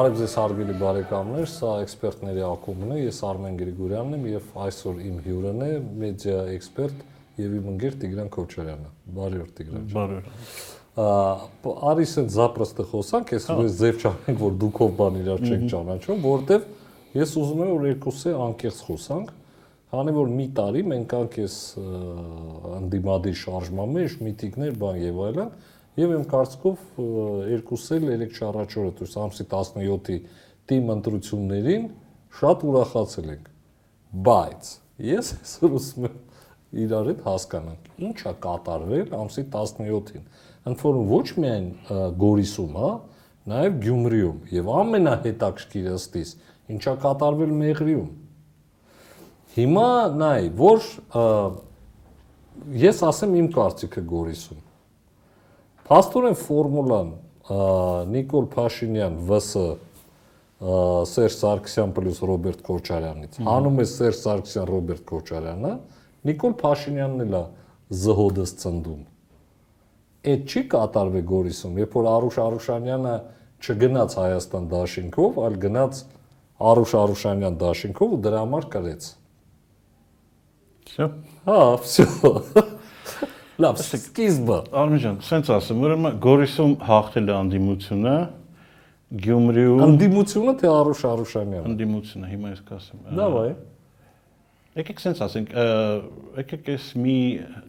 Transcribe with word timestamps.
Բարև 0.00 0.14
ձեզ 0.16 0.34
հարգելի 0.38 0.74
բարեկամներ, 0.80 1.48
սա 1.52 1.70
էքսպերտների 1.82 2.40
ակումբն 2.46 2.92
է, 2.94 3.00
ես 3.02 3.16
Արմեն 3.28 3.56
Գրիգորյանն 3.58 4.14
եմ 4.16 4.22
եւ 4.30 4.54
այսօր 4.64 5.00
իմ 5.04 5.16
հյուրն 5.26 5.64
է 5.66 5.68
մեդիա 6.00 6.36
էքսպերտ 6.54 7.02
եւ 7.42 7.56
իմ 7.58 7.66
ընկեր 7.72 7.98
Տիգրան 8.00 8.30
Քոչարյանը։ 8.36 8.88
Բարի 9.18 9.42
օր 9.42 9.50
Տիգրան։ 9.58 9.90
Բարի 9.92 10.16
օր։ 10.20 11.74
Արիս 11.90 12.14
են 12.22 12.30
զապրստը 12.32 12.86
խոսանք, 12.94 13.34
ես 13.36 13.48
ուզում 13.52 13.68
ձև 13.80 14.00
չանենք, 14.00 14.40
որ 14.40 14.56
դուքով 14.64 14.94
բան 15.00 15.20
իրար 15.20 15.44
չեք 15.50 15.66
ճանաչում, 15.74 16.24
որովհետեւ 16.24 16.64
ես 17.20 17.36
ուզում 17.44 17.60
եմ 17.60 17.74
որ 17.74 17.84
երկուսը 17.90 18.32
անկեղծ 18.40 18.80
խոսանք, 18.88 19.34
քանի 19.90 20.16
որ 20.16 20.32
մի 20.40 20.46
տարի 20.56 20.82
մենք 20.94 21.14
անք 21.20 21.38
էս 21.44 21.54
անդիմադի 22.80 23.32
շարժման 23.40 23.94
մեջ 24.00 24.18
միտիկներ 24.24 24.76
բան 24.80 25.00
եւ 25.02 25.22
այլն, 25.28 25.52
Եվ 26.00 26.12
իմ 26.16 26.22
կարծիքով 26.30 27.00
երկուսը 27.50 27.96
էլ 27.98 28.04
երեք 28.14 28.36
չառաջ 28.38 28.74
օրը, 28.80 28.90
դուրս 29.00 29.14
ամսի 29.20 29.44
17-ի 29.50 30.14
թիմ 30.70 30.92
ընտրություններին 30.94 31.82
շատ 32.38 32.62
ուրախացել 32.70 33.26
ենք։ 33.34 33.50
Բայց 34.28 34.70
ես 35.10 35.32
այսօր 35.36 35.74
ուզում 35.80 36.06
եմ 36.08 36.14
իրար 36.84 37.10
հետ 37.10 37.20
հասկանանք, 37.26 37.90
ինչա 38.06 38.32
կատարվել 38.46 39.12
ամսի 39.18 39.44
17-ին։ 39.56 40.24
Ընդ 40.70 40.84
որում 40.86 41.10
ոչ 41.10 41.26
միայն 41.44 41.68
Գորիսում, 42.22 42.80
հա, 42.80 42.92
նաև 43.50 43.78
Գյումրիում 43.84 44.40
եւ 44.56 44.72
ամենահետաքրքիրը 44.80 45.94
ըստիս, 45.98 46.32
ինչա 46.76 46.96
կատարվել 47.04 47.54
Մեղրիում։ 47.60 48.08
Հիմա 49.58 49.92
նայ, 50.20 50.42
որ 50.64 50.90
ես 52.88 53.06
ասեմ 53.10 53.38
իմ 53.42 53.54
կարծիքը 53.56 54.08
Գորիսում 54.14 54.66
Փաստորեն 55.89 56.37
ֆորմուլան 56.41 57.11
Նիկոլ 58.15 58.47
Փաշինյան 58.55 59.19
ՎՍ 59.35 59.49
Սերժ 61.11 61.35
Սարգսյան 61.35 61.91
պլյուս 61.93 62.19
Ռոբերտ 62.25 62.61
Քոչարյանից։ 62.65 63.39
Հանում 63.45 63.81
է 63.83 63.85
Սերժ 63.91 64.19
Սարգսյան 64.21 64.67
Ռոբերտ 64.71 65.03
Քոչարյանը, 65.11 65.71
Նիկոլ 66.29 66.53
Փաշինյանն 66.61 67.23
էլ 67.25 67.35
է 67.35 67.41
զհոդս 68.05 68.53
ծնդում։ 68.63 69.01
Այդ 70.25 70.45
չի 70.55 70.63
կատարվի 70.73 71.23
Գորիսում, 71.29 71.75
երբ 71.83 71.97
որ 71.99 72.07
Արուշ 72.15 72.39
Արուշանյանը 72.45 73.15
չգնաց 73.65 74.15
Հայաստան 74.21 74.69
դաշինքով, 74.71 75.37
այլ 75.45 75.59
գնաց 75.65 76.01
Արուշ 76.71 76.95
Արուշանյան 77.03 77.59
դաշինքով 77.61 78.15
ու 78.15 78.21
դրա 78.25 78.41
համար 78.45 78.67
կրեց։ 78.73 79.11
Всё։ 80.89 81.09
Հա, 81.45 81.59
всё։ 81.85 82.07
Լավ, 83.60 83.80
սկիզբը։ 83.84 84.58
Արմեն 84.80 85.00
ջան, 85.04 85.16
սենց 85.26 85.50
ասեմ, 85.56 85.80
ուրեմն 85.84 86.20
Գորիսում 86.24 86.70
հաղթել 86.86 87.26
է 87.28 87.34
անդիմությունը, 87.36 88.14
Գյումրիում 89.10 89.82
Անդիմությունը 89.84 90.54
թե 90.60 90.70
Արուշ 90.70 91.02
Արուշանյանը։ 91.10 91.66
Անդիմությունը, 91.70 92.30
հիմա 92.30 92.52
ես 92.54 92.62
կասեմ։ 92.70 93.10
Լավ 93.20 93.36
է։ 93.40 93.50
Եկեք 94.80 95.00
սենց 95.02 95.20
ասենք, 95.26 95.48
եկեք 96.38 96.68
էս 96.70 96.84
մի 97.02 97.16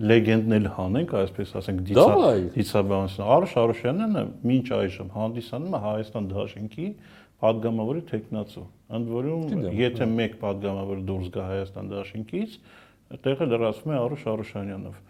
լեգենդն 0.06 0.56
էլ 0.60 0.68
հանենք, 0.76 1.14
այսպես 1.18 1.54
ասենք 1.58 1.80
դիցա 1.88 2.28
դիցաբանություն։ 2.56 3.32
Արուշ 3.36 3.56
Արուշյանն 3.58 4.20
մինչ 4.52 4.68
այժմ 4.78 5.10
հանդիսանում 5.16 5.74
է 5.74 5.82
Հայաստան 5.82 6.28
Դաշնքի 6.32 6.86
падգամավորի 7.42 8.04
տեխնացու։ 8.12 8.66
Ընդ 9.02 9.10
որում, 9.18 9.66
եթե 9.82 10.08
մեկ 10.14 10.38
падգամավոր 10.46 11.02
դուրս 11.10 11.32
գա 11.34 11.48
Հայաստան 11.52 11.90
Դաշնքից, 11.96 12.58
տեղը 13.26 13.48
լրացվում 13.50 13.96
է 13.96 13.98
Արուշ 13.98 14.28
Արուշանյանով։ 14.30 15.02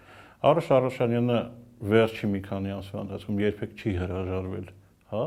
Արուշ 0.41 0.67
Արուշանյանը 0.73 1.39
վերջի 1.85 2.27
մի 2.31 2.39
քանի 2.47 2.71
ամսվա 2.73 3.01
ընթացքում 3.05 3.41
երբեք 3.41 3.73
չի 3.77 3.91
հրաժարվել, 3.99 4.71
հա, 5.11 5.25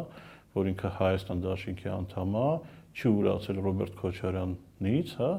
որ 0.59 0.71
ինքը 0.73 0.91
Հայաստան 0.99 1.45
դաշինքի 1.45 1.89
անդամ 1.95 2.35
է, 2.35 2.49
չի 2.95 3.13
ուրացել 3.15 3.61
Ռոբերտ 3.67 3.95
Քոչարյանից, 4.01 5.15
հա, 5.21 5.31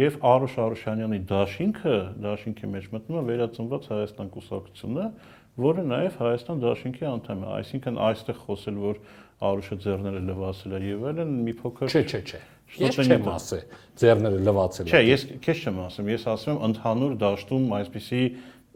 եւ 0.00 0.18
Արուշ 0.30 0.56
Արուշանյանի 0.66 1.20
դաշինքը, 1.30 1.96
դաշինքի 2.26 2.70
մեջ 2.74 2.90
մտնում 2.90 3.20
է 3.20 3.24
վերածնված 3.30 3.88
Հայաստան 3.94 4.30
կուսակցությունը, 4.34 5.08
որը 5.60 5.84
նաեւ 5.90 6.20
Հայաստան 6.20 6.62
դաշինքի 6.66 7.10
անդամ 7.10 7.42
է, 7.42 7.50
այսինքն 7.60 8.00
այստեղ 8.10 8.40
խոսել, 8.50 8.80
որ 8.90 9.02
Արուշը 9.40 9.76
ձեռները 9.80 10.20
լվացել 10.26 10.72
է 10.76 10.80
եւ 10.84 11.04
այլն 11.10 11.30
մի 11.46 11.52
փոքր 11.60 11.90
Չէ, 11.90 12.02
չէ, 12.10 12.20
չէ։ 12.28 12.40
Ես 12.80 12.98
չեմ 13.02 13.24
ասել 13.32 13.62
ձեռները 13.98 14.40
լվացել 14.46 14.90
Չէ, 14.90 15.00
ես 15.08 15.22
քեզ 15.42 15.62
չեմ 15.64 15.78
ասում, 15.86 16.10
ես 16.12 16.26
ասում 16.30 16.52
եմ 16.52 16.66
ընդհանուր 16.68 17.14
դաշտում 17.24 17.72
այսպիսի 17.80 18.20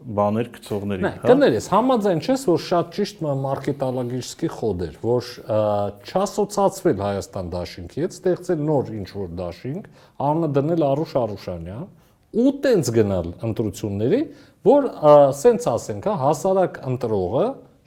բաներ 0.05 0.49
գծողների, 0.53 1.03
հա։ 1.05 1.25
Կներես, 1.25 1.67
համաձայն 1.73 2.19
չես, 2.21 2.41
որ 2.49 2.59
շատ 2.65 2.89
ճիշտ 2.95 3.21
մարքետալոգիստի 3.45 4.49
խոդ 4.53 4.83
էր, 4.85 4.97
որ 5.01 5.29
չասոցացվել 6.05 7.01
Հայաստան 7.05 7.49
դաշինքի 7.55 8.03
հետ, 8.05 8.17
ստեղծել 8.19 8.61
նոր 8.69 8.91
ինչ 8.99 9.07
որ 9.15 9.31
դաշինք, 9.41 9.87
անունը 10.29 10.49
դնել 10.59 10.85
Արուշ 10.85 11.15
Արուշանյան 11.25 11.87
ու 12.35 12.53
տենց 12.65 12.93
գնալ 12.95 13.29
ընտրությունների, 13.49 14.21
որ 14.67 14.89
սենց 15.41 15.67
ասենք, 15.71 16.07
հա, 16.09 16.15
հասարակ 16.21 16.79
ընտրողը 16.91 17.45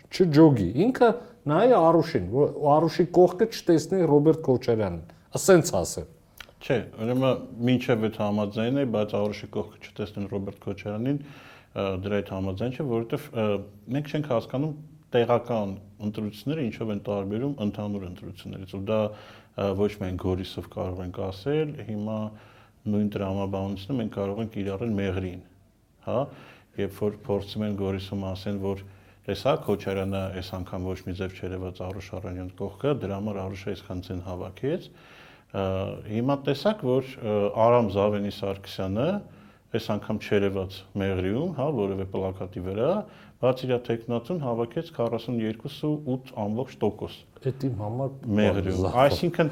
չջոգի։ 0.09 0.69
Ինքը 0.89 1.09
նայ 1.49 1.67
Արուշին, 1.79 2.29
որ 2.33 2.55
Արուշի 2.75 3.07
կողքը 3.19 3.49
չտեսնի 3.53 4.07
Ռոբերտ 4.09 4.41
Քոչարյանին։ 4.49 5.03
Ասենց 5.39 5.73
ասեմ։ 5.79 6.09
Չէ, 6.59 6.79
ուրեմն 6.99 7.43
մինչև 7.69 8.07
այդ 8.09 8.17
համաձայն 8.19 8.81
է, 8.81 8.85
բայց 8.95 9.13
Արուշի 9.19 9.49
կողքը 9.55 9.83
չտեսնեն 9.89 10.31
Ռոբերտ 10.33 10.63
Քոչարյանին, 10.65 11.21
դրա 11.79 12.19
հետ 12.19 12.31
համաձայն 12.35 12.75
չէ, 12.75 12.87
որովհետև 12.89 13.27
մենք 13.95 14.13
չենք 14.13 14.31
հասկանում 14.33 14.77
տեղական 15.15 15.75
ընտրությունները 16.09 16.65
ինչով 16.69 16.91
են 16.95 17.03
տարբերում 17.09 17.55
ընդհանուր 17.65 18.07
ընտրություններից։ 18.09 18.75
Ու 18.79 18.83
դա 18.89 19.01
ոչ 19.79 19.91
միայն 20.03 20.19
Գորիսով 20.23 20.69
կարող 20.75 21.01
ենք 21.07 21.21
ասել, 21.29 21.73
հիմա 21.89 22.19
նույն 22.89 23.09
տրամաբանությունը 23.15 23.97
մենք 23.99 24.13
կարող 24.19 24.43
ենք 24.45 24.59
իրարել 24.63 24.93
Մեղրին, 24.99 25.41
հա, 26.09 26.19
երբ 26.79 27.01
որ 27.03 27.17
փորձում 27.29 27.65
են 27.69 27.79
Գորիսում 27.79 28.27
ասեն, 28.29 28.61
որ 28.65 28.85
տեսա 29.29 29.55
Քոչարյանը 29.65 30.21
այս 30.41 30.51
անգամ 30.59 30.87
ոչ 30.89 30.99
մի 31.09 31.15
ձև 31.19 31.35
չերևաց 31.39 31.81
Արուշ 31.89 32.07
Արանյան 32.19 32.53
կողքը, 32.59 32.93
դրա 33.03 33.19
համար 33.19 33.41
Արուշը 33.45 33.73
այսքան 33.75 34.05
ցեն 34.07 34.23
հավաքեց։ 34.29 34.87
Հիմա 36.09 36.37
տեսակ, 36.49 36.85
որ 36.89 37.11
Արամ 37.67 37.91
Զավենի 37.93 38.33
Սարգսյանը 38.39 39.09
այս 39.77 39.87
անգամ 39.93 40.19
չերևաց 40.25 40.77
Մեղրիում, 41.03 41.51
հա, 41.59 41.67
որևէ 41.77 42.05
պլակատի 42.13 42.61
վրա, 42.65 42.93
բայց 43.43 43.57
իր 43.67 43.73
տեխնատուն 43.89 44.39
հավաքեց 44.45 44.87
42.8%։ 44.97 47.19
Դա 47.45 47.51
իմ 47.69 47.75
համար 47.83 48.09
Մեղրիում։ 48.39 48.87
Այսինքն 49.05 49.49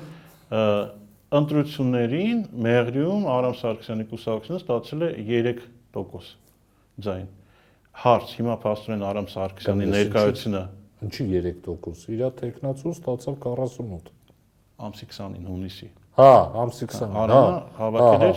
ընտրություններին 1.37 2.39
Մեղրիում 2.67 3.23
Արամ 3.37 3.55
Սարգսյանի 3.61 4.05
կուսակցությունը 4.13 4.61
ստացել 4.63 5.01
է 5.07 5.09
3% 5.27 7.03
ձայն։ 7.07 7.29
Հարց, 8.07 8.27
հիմա 8.41 8.55
փաստորեն 8.63 9.03
Արամ 9.11 9.27
Սարգսյանի 9.33 9.87
ներկայությունը 9.93 10.63
ինչի 11.07 11.23
3%։ 11.35 12.09
Իր 12.17 12.23
տեխնացուն 12.41 12.93
ստացավ 12.97 13.35
48 13.43 14.11
ամսի 14.87 15.07
20-ին 15.13 15.47
հունիսի։ 15.51 15.89
Հա, 16.17 16.33
ամսի 16.63 16.85
20-ին։ 16.93 17.17
Արամը 17.23 17.55
հավաքել 17.77 18.23
էր 18.27 18.37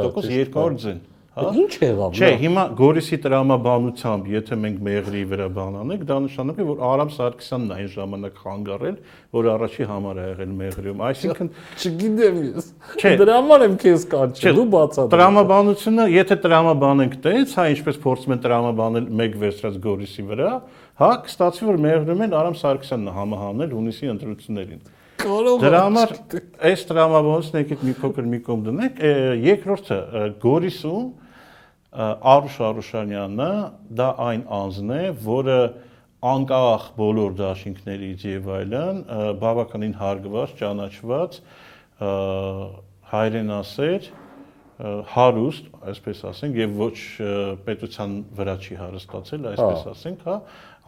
3% 0.00 0.52
200 0.54 0.78
ձեն։ 0.84 1.00
Հա։ 1.30 1.50
Ինչ 1.54 1.74
եղավ։ 1.78 2.16
Չէ, 2.18 2.28
հիմա 2.40 2.62
Գորիսի 2.74 3.16
տրամաբանությամբ, 3.22 4.24
եթե 4.34 4.56
մենք 4.64 4.78
Մեղրի 4.82 5.20
վրա 5.30 5.44
բան 5.54 5.76
անենք, 5.78 6.02
դա 6.08 6.16
նշանակում 6.24 6.64
է, 6.64 6.66
որ 6.70 6.82
Արամ 6.90 7.12
Սարգսյանն 7.14 7.74
այն 7.76 7.90
ժամանակ 7.94 8.40
խանգարել, 8.42 8.96
որ 9.38 9.48
առաջի 9.54 9.86
համար 9.90 10.18
է 10.18 10.26
եղել 10.26 10.56
Մեղրիում։ 10.58 11.04
Այսինքն, 11.06 11.52
չգիտեմ 11.78 12.40
ես։ 12.50 12.68
Դրա 13.22 13.38
համար 13.38 13.64
եմ 13.70 13.78
քեզ 13.86 14.06
կանչել, 14.10 14.58
դու 14.58 14.66
բացատրել։ 14.74 15.14
Տրամաբանությունը, 15.14 16.06
եթե 16.18 16.38
տրամաբանենք 16.50 17.18
տենց, 17.30 17.54
հա, 17.60 17.66
ինչպես 17.78 18.00
փորձում 18.10 18.34
են 18.34 18.42
տրամաբանել 18.50 19.10
մեկ 19.22 19.38
վերցրած 19.46 19.82
Գորիսի 19.86 20.24
վրա, 20.34 20.50
հա, 20.98 21.10
կստացվի, 21.30 21.70
որ 21.70 21.78
Մեղրիում 21.86 22.24
են 22.26 22.34
Արամ 22.40 22.56
Սարգսյանն 22.58 23.14
համահանել 23.20 23.76
հունիսի 23.78 24.10
ընտրություններին։ 24.18 24.82
Դրա 25.20 25.80
համար 25.84 26.12
այս 26.70 26.84
տրամաբանությունը 26.88 27.62
եկեք 27.64 27.82
մի 27.86 27.94
փոքր 28.00 28.28
մի 28.30 28.38
կողմ 28.46 28.62
դնենք։ 28.68 29.00
Երկրորդը 29.46 29.98
Գորիսում 30.44 31.06
Արուշ 32.30 32.56
Արուշանյանը 32.68 33.50
դա 34.00 34.08
այն 34.26 34.44
անձն 34.60 34.92
է, 34.96 35.02
որը 35.26 35.58
անկախ 36.30 36.86
բոլոր 37.00 37.36
դաշինքներից 37.40 38.24
եւ 38.30 38.48
այլն 38.56 39.02
բավականին 39.42 39.94
հարգված, 40.00 40.56
ճանաչված 40.60 41.38
հայրենասեր 43.10 44.10
հարուստ, 45.12 45.66
այսպես 45.90 46.20
ասենք, 46.30 46.58
եւ 46.60 46.76
ոչ 46.80 46.94
պետության 47.66 48.12
վրա 48.38 48.54
չի 48.64 48.76
հարստացել, 48.80 49.48
այսպես 49.50 49.82
հա։ 49.84 49.92
ասենք, 49.92 50.22
հա, 50.24 50.36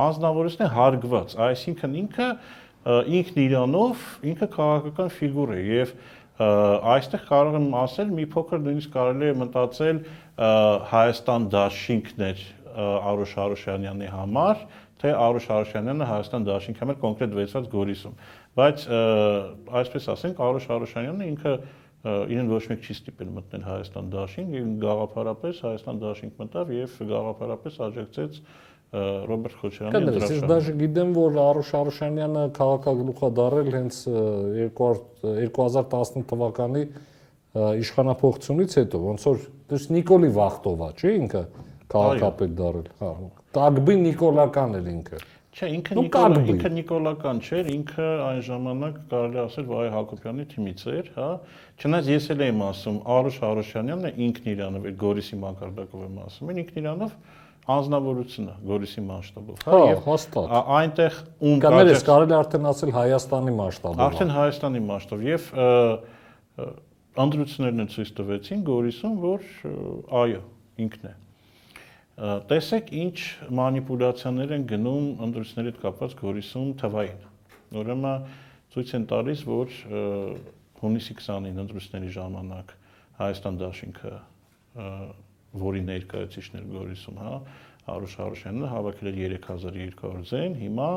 անznավորեցն 0.06 0.64
է 0.64 0.68
հարգված, 0.76 1.34
այսինքն 1.48 1.98
ինքը 2.02 2.28
ինքն 2.82 3.40
իրանով 3.42 4.06
ինքը 4.32 4.48
քաղաքական 4.56 5.10
ֆիգուր 5.18 5.52
է 5.54 5.60
եւ 5.68 5.92
այստեղ 6.42 7.26
կարող 7.28 7.58
եմ 7.58 7.66
ասել 7.82 8.14
մի 8.16 8.24
փոքր 8.32 8.62
նույնիսկ 8.66 8.94
կարելի 8.96 9.28
է 9.28 9.34
մտածել 9.42 10.00
Հայաստան 10.92 11.46
դաշինքներ 11.52 12.42
Արուշ 12.72 13.34
Արուշյանյանի 13.44 14.08
համար, 14.14 14.64
թե 15.02 15.12
Արուշ 15.12 15.46
Արուշյանյանը 15.52 16.08
Հայաստան 16.08 16.46
դաշինքի 16.48 16.82
համար 16.82 16.98
կոնկրետ 17.02 17.36
վերցված 17.38 17.68
Գորիսում։ 17.72 18.16
բայց 18.58 18.84
այսպես 19.82 20.08
ասենք 20.16 20.42
Արոշ 20.48 20.68
Արոշանյանը 20.72 21.28
ինքը 21.32 21.54
իրեն 22.02 22.48
ոչ 22.50 22.62
մեկ 22.72 22.86
չի 22.88 22.94
ստիպել 22.96 23.28
մտնել 23.36 23.64
Հայաստան 23.68 24.06
դաշինք 24.12 24.54
եւ 24.56 24.70
գաղափարապես 24.82 25.60
Հայաստան 25.68 26.00
դաշինք 26.02 26.40
մտավ 26.42 26.72
եւ 26.74 26.96
գաղափարապես 27.12 27.76
աջակցեց 27.86 28.40
Ռոբերտ 28.92 29.54
Խոչարյանի 29.56 30.00
ընտրաշարժը։ 30.02 30.36
Ես 30.36 30.48
դաժե 30.50 30.72
գիտեմ, 30.82 31.12
որ 31.16 31.36
Արոշ 31.40 31.68
Արոշանյանը 31.78 32.42
քաղաքագլուխա 32.58 33.30
դարել 33.38 33.70
հենց 33.72 34.00
2018 34.68 36.26
թվականի 36.32 36.82
իշխանապողությունից 37.82 38.76
հետո, 38.82 39.00
ոնց 39.08 39.24
որ 39.30 39.46
դες 39.72 39.86
Նիկոլի 39.96 40.30
Վախտովա, 40.36 40.88
չէ՞ 41.00 41.14
ինքը 41.22 41.42
քաղաքապետ 41.92 42.54
դարել։ 42.60 42.90
Հա։ 43.00 43.10
Տագբի 43.56 43.96
Նիկոլական 44.02 44.76
էր 44.76 44.86
ինքը։ 44.92 45.24
Չէ, 45.52 45.68
ինքը 45.76 45.96
Նիկոլ 45.98 46.36
ինքը 46.52 46.70
Նիկոլական 46.72 47.40
չէր, 47.44 47.66
ինքը 47.72 48.06
այն 48.24 48.38
ժամանակ 48.46 48.94
կարելի 49.10 49.40
ասել 49.42 49.66
Վայ 49.68 49.88
Հակոբյանի 49.92 50.46
թիմից 50.52 50.84
էր, 50.92 51.10
հա։ 51.16 51.26
Չնայած 51.82 52.08
ես 52.12 52.28
էլ 52.32 52.44
եմ 52.46 52.62
ասում, 52.68 52.96
Արուշ 53.16 53.36
Արուշյանյանն 53.52 54.08
է 54.08 54.12
ինքն 54.28 54.48
իրանով, 54.52 54.88
Գորիսի 55.02 55.38
մակարդակով 55.42 56.06
եմ 56.08 56.16
ասում, 56.24 56.54
ինքն 56.62 56.80
իրանով 56.82 57.12
անznավորությունը 57.70 58.54
Գորիսի 58.66 59.02
մասշտաբով, 59.06 59.60
հա, 59.62 59.80
եւ 59.92 60.00
հաստատ։ 60.06 60.54
Այնտեղ 60.76 61.18
ում 61.46 61.60
կարելի 61.62 61.92
է 61.92 61.98
կարելի 62.08 62.34
արդեն 62.38 62.68
ասել 62.72 62.94
Հայաստանի 62.96 63.54
մասշտաբով։ 63.58 64.02
Արդեն 64.06 64.32
Հայաստանի 64.34 64.82
մասշտաբ 64.88 65.22
եւ 65.28 65.46
անդրություններն 67.22 67.90
ցույց 67.92 68.12
տվեցին 68.18 68.64
Գորիսում, 68.66 69.14
որ 69.22 69.46
այո, 70.22 70.42
ինքն 70.82 71.10
է 71.12 71.14
տեսեք 72.22 72.90
ինչ 73.02 73.18
մանիպուլյացիաներ 73.56 74.50
են 74.58 74.64
գնում 74.68 75.06
ընտրությունների 75.26 75.70
հետ 75.72 75.78
կապված 75.82 76.16
Գորիսում 76.18 76.68
թվային։ 76.82 77.22
Ուրեմն 77.82 78.26
ցույց 78.74 78.92
են 78.98 79.06
տալիս, 79.12 79.44
որ 79.48 79.72
հունիսի 80.82 81.16
20-ին 81.22 81.62
ընտրությունների 81.62 82.12
ժամանակ 82.18 82.74
Հայաստան 83.22 83.58
դաշինքը 83.62 84.12
որի 85.60 85.82
ներկայացուցիչներ 85.88 86.64
Գորիսում, 86.72 87.20
հա, 87.22 87.34
Արուշ 87.92 88.12
Արուշյանը 88.22 88.68
հավաքել 88.70 89.08
էր 89.10 89.32
3200 89.42 90.20
ձեն, 90.30 90.52
հիմա 90.60 90.90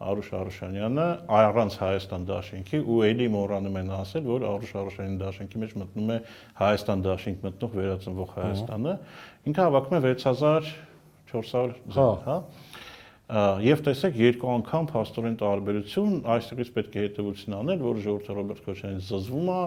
Արուշ 0.00 0.28
Արուշանյանը 0.38 1.06
առանց 1.36 1.74
Հայաստան 1.82 2.22
դաշինքի 2.30 2.80
ու 2.80 3.00
ելի 3.04 3.26
մոռանում 3.34 3.76
են 3.82 3.90
ասել, 3.98 4.24
որ 4.30 4.46
Արուշ 4.48 4.72
Արուշյանի 4.80 5.18
դաշինքի 5.20 5.60
մեջ 5.64 5.74
մտնում 5.82 6.12
է 6.14 6.18
Հայաստան 6.62 7.04
դաշինք 7.06 7.44
մտնող 7.44 7.76
վերածնվող 7.80 8.32
Հայաստանը, 8.40 8.94
ինքը 9.52 9.66
հավաքում 9.68 9.98
է 10.00 10.14
6400 10.24 11.76
հա, 12.00 12.08
հա 12.24 12.38
Եվ 13.30 13.82
տեսեք 13.86 14.16
երկու 14.18 14.48
անգամ 14.50 14.86
փաստորեն 14.90 15.36
տարբերություն, 15.38 16.14
այստեղից 16.34 16.70
պետք 16.74 16.96
է 16.96 17.02
հետևություն 17.04 17.54
անել, 17.60 17.82
որ 17.84 18.00
ժողովուրդը 18.06 18.34
Ռոբերտ 18.38 18.62
Քոչարյանից 18.64 19.10
զզվում 19.10 19.50
է, 19.54 19.58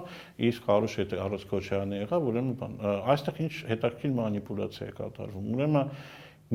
իսկ 0.50 0.68
Արուշ 0.74 0.96
հետ 1.00 1.14
Արուշ 1.24 1.46
Քոչարյանը 1.54 2.02
եղավ, 2.02 2.28
ուրեմն 2.34 2.76
այստեղ 3.14 3.40
ինչ 3.44 3.54
հետաքրքիր 3.72 4.14
մանիպուլյացիա 4.20 4.88
է 4.90 4.96
կատարվում։ 5.00 5.48
Ուրեմն 5.54 5.94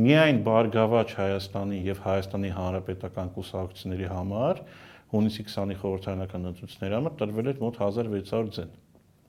միայն 0.05 0.43
Բարգավաճ 0.49 1.15
Հայաստանի 1.19 1.79
եւ 1.89 2.03
Հայաստանի 2.05 2.51
Հանրապետական 2.59 3.33
կուսակցությունների 3.39 4.11
համար 4.13 4.61
հունիսի 5.09 5.45
20-ի 5.49 5.79
խորհրդարանական 5.81 6.51
ընտրությունների 6.53 6.99
համար 6.99 7.17
տրվել 7.23 7.49
էր 7.49 7.63
մոտ 7.65 7.81
1600 7.89 8.53
ձեն։ 8.59 8.77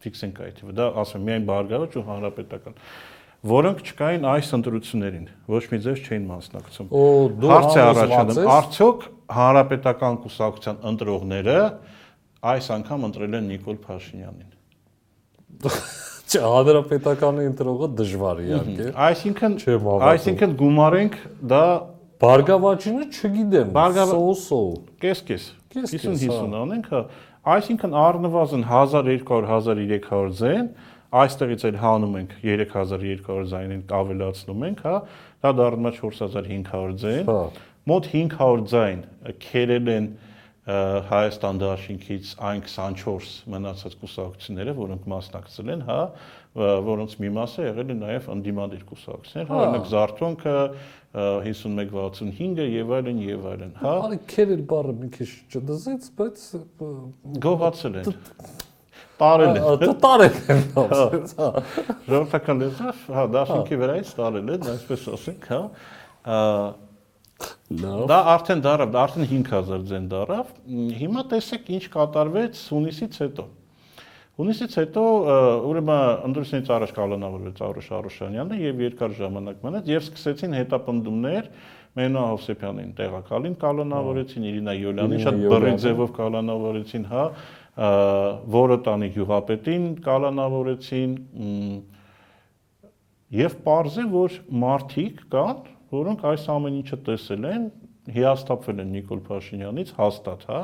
Ֆիքսենք 0.03 0.41
այդ 0.43 0.59
թիվը։ 0.59 0.75
Դա 0.79 0.85
ասում 0.99 1.25
միայն 1.29 1.47
Բարգավաճ 1.49 1.95
ու 1.99 2.03
Հանրապետական 2.09 2.77
որոնք 3.47 3.83
չկային 3.87 4.25
այս 4.27 4.49
ընտրություններին, 4.57 5.27
ոչ 5.47 5.63
մի 5.71 5.79
ձև 5.85 6.01
չէին 6.03 6.25
մասնակցում։ 6.29 6.89
Հարց 7.49 7.77
է 7.79 7.83
առաջանում, 7.85 8.39
արդյոք 8.55 9.05
հանրապետական 9.39 10.17
կուսակցության 10.25 10.81
ընտրողները 10.91 11.57
այս 12.49 12.67
անգամ 12.75 13.05
ընտրել 13.09 13.37
են 13.39 13.47
Նիկոլ 13.53 13.77
Փաշինյանին։ 13.85 14.51
Չէ, 16.29 16.41
հանրապետականի 16.45 17.45
ընտրողը 17.49 17.87
դժվար 17.99 18.41
իհարկե։ 18.43 18.89
Այսինքն, 19.07 19.55
այսինքն 20.09 20.51
գումարենք 20.59 21.15
դա 21.49 21.63
Բարգավաճինը 22.19 23.05
չգիտեմ, 23.15 23.69
սո-սո։ 24.11 24.59
Կես-կես։ 24.99 25.43
50-50 25.73 26.55
անենք, 26.59 26.89
հա։ 26.91 27.01
Այսինքն 27.53 27.93
առնվազն 28.03 28.65
1200-1300 28.67 30.33
ձեն 30.39 30.67
այստեղից 31.09 31.65
էլ 31.69 31.77
հանում 31.81 32.15
ենք 32.19 32.33
3200 32.43 33.45
ձայնին 33.49 33.83
ավելացնում 33.99 34.65
ենք, 34.69 34.81
հա, 34.85 34.95
դա 35.45 35.51
դառնում 35.59 35.89
է 35.89 35.93
4500 35.97 36.97
ձայն։ 37.03 37.29
Հա։ 37.29 37.39
Մոտ 37.89 38.09
500 38.13 38.67
ձայն 38.73 39.05
քերել 39.49 39.93
են 39.95 40.09
Հայաստան 40.69 41.59
դաշինքից 41.63 42.31
այն 42.45 42.59
24 42.67 43.29
մնացած 43.49 43.95
կուսակցությունները, 44.03 44.75
որոնք 44.77 45.07
մասնակցել 45.09 45.71
են, 45.73 45.81
հա, 45.87 45.97
որոնց 46.85 47.15
մի 47.23 47.31
մասը 47.39 47.65
եղել 47.65 47.89
է 47.89 47.95
նաև 48.03 48.27
անդիմադիր 48.35 48.83
կուսակցություններ, 48.91 49.49
հա, 49.49 49.63
օրինակ 49.63 49.89
Զարթոնքը 49.95 50.55
5165-ը 51.49 52.69
եւ 52.75 52.93
այլն 52.99 53.21
եւ 53.25 53.49
այլն, 53.55 53.75
հա։ 53.81 53.93
Արի 54.05 54.19
քերել 54.35 54.63
բառը 54.69 54.95
մի 54.99 55.09
քիչ 55.17 55.29
չդզեց, 55.57 56.09
բայց 56.19 56.45
գողացել 57.49 58.01
են 58.03 58.11
տարել 59.19 59.59
է։ 59.59 59.63
Դու 59.83 59.95
տարել 60.05 60.37
եմ 60.53 60.61
ասած, 60.83 61.33
հա։ 61.39 61.49
Ժողովրդական 62.09 62.63
լեզվով, 62.63 63.01
հա, 63.15 63.25
դաշինքի 63.35 63.79
վրայից 63.83 64.13
տարել 64.19 64.49
է, 64.49 64.57
այսպես 64.73 65.07
ասենք, 65.15 65.47
հա։ 65.53 65.61
Լավ։ 67.79 68.03
Դա 68.09 68.17
արդեն 68.33 68.61
դարավ, 68.65 68.95
արդեն 68.99 69.27
5000 69.29 69.83
ձեն 69.89 70.07
դարավ։ 70.11 70.53
Հիմա 70.99 71.23
տեսեք 71.31 71.69
ինչ 71.77 71.83
կատարվեց 71.93 72.61
հունիսից 72.73 73.19
հետո։ 73.23 73.45
Հունիսից 74.39 74.75
հետո 74.79 75.01
ուրեմն 75.67 76.01
ընդրությունից 76.29 76.69
առաջ 76.75 76.91
կալանավորվեց 76.95 77.57
Արուշ 77.69 77.87
Արուշանյանը 77.97 78.59
եւ 78.59 78.83
երկար 78.85 79.15
ժամանակ 79.17 79.65
մնաց 79.67 79.89
եւ 79.91 80.03
սկսեցին 80.05 80.55
հետապնդումներ 80.59 81.49
Մենո 81.99 82.23
Հովսեփյանին 82.29 82.91
տեղակալին 82.99 83.55
կալանավորեցին, 83.59 84.43
Իրինա 84.49 84.75
Յոլյանին 84.79 85.23
շատ 85.25 85.39
բռի 85.51 85.73
ձևով 85.83 86.11
կալանավորեցին, 86.19 87.07
հա, 87.09 87.23
որը 87.79 88.77
տանի 88.85 89.09
գյուղապետին 89.15 89.83
կալանավորեցին 90.03 91.11
եւ 93.39 93.59
parzե 93.65 94.07
որ 94.11 94.39
մարտիկ 94.63 95.21
կան, 95.31 95.61
որոնք 95.93 96.25
այս 96.31 96.47
ամեն 96.55 96.79
ինչը 96.79 96.99
տեսել 97.07 97.45
են, 97.49 97.69
հիաստապվել 98.09 98.81
են 98.81 98.89
Նիկոլ 98.95 99.19
Փաշինյանից 99.27 99.93
հաստատ, 99.99 100.43
հա, 100.49 100.61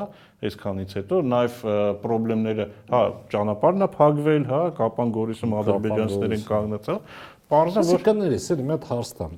այսքանից 0.48 0.94
հետո 0.98 1.20
նաև 1.30 1.60
խնդիրները, 2.02 2.66
հա, 2.90 3.02
ճանապարհն 3.32 3.86
է 3.86 3.88
փակվել, 3.94 4.46
հա, 4.50 4.60
Կապան 4.80 5.12
Գորիսում 5.16 5.56
ադրբեջանցիներին 5.62 6.44
կանգնեցավ, 6.50 7.00
Պարզա 7.46 7.82
որ 7.86 8.00
կներես, 8.02 8.44
էլի 8.50 8.64
մի 8.66 8.72
հատ 8.74 8.86
հարստամ։ 8.90 9.34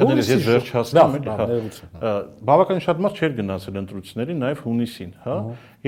Կներես 0.00 0.28
ես 0.32 0.46
վերջացնում 0.46 1.16
եմ, 1.18 1.26
հա։ 2.00 2.12
Բավականին 2.48 2.84
շատ 2.86 3.02
մարդ 3.04 3.20
չէր 3.20 3.34
գնացել 3.42 3.80
ընտրությունների, 3.82 4.36
նաև 4.40 4.62
հունիսին, 4.64 5.10
հա։ 5.26 5.36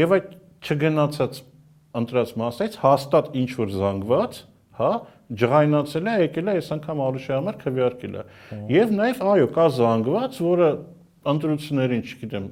Եվ 0.04 0.12
այդ 0.18 0.34
չգնացած 0.64 1.40
ընտրած 2.00 2.34
մասից 2.40 2.78
հաստատ 2.82 3.30
ինչ 3.44 3.50
որ 3.60 3.72
զանգված, 3.74 4.38
հա, 4.80 4.90
ջղայնացել 5.44 6.10
է, 6.10 6.14
եկել 6.24 6.50
է 6.50 6.54
այս 6.58 6.68
անգամ 6.74 7.02
Արուշի 7.04 7.32
համար 7.34 7.58
քվեարկել 7.62 8.18
է։ 8.18 8.24
Եվ 8.74 8.92
նաև 8.98 9.22
այո, 9.34 9.46
կա 9.54 9.66
զանգված, 9.78 10.40
որը 10.44 10.68
ընտրություններին, 11.34 12.04
չգիտեմ, 12.04 12.48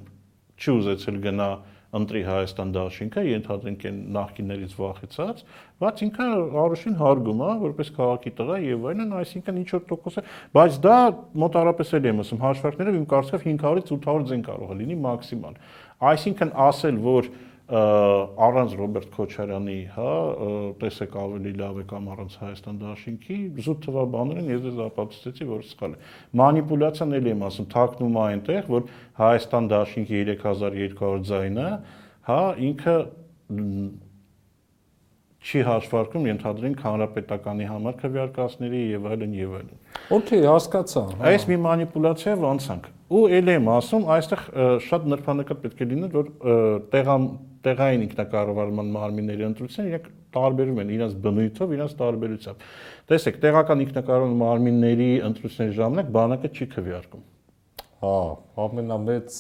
չի 0.63 0.75
ուզեցել 0.79 1.21
գնա 1.27 1.51
ընտրի 1.93 2.23
Հայաստան 2.25 2.71
դաշինքը, 2.73 3.23
ենթադրենք 3.29 3.83
են 3.91 3.97
նախկիններից 4.17 4.77
վախեցած, 4.79 5.43
բայց 5.83 5.99
ինքը 6.07 6.29
Արուշին 6.63 6.95
հարգում 7.03 7.43
է 7.45 7.51
որպես 7.63 7.91
քաղաքի 7.99 8.33
տղա 8.39 8.57
եւ 8.65 8.87
այլն, 8.93 9.13
այսինքն 9.21 9.59
ինչ 9.61 9.69
որ 9.75 9.83
տոկոս 9.93 10.17
է, 10.17 10.25
բայց 10.57 10.79
դա 10.89 10.97
մոտարապես 11.43 11.93
էլ 11.99 12.09
եմ 12.09 12.23
ասում, 12.25 12.43
հաշվարկներով 12.47 12.97
իմ 12.97 13.07
կարծիքով 13.13 13.45
500-ից 13.45 13.93
800 13.93 14.27
ձեն 14.33 14.47
կարող 14.49 14.73
է 14.73 14.79
լինի 14.81 14.99
մաքսիմալ։ 15.05 15.61
Այսինքն 16.13 16.55
ասել, 16.73 17.03
որ 17.13 17.29
առանց 17.73 18.75
Ռոբերտ 18.77 19.13
Քոչարյանի, 19.15 19.77
հա, 19.95 20.09
տեսեք 20.83 21.15
ավելի 21.23 21.53
լավ 21.57 21.79
է 21.81 21.85
կամ 21.89 22.11
առանց 22.13 22.35
Հայաստան 22.43 22.81
դաշինքի, 22.83 23.39
զուտ 23.65 23.81
թվա 23.87 24.05
բաներ 24.13 24.41
են, 24.43 24.51
ես 24.53 24.63
դες 24.67 24.81
ապացուցեցի, 24.87 25.49
որ 25.49 25.65
սխալ 25.71 25.97
է։ 25.97 26.01
Մանիպուլյացիան 26.43 27.17
էլի 27.17 27.33
եմ 27.33 27.45
ասում, 27.49 27.69
թաքնում 27.73 28.19
է 28.19 28.23
այնտեղ, 28.29 28.71
որ 28.77 28.87
Հայաստան 29.23 29.69
դաշինքի 29.73 30.23
3200 30.33 31.29
ձայնը, 31.33 31.69
հա, 32.29 32.41
ինքը 32.69 32.97
չի 35.43 35.63
հաշվարկում 35.67 36.27
ենթադրենք 36.29 36.83
հանրապետականի 36.87 37.65
համար 37.67 37.95
քվեարկածների 38.03 38.83
եւ 38.93 39.07
այլն 39.11 39.33
եւ 39.41 39.55
այլն։ 39.59 39.79
Okay, 40.15 40.43
հասկացա։ 40.47 41.03
հա։ 41.19 41.33
Այս 41.33 41.47
մի 41.51 41.57
մանիպուլյացիա 41.65 42.35
ոնցանք։ 42.43 42.87
Ու 43.13 43.23
ել 43.39 43.51
եմ 43.53 43.71
ասում, 43.73 44.05
այստեղ 44.17 44.45
շատ 44.87 45.09
նրբանկատ 45.13 45.65
պետք 45.65 45.83
է 45.83 45.89
լինի, 45.91 46.11
որ 46.13 46.31
տեղամ 46.95 47.27
տեղային 47.67 48.05
ինքնակառավարման 48.07 48.93
մարմինների 48.97 49.47
ընտրության 49.49 49.89
իրենք 49.93 50.07
տարբերում 50.37 50.81
են 50.83 50.93
իրենց 50.97 51.17
բնույթով, 51.27 51.75
իրենց 51.77 51.97
տարբերությամբ։ 52.03 52.67
Տեսեք, 53.13 53.41
տեղական 53.43 53.85
ինքնակառավարման 53.87 54.41
մարմինների 54.43 55.11
ընտրությունների 55.29 55.77
ժամանակ 55.79 56.13
բանակը 56.17 56.53
չի 56.53 56.69
քվեարկում։ 56.77 57.27
Հա, 58.03 58.15
ամենամեծ 58.67 59.37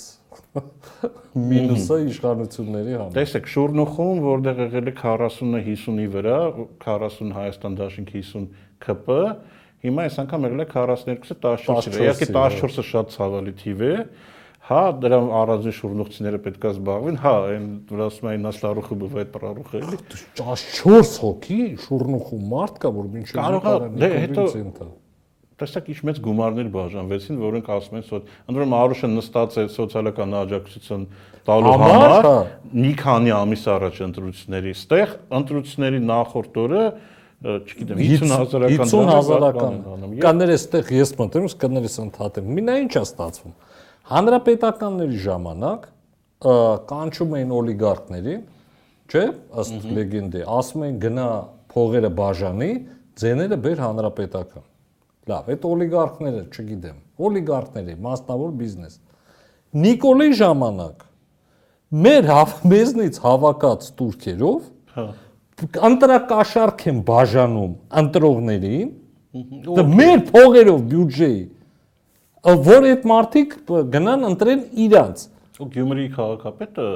Մինուսը 1.52 1.96
իշխանությունների 2.08 2.94
համար։ 2.96 3.16
Տեսեք, 3.16 3.48
Շուրնուխում, 3.52 4.20
որտեղ 4.26 4.60
եղել 4.62 4.90
է 4.92 4.94
40-ը 5.00 5.62
50-ի 5.66 6.06
վրա, 6.12 6.36
40 6.84 7.32
Հայաստան 7.36 7.76
Դաշինք 7.80 8.12
50 8.16 8.46
ԿՊ, 8.86 9.18
հիմա 9.82 10.06
այս 10.06 10.18
անգամ 10.22 10.46
եղել 10.48 10.62
է 10.62 10.66
42-ը 10.72 11.36
14-ը։ 11.42 12.04
Իհարկե 12.06 12.28
14-ը 12.32 12.86
շատ 12.92 13.12
ցավալի 13.16 13.54
թիվ 13.62 13.84
է, 13.88 13.94
Հա, 14.62 14.80
դրա 15.02 15.18
առանձին 15.42 15.74
շուրնուղցիները 15.74 16.38
պետքա 16.44 16.70
զբաղվեն։ 16.76 17.16
Հա, 17.22 17.32
այն 17.50 17.64
դրա 17.88 18.04
ասում 18.12 18.28
այն 18.30 18.44
նասլարուխը 18.46 18.98
բվայդ 19.02 19.30
պրարուխը 19.34 19.80
էլի։ 19.82 19.98
14 20.38 21.16
հոգի 21.24 21.60
շուրնուխու 21.82 22.38
մարդ 22.52 22.76
կա, 22.84 22.92
որ 22.98 23.08
մինչև 23.16 23.40
կարող 23.40 23.66
է 23.72 23.88
դե 24.02 24.10
հետո 24.22 24.44
տեսակ 25.62 25.88
ինչ 25.92 25.98
մեծ 26.08 26.20
գումարներ 26.22 26.68
բաժանվեցին, 26.74 27.40
որոնք 27.42 27.68
ասում 27.76 27.98
են 27.98 28.04
սոց։ 28.08 28.30
Ընդրում 28.50 28.72
Արուշը 28.78 29.10
նստած 29.12 29.58
է 29.62 29.64
սոցիալական 29.76 30.36
աջակցություն 30.42 31.04
տալու 31.46 31.74
համար 31.82 32.14
հա։ 32.26 32.32
մի 32.82 32.92
քանի 33.02 33.34
ամիս 33.36 33.66
առաջ 33.76 34.00
ընտրությունների, 34.06 34.72
ստեղ 34.78 35.14
ընտրությունների 35.38 36.00
նախորդ 36.08 36.58
օրը 36.62 36.84
չգիտեմ 37.42 37.98
50000-ական 37.98 38.90
50000-ական 38.90 40.18
կաներ 40.22 40.52
էստեղ 40.56 40.92
ես 40.94 41.14
մտնում, 41.18 41.48
կաներս 41.62 41.96
ընդհատեմ։ 42.06 42.52
Մինա 42.58 42.76
ի՞նչ 42.82 42.92
է 42.92 43.02
ստացվում։ 43.02 43.54
Հանրապետականների 44.10 45.18
ժամանակ 45.22 45.86
կանչում 46.90 47.34
էին 47.38 47.54
օլիգարխներին, 47.58 48.42
չէ՞, 49.12 49.24
ըստ 49.62 49.86
լեգենդի, 49.98 50.42
ասում 50.58 50.84
էին 50.86 50.98
գնա 51.04 51.26
փողերը 51.72 52.10
բաժանի, 52.18 52.70
ձեները 53.22 53.58
բեր 53.62 53.82
հանրապետական։ 53.86 54.64
Լավ, 55.30 55.50
այդ 55.54 55.66
օլիգարխները, 55.70 56.42
չգիտեմ, 56.50 56.96
օլիգարխների 57.28 57.94
մասնավոր 58.08 58.54
բիզնես։ 58.62 58.96
Նիկոլի 59.82 60.30
ժամանակ 60.42 61.04
մեր 62.02 62.32
մեզնից 62.72 63.20
հավաքած 63.22 63.86
турքերով 64.00 64.66
հա 64.96 65.06
ընտրակաշարք 65.62 66.84
են 66.90 67.00
բաժանում 67.06 67.74
ընտրողներին։ 68.02 68.88
Դա 69.76 69.84
մեր 69.88 70.22
փողերով 70.28 70.80
բյուջեի 70.90 71.42
որ 72.42 72.88
այդ 72.90 73.04
մարդիկ 73.12 73.52
գնան 73.92 74.26
ընտրեն 74.32 74.62
իրանց։ 74.86 75.26
Ու 75.62 75.68
Գյումրիի 75.76 76.08
քաղաքապետը 76.16 76.86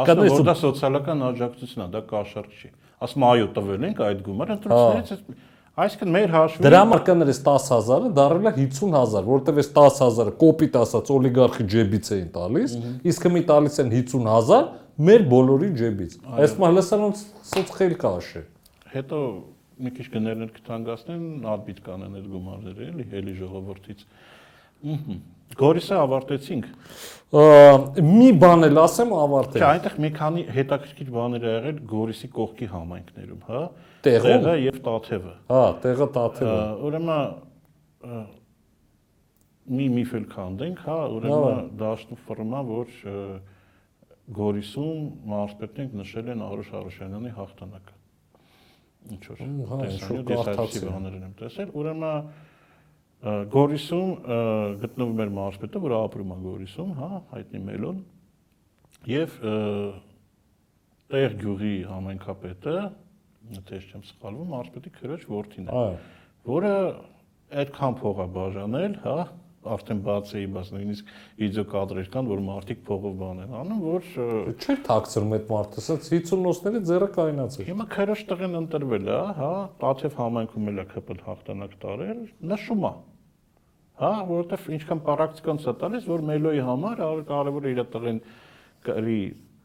ասում 0.00 0.24
որ 0.24 0.48
դա 0.48 0.54
սոցիալական 0.60 1.22
աջակցություն 1.30 1.84
է, 1.84 1.88
դա 1.94 2.02
կաշառք 2.10 2.58
չի։ 2.58 2.70
Ասում 3.06 3.24
այո, 3.30 3.46
տվել 3.54 3.86
ենք 3.90 4.02
այդ 4.06 4.24
գումարը 4.26 4.56
ընտրություններից 4.58 5.46
Այսինքն 5.80 6.10
մեր 6.12 6.32
հաշվի 6.34 6.64
Դրա 6.66 6.78
համար 6.82 7.02
կներես 7.06 7.38
10000-ը 7.46 8.08
դարել 8.16 8.48
է 8.50 8.52
50000, 8.56 9.28
որովհետև 9.30 9.60
այս 9.62 9.68
10000-ը 9.76 10.32
կոպիտ 10.40 10.74
ասած 10.80 11.12
օլիգարխի 11.14 11.66
ջեբից 11.74 12.10
էին 12.16 12.26
տալիս, 12.34 12.74
իսկ 13.12 13.28
հիմի 13.28 13.42
տալիս 13.50 13.78
են 13.84 13.92
50000 13.94 14.66
մեր 15.08 15.24
բոլորի 15.30 15.70
ջեբից։ 15.80 16.18
Այս 16.42 16.56
մա 16.60 16.70
լսանոց 16.74 17.22
սոց 17.54 17.72
խել 17.78 17.94
կաշե։ 18.02 18.42
Հետո 18.90 19.22
մի 19.80 19.94
քիչ 19.96 20.06
գներներ 20.12 20.50
կթանգացնեն, 20.58 21.24
ադբիտ 21.54 21.78
կանեն 21.86 22.18
այդ 22.20 22.26
գումարները, 22.34 22.88
էլի, 22.90 23.06
էլի 23.20 23.34
ժողովրդից։ 23.38 24.02
Գորիսը 25.60 25.96
ավարտեցինք։ 26.00 26.68
Մի 27.30 28.28
բան 28.42 28.66
էլ 28.70 28.80
ասեմ 28.80 29.12
ավարտել։ 29.14 29.60
Չէ, 29.60 29.66
այնտեղ 29.68 29.96
մի 30.04 30.10
քանի 30.16 30.44
հետաքրքիր 30.56 31.10
բաներ 31.14 31.44
ա 31.46 31.52
եղել 31.54 31.78
Գորիսի 31.90 32.30
կողքի 32.36 32.68
համայնքներում, 32.72 33.42
հա։ 33.50 33.62
Տեղը 34.06 34.54
եւ 34.64 34.80
Տաթևը։ 34.86 35.34
Հա, 35.50 35.62
տեղը 35.84 36.08
Տաթևը։ 36.16 36.64
Ուրեմն 36.88 37.14
մի 39.70 39.86
միֆել 39.94 40.26
քանդենք, 40.32 40.84
հա, 40.88 40.98
ուրեմն 41.20 41.64
դաշտու 41.78 42.20
ֆորմա, 42.26 42.60
որ 42.70 42.86
Գորիսում 44.40 45.06
մարզպետենք 45.30 45.96
նշել 46.00 46.30
են 46.34 46.42
Արուշ 46.46 46.70
Արուշյանյանի 46.80 47.32
հաղթանակը։ 47.36 47.96
Ինչ 49.10 49.22
որ։ 49.30 49.40
Հա, 49.70 49.78
ինչ-որ 49.90 50.24
կարդացի 50.30 50.82
բաներն 50.86 51.24
եմ 51.26 51.34
տեսել, 51.40 51.72
ուրեմն 51.80 52.28
Գորիսում 53.20 54.12
գտնվում 54.80 55.18
էր 55.20 55.32
մարզպետը, 55.36 55.80
որ 55.84 55.94
ապրում 55.98 56.30
է 56.32 56.36
Գորիսում, 56.44 56.92
հա, 56.96 57.08
հայտնի 57.34 57.60
Մելոն, 57.66 57.98
եւ 59.10 59.34
տեղ 61.12 61.36
գյուղի 61.42 61.74
համայնքապետը, 61.90 62.76
եթե 63.58 63.80
չեմ 63.90 64.06
սխալվում, 64.08 64.50
մարզպետի 64.54 64.92
քրոջ 64.96 65.26
որդին 65.34 65.68
է, 65.68 65.84
որը 66.48 66.72
այդքան 67.60 67.98
փող 68.00 68.24
է 68.24 68.28
բաժանել, 68.38 68.96
հա, 69.04 69.16
արդեն 69.60 69.98
բաց 70.06 70.30
էի, 70.40 70.46
բայց 70.54 70.68
նույնիսկ 70.72 71.10
վիդեո 71.40 71.64
կադրեր 71.70 72.06
կան, 72.14 72.28
որ 72.30 72.42
մարդիկ 72.46 72.78
փողով 72.86 73.16
բան 73.20 73.42
են 73.44 73.52
անում, 73.60 73.82
որ 73.84 74.06
չէր 74.56 74.80
թաքցրում 74.86 75.34
այդ 75.36 75.50
մարդը, 75.50 75.82
ասած 75.84 76.08
50-նոսների 76.14 76.80
ձեռը 76.90 77.08
կայնացել։ 77.18 77.68
Հիմա 77.68 77.86
քրոջ 77.92 78.24
տղեն 78.30 78.58
ընտրվել 78.60 79.10
է, 79.10 79.20
հա, 79.40 79.52
Տաթև 79.84 80.16
համայնքում 80.20 80.70
էլ 80.72 80.80
է 80.80 80.86
կպել 80.94 81.20
հաղթանակ 81.28 81.76
տարել, 81.84 82.24
նշում 82.54 82.88
է 82.88 82.94
հա, 84.00 84.10
որովհետև 84.30 84.72
ինչքան 84.78 85.00
պրակտիկան 85.04 85.58
ցա 85.60 85.72
տալիս, 85.80 86.08
որ 86.08 86.22
մելոյի 86.30 86.60
համար 86.64 87.00
կարևոր 87.28 87.66
է 87.68 87.72
իր 87.74 87.80
տղեն 87.92 88.20
գրի 88.86 89.20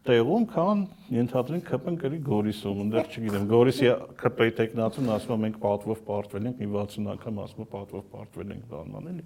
տեղում, 0.06 0.44
քան 0.52 0.82
ենթադրեն 1.16 1.62
ԿՊ-ն 1.66 1.96
գրի 2.02 2.18
Գորիսում, 2.26 2.82
ընդեր 2.84 3.08
չգիտեմ, 3.16 3.46
Գորիսի 3.50 3.88
ԿՊ-ի 4.20 4.52
տեխնացուն 4.60 5.08
ասում 5.16 5.42
մենք 5.46 5.56
պատվով 5.64 6.04
պարտվել 6.10 6.50
ենք, 6.52 6.60
մի 6.62 6.68
60 6.76 7.10
անգամ 7.16 7.40
ասում 7.46 7.70
պատվով 7.72 8.04
պարտվել 8.12 8.52
ենք 8.54 8.68
բանման 8.76 9.10
էլի։ 9.14 9.26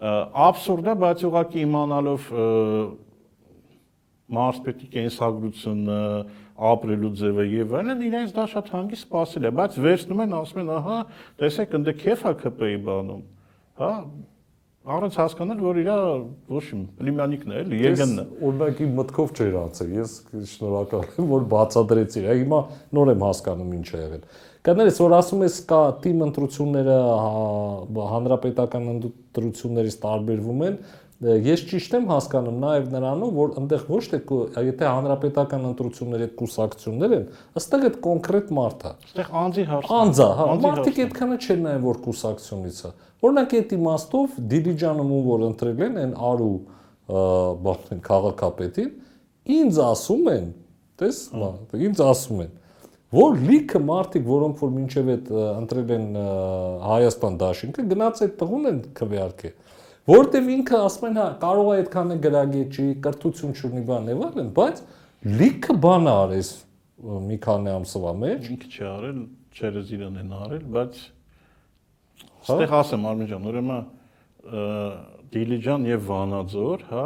Աբսուրդ 0.00 0.86
է, 0.90 0.94
բայց 1.04 1.22
ուղղակի 1.28 1.62
իմանալով 1.66 2.28
մարսպետի 4.30 4.88
կենսագրությունը, 4.94 6.00
ապրելու 6.70 7.10
ձևը 7.20 7.44
եւ 7.50 7.74
այլն, 7.80 8.02
իրենց 8.06 8.34
դա 8.36 8.44
շատ 8.52 8.70
հանգիստ 8.74 9.06
սпасել 9.06 9.48
է, 9.48 9.52
բայց 9.60 9.78
վերցնում 9.84 10.22
են 10.24 10.34
ասում 10.40 10.60
են, 10.62 10.72
ահա, 10.76 10.98
տեսեք, 11.40 11.76
ընդ 11.80 11.90
քեֆա 12.00 12.32
ԿՊ-ի 12.40 12.78
բանում, 12.86 13.22
հա, 13.80 13.92
առանց 14.90 15.16
հասկանալ, 15.20 15.60
որ 15.64 15.78
իրա 15.80 15.96
ոչ 16.50 16.62
իմ 16.74 16.82
պլիմյանիկն 16.98 17.52
է, 17.54 17.58
էլի, 17.62 17.80
Եգենն 17.84 18.20
է։ 18.20 18.24
Օրինակի 18.48 18.88
մտքով 18.98 19.34
չէր 19.36 19.58
անցել։ 19.60 19.90
Ես 19.96 20.14
շնորհակալ 20.50 21.04
եմ, 21.10 21.28
որ 21.30 21.46
բացատրեցի։ 21.54 22.24
Հիմա 22.30 22.60
նոր 22.98 23.12
եմ 23.14 23.24
հասկանում 23.26 23.74
ինչ 23.80 23.88
է 23.90 24.00
եղել։ 24.00 24.24
Կներես, 24.60 24.98
որ 25.00 25.12
ասում 25.16 25.42
ես 25.46 25.54
կա 25.70 25.80
թիմ 26.04 26.24
ընտրությունները 26.26 26.96
հանրապետական 28.10 28.88
ընտրություններից 28.90 29.96
տարբերվում 30.02 30.64
են, 30.66 30.74
ես 31.20 31.62
ճիշտ 31.68 31.94
եմ 31.98 32.06
հասկանում 32.08 32.60
նաև 32.62 32.86
նրանով, 32.94 33.32
որ 33.36 33.50
այնտեղ 33.60 33.82
ոչ 33.90 34.04
թե 34.08 34.20
եթե 34.64 34.86
հանրապետական 34.88 35.66
ընտրությունների 35.68 36.24
այդ 36.26 36.32
կուսակցություններ 36.40 37.14
են, 37.16 37.26
ըստեղ 37.60 37.84
այդ 37.90 37.98
կոնկրետ 38.06 38.52
մարդ 38.56 38.86
է։ 38.88 38.92
Այստեղ 39.04 39.28
անձի 39.40 39.64
հարցը։ 39.70 39.98
Անձա, 40.00 40.28
հա, 40.40 40.46
մարդիկ 40.64 41.00
այդքանը 41.04 41.38
չեն 41.44 41.60
նաև 41.66 41.84
որ 41.90 42.00
կուսակցությունից 42.06 42.80
է։ 42.80 42.92
Օրինակ 43.20 43.54
այդ 43.60 43.74
իմաստով 43.76 44.38
Դիլիջանում 44.54 45.12
ում 45.20 45.28
որ 45.28 45.44
ընտրել 45.50 45.84
են 45.90 46.00
այն 46.00 46.14
Արու 46.30 46.56
բախտին 47.68 48.00
քաղաքապետին, 48.06 48.90
ինձ 49.60 49.80
ասում 49.90 50.30
են, 50.30 50.48
տես, 51.00 51.18
ինձ 51.90 52.02
ասում 52.06 52.42
են, 52.46 52.52
որ 53.10 53.40
լիքը 53.50 53.80
մարդիկ, 53.90 54.24
որոնք 54.30 54.60
որ 54.62 54.72
մինչև 54.76 55.08
այդ 55.10 55.30
ընտրել 55.36 55.92
են 55.96 56.06
Հայաստան 56.86 57.38
դաշինքը, 57.40 57.84
գնաց 57.90 58.22
այդ 58.24 58.36
տղուն 58.40 58.70
են 58.70 58.78
քվեարկել 59.00 59.56
որտեվ 60.08 60.50
ինքը 60.56 60.80
ասում 60.86 61.06
են 61.10 61.20
հա 61.20 61.28
կարող 61.44 61.70
է 61.70 61.76
այդքանը 61.80 62.16
գրագեճի, 62.24 62.86
կրթություն 63.04 63.54
չունի 63.60 63.82
բան 63.90 64.10
եւ 64.10 64.24
այլն, 64.30 64.50
բայց 64.56 64.82
լիքը 65.40 65.76
բան 65.84 66.10
արես 66.14 66.50
մի 67.30 67.36
քանի 67.44 67.72
ամսվա 67.76 68.12
մեջ։ 68.20 68.48
Ինքը 68.54 68.70
չի 68.70 68.84
արել, 68.90 69.18
չերեզ 69.60 69.92
իրան 69.96 70.20
են 70.20 70.36
արել, 70.40 70.64
բայց 70.76 71.00
Ստեղ 72.40 72.72
ասեմ 72.72 73.02
Արմեն 73.10 73.28
ջան, 73.30 73.48
ուրեմն 73.50 73.80
Դիլիջան 75.34 75.82
եւ 75.90 76.06
Վանաձոր, 76.08 76.84
հա, 76.90 77.04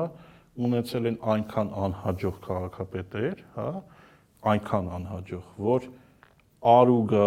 ունեցել 0.67 1.09
են 1.11 1.17
այնքան 1.35 1.73
անհաջող 1.85 2.37
քաղաքապետեր, 2.45 3.43
հա, 3.57 3.67
այնքան 4.55 4.91
անհաջող, 4.99 5.49
որ 5.67 5.89
Արուգա, 6.75 7.27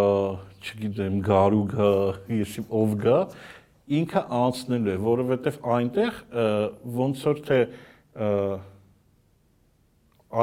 չգիտեմ, 0.63 1.17
Գարուգա, 1.27 1.89
եսի 2.37 2.63
ով 2.79 2.95
գա, 3.03 3.17
ինքը 3.87 4.23
անցնել 4.37 4.87
է, 4.91 4.95
որովհետեւ 5.07 5.59
այնտեղ 5.77 6.21
ոնց 6.97 7.25
որ 7.27 7.43
թե 7.47 7.59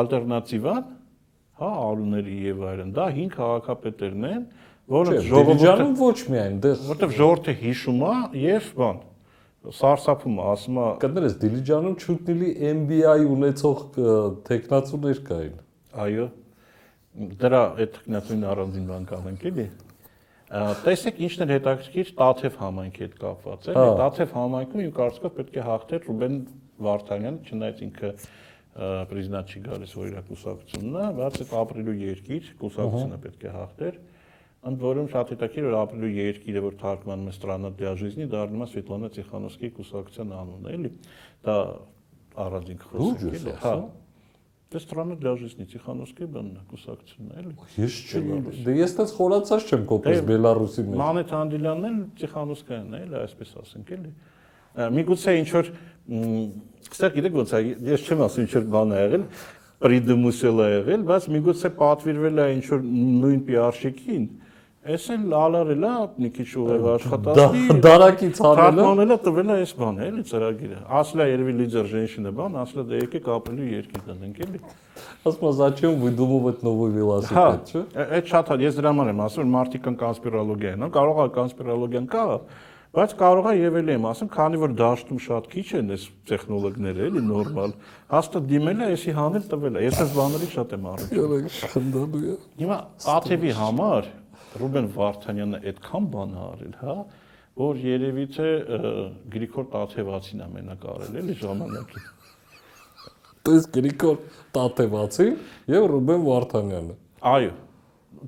ալտերնատիվան, 0.00 0.84
հա, 1.60 1.70
արուների 1.84 2.36
եւ 2.48 2.62
այլն, 2.70 2.94
դա 2.96 3.08
5 3.18 3.34
քաղաքապետերն 3.34 4.28
են, 4.30 4.46
որը 4.90 5.18
ժողովուրդը 5.24 5.86
ոչ 5.98 6.16
միայն 6.28 6.56
դեռ 6.64 6.80
որտեվ 6.90 7.12
ժողովուրդը 7.18 7.54
հիշում 7.60 8.00
է 8.04 8.14
եւ 8.42 8.66
բան 8.80 8.98
սարսափում 9.78 10.40
ասում 10.44 10.80
է 10.82 10.88
կներես 11.04 11.36
Դիլիջանում 11.40 11.94
չուտնիլի 12.04 12.50
MBA 12.70 13.14
ունեցող 13.34 13.84
տեխնացուներ 14.48 15.22
կային 15.28 15.54
այո 16.04 16.26
դրա 17.40 17.62
այդ 17.80 17.96
տեխնացուին 17.96 18.44
առանձին 18.52 18.90
բան 18.90 19.08
կանենք 19.08 19.46
էլի 19.52 19.66
Տեսեք, 20.44 21.20
ինչն 21.24 21.44
է 21.44 21.46
հետաքրքիր 21.54 22.10
Տաթև 22.18 22.56
համայնքի 22.60 23.02
հետ 23.04 23.14
կապված 23.20 23.68
է։ 23.70 23.74
Տաթև 24.00 24.34
համայնքում 24.36 24.82
իմ 24.84 24.90
կարծիքով 24.98 25.32
պետք 25.38 25.54
է 25.56 25.64
հաղթեր 25.64 26.04
Ռուբեն 26.08 26.36
Վարդանյանը, 26.84 27.40
չնայած 27.48 27.80
ինքը 27.86 28.10
պրեզիդենտ 28.74 29.54
չի 29.54 29.62
գալիս, 29.64 29.94
որ 29.94 30.10
իր 30.10 30.20
կուսակցությունն 30.28 30.98
է, 31.00 31.06
բայց 31.18 31.40
այդ 31.44 31.54
ապրելու 31.62 31.96
երկիր 32.04 32.52
կուսակցությունը 32.60 33.18
պետք 33.24 33.44
է 33.44 33.54
հաղթեր։ 33.54 33.98
Ընդ 34.64 34.80
որում 34.84 35.08
շատ 35.12 35.32
հետաքրքիր 35.34 35.66
որ 35.68 35.74
ապրելու 35.80 36.12
երկիրը 36.14 36.62
որ 36.64 36.76
թարգմանում 36.80 37.28
է 37.28 37.34
Ստրանա 37.34 37.70
դիաժիզնի 37.80 38.28
դառնում 38.34 38.64
է 38.64 38.68
Սվետլանա 38.72 39.10
Տիխանովսկի 39.14 39.70
կուսակցության 39.78 40.32
անունը, 40.40 40.72
էլի։ 40.74 40.92
Դա 41.44 41.56
առանձին 42.44 42.80
խոսք 42.84 43.26
է, 43.28 43.42
հա։, 43.44 43.74
հա։ 43.74 43.74
Դե 44.74 44.80
странно 44.80 45.14
для 45.14 45.36
жизни 45.38 45.64
Тихановской 45.70 46.26
բանն 46.26 46.56
է 46.58 46.62
կուսակցությունն 46.66 47.34
էլի։ 47.38 47.52
Ես 47.78 47.98
չեմ։ 48.10 48.24
Դե, 48.26 48.54
դե 48.66 48.72
ես 48.74 48.94
այդպես 48.94 49.12
խորացած 49.14 49.66
չեմ 49.70 49.84
կոպես 49.86 50.16
դե 50.18 50.24
Բելարուսի 50.30 50.84
մեջ։ 50.88 50.98
Մանեթ 50.98 51.34
Անդիլյանն 51.38 51.86
էլ 51.90 52.00
Տիխանովսկայանն 52.18 52.96
էլի, 52.98 53.20
այսպես 53.20 53.52
ասենք 53.62 53.92
էլի։ 53.94 54.10
Միգուցե 54.98 55.36
ինչ 55.38 55.48
որ 55.54 55.70
Կստակ 56.90 57.14
գիտեք 57.20 57.38
ոնց 57.38 57.54
է, 57.54 57.60
ես 57.94 58.08
չեմ 58.10 58.24
ասում 58.26 58.44
ինչ 58.44 58.52
որ 58.54 58.66
բան 58.74 58.94
է 58.94 58.98
եղել, 59.04 59.28
պրիդմուսել 59.84 60.58
է 60.64 60.66
եղել, 60.74 61.06
բայց 61.14 61.28
միգուցե 61.38 61.70
պատվիրվել 61.78 62.42
է 62.42 62.46
ինչ 62.58 62.64
որ 62.74 62.82
նույն 63.22 63.40
PR-շիկին, 63.46 64.26
Էս 64.89 65.05
էլ 65.11 65.33
ալարել 65.35 65.83
է 65.85 65.89
մի 66.23 66.29
քիչ 66.37 66.45
ուղեղ 66.61 66.85
աշխատածի։ 66.93 67.73
Դարակից 67.83 68.37
արել 68.47 68.61
է։ 68.61 68.69
Թարգմանել 68.79 69.11
է 69.11 69.17
տվել 69.25 69.49
է 69.49 69.57
այս 69.59 69.73
բանը, 69.79 70.05
էլի 70.07 70.23
ծրագիրը։ 70.29 70.79
Ասլա 70.99 71.27
երևի 71.29 71.55
լիդեր 71.59 71.89
женщина 71.91 72.31
բան, 72.39 72.55
ասլա 72.63 72.85
դե 72.87 73.01
եկեք 73.03 73.27
ապրելու 73.35 73.67
երկիր 73.75 74.05
դնենք, 74.07 74.39
էլի։ 74.47 74.61
Ասում 75.29 75.53
зачем 75.59 75.99
выдумывать 75.99 76.63
новый 76.63 76.95
велосипед, 76.95 77.69
չէ։ 77.75 77.83
Այդ 78.07 78.31
շատ 78.31 78.49
հա, 78.49 78.59
ես 78.63 78.79
դրա 78.79 78.93
համար 78.95 79.11
եմ 79.11 79.21
ասում, 79.27 79.53
մարդիկ 79.59 79.83
կան 79.83 79.99
կոնսպիրոլոգիա 79.99 80.73
են, 80.79 80.89
կարող 80.95 81.19
է 81.19 81.29
կոնսպիրոլոգիան 81.37 82.09
կա, 82.15 82.25
Բայց 82.89 83.11
կարող 83.19 83.45
է 83.45 83.51
եւ 83.53 83.75
էլի 83.83 83.91
եմ 83.99 84.05
ասում, 84.09 84.29
քանի 84.33 84.59
որ 84.63 84.71
դաշտում 84.79 85.17
շատ 85.21 85.49
քիչ 85.51 85.65
են 85.77 85.91
այս 85.93 86.05
տեխնոլոգները, 86.25 87.03
էլի 87.05 87.21
նորմալ, 87.21 87.75
հաստատ 88.09 88.47
դիմել 88.49 88.81
է, 88.81 88.87
էսի 88.95 89.13
հանել 89.19 89.43
տվել 89.51 89.77
է։ 89.77 89.83
Ես 89.85 89.99
այս 90.01 90.15
բաների 90.15 90.49
շատ 90.55 90.73
եմ 90.73 90.87
առել։ 90.89 91.11
Յորեք 91.19 91.59
խնդալու 91.75 92.23
է։ 92.33 92.37
Հիմա 92.63 92.79
ATV 93.13 93.45
համար 93.59 94.09
Ռուբեն 94.60 94.88
Վարդանյանը 94.94 95.60
այդքան 95.70 96.08
բան 96.14 96.34
արել, 96.44 96.74
հա, 96.80 96.96
որ 97.58 97.80
երևի 97.84 98.26
թե 98.34 98.48
Գրիգոր 99.34 99.66
Տաթևացին 99.74 100.44
է 100.44 100.48
մենակ 100.54 100.86
արել, 100.94 101.18
էլի 101.20 101.36
ժամանակին։ 101.42 102.08
Տես 103.44 103.68
Գրիգոր 103.74 104.18
Տաթևացին 104.56 105.34
եւ 105.74 105.86
Ռուբեն 105.94 106.24
Վարդանյանը։ 106.28 106.96
Այո, 107.34 107.52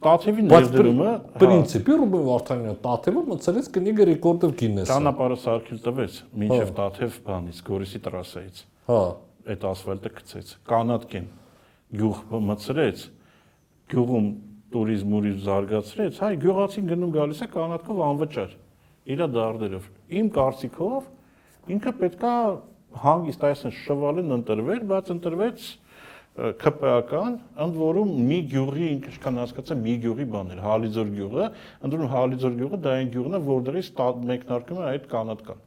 Տաթևի 0.06 0.42
ներդրումը 0.46 1.10
պրինցիպի 1.40 1.96
Ռուբեն 2.00 2.24
Վարդանյանը 2.26 2.78
Տաթևը 2.86 3.22
մցրեց 3.30 3.68
կնիգը 3.76 4.06
ռեկորդով 4.10 4.54
Գիննեսը։ 4.60 4.90
Ճանապարհը 4.92 5.38
սարքել 5.46 5.80
տվեց, 5.86 6.18
մինչև 6.42 6.72
Տաթև 6.76 7.18
բանից, 7.26 7.60
Գորիսի 7.66 8.00
տրասայից։ 8.06 8.60
Հա։ 8.90 9.00
Այդ 9.46 9.66
ասֆալտը 9.70 10.12
գցեց։ 10.16 10.52
Կանատկեն 10.66 11.26
գյուղ 11.96 12.20
մցրեց, 12.50 13.04
գյուղում 13.94 14.28
տուրիզմ 14.74 15.12
ուրիշ 15.16 15.36
զարգացրեց, 15.46 16.20
հայ 16.22 16.32
գյուղացին 16.42 16.88
գնում 16.90 17.12
գալիս 17.16 17.42
է 17.46 17.48
կանատկով 17.54 18.00
անվճար 18.06 18.54
իր 19.06 19.22
դարներով։ 19.36 19.84
Իմ 20.20 20.30
կարծիքով 20.36 21.10
ինքը 21.76 21.92
պետքա 22.00 22.32
հանգիստ 23.06 23.44
այսն 23.46 23.74
շվալին 23.76 24.34
ընտրվել, 24.36 24.80
բայց 24.90 25.12
ընտրվեց 25.16 25.66
ԿՊԱ-կան, 26.36 27.36
ընդ 27.64 27.76
որում 27.80 28.10
մի 28.28 28.38
գյուղի, 28.52 28.88
ինչքան 28.96 29.38
հասկացա, 29.40 29.76
մի 29.80 29.94
գյուղի 30.02 30.26
բաներ, 30.34 30.58
Հալիձոր 30.66 31.12
գյուղը, 31.16 31.46
ընդ 31.86 31.96
որում 31.96 32.10
Հալիձոր 32.12 32.58
գյուղը 32.60 32.80
դա 32.84 32.92
այն 32.96 33.08
գյուղն 33.14 33.38
է, 33.38 33.40
որտեղից 33.46 33.88
մեկնարկում 34.32 34.82
է 34.82 34.84
այդ 34.90 35.06
կանատկան։ 35.14 35.62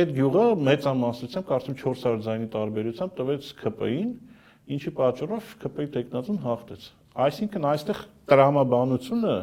Այդ 0.00 0.14
գյուղը 0.16 0.46
մեծամասնությամբ, 0.70 1.46
կարծում 1.50 1.76
400 1.82 2.24
ձայնի 2.24 2.48
տարբերությամբ 2.56 3.14
տվեց 3.20 3.52
ԿՊ-ին, 3.60 4.10
ինչի 4.70 4.94
պատճառով 4.96 5.54
ԿՊ-ի 5.60 5.86
տեխնացուն 5.98 6.42
հաղթեց։ 6.46 6.88
Այսինքն 7.10 7.66
այստեղ 7.70 8.04
տրամաբանությունը 8.30 9.38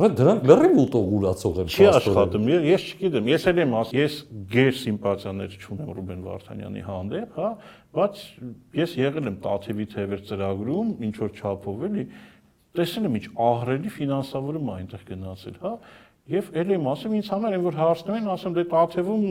Հա 0.00 0.08
դրանք 0.16 0.46
լրիվ 0.48 0.76
ուտողուրացող 0.80 1.56
են 1.60 1.70
Չի 1.70 1.86
աշխատում։ 1.90 2.44
Ես 2.64 2.84
չգիտեմ, 2.88 3.26
ես 3.28 3.42
էլ 3.50 3.58
եմ 3.60 3.72
ասում, 3.80 3.96
ես 4.00 4.14
գեր 4.54 4.70
սիմպաթիաներ 4.80 5.56
չունեմ 5.60 5.90
Ռուբեն 5.98 6.22
Վարդանյանի 6.24 6.84
հանդեպ, 6.86 7.34
հա, 7.36 7.50
բայց 7.98 8.22
ես 8.80 8.94
եղել 8.96 9.28
եմ 9.28 9.36
Տաթևի 9.44 9.86
թևեր 9.92 10.22
ծրագրում, 10.30 10.94
ինչ 11.10 11.14
որ 11.20 11.34
չափով 11.36 11.84
էլի, 11.90 12.06
տեսել 12.80 13.08
եմ 13.10 13.18
ինչ 13.20 13.26
ահրելի 13.50 13.92
ֆինանսավորում 14.00 14.72
այնտեղ 14.78 15.04
գնացել, 15.10 15.60
հա, 15.60 15.74
եւ 16.30 16.50
ել 16.60 16.74
եմ 16.80 16.88
ասում 16.94 17.16
ինձ 17.20 17.30
համար 17.34 17.58
այն 17.58 17.64
որ 17.66 17.78
հարցնում 17.80 18.18
են, 18.20 18.32
ասում 18.40 18.56
դե 18.56 18.64
Տաթևում 18.70 19.24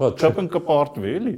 հա 0.00 0.10
չափն 0.16 0.50
կպարտվի, 0.56 1.14
էլի։ 1.20 1.36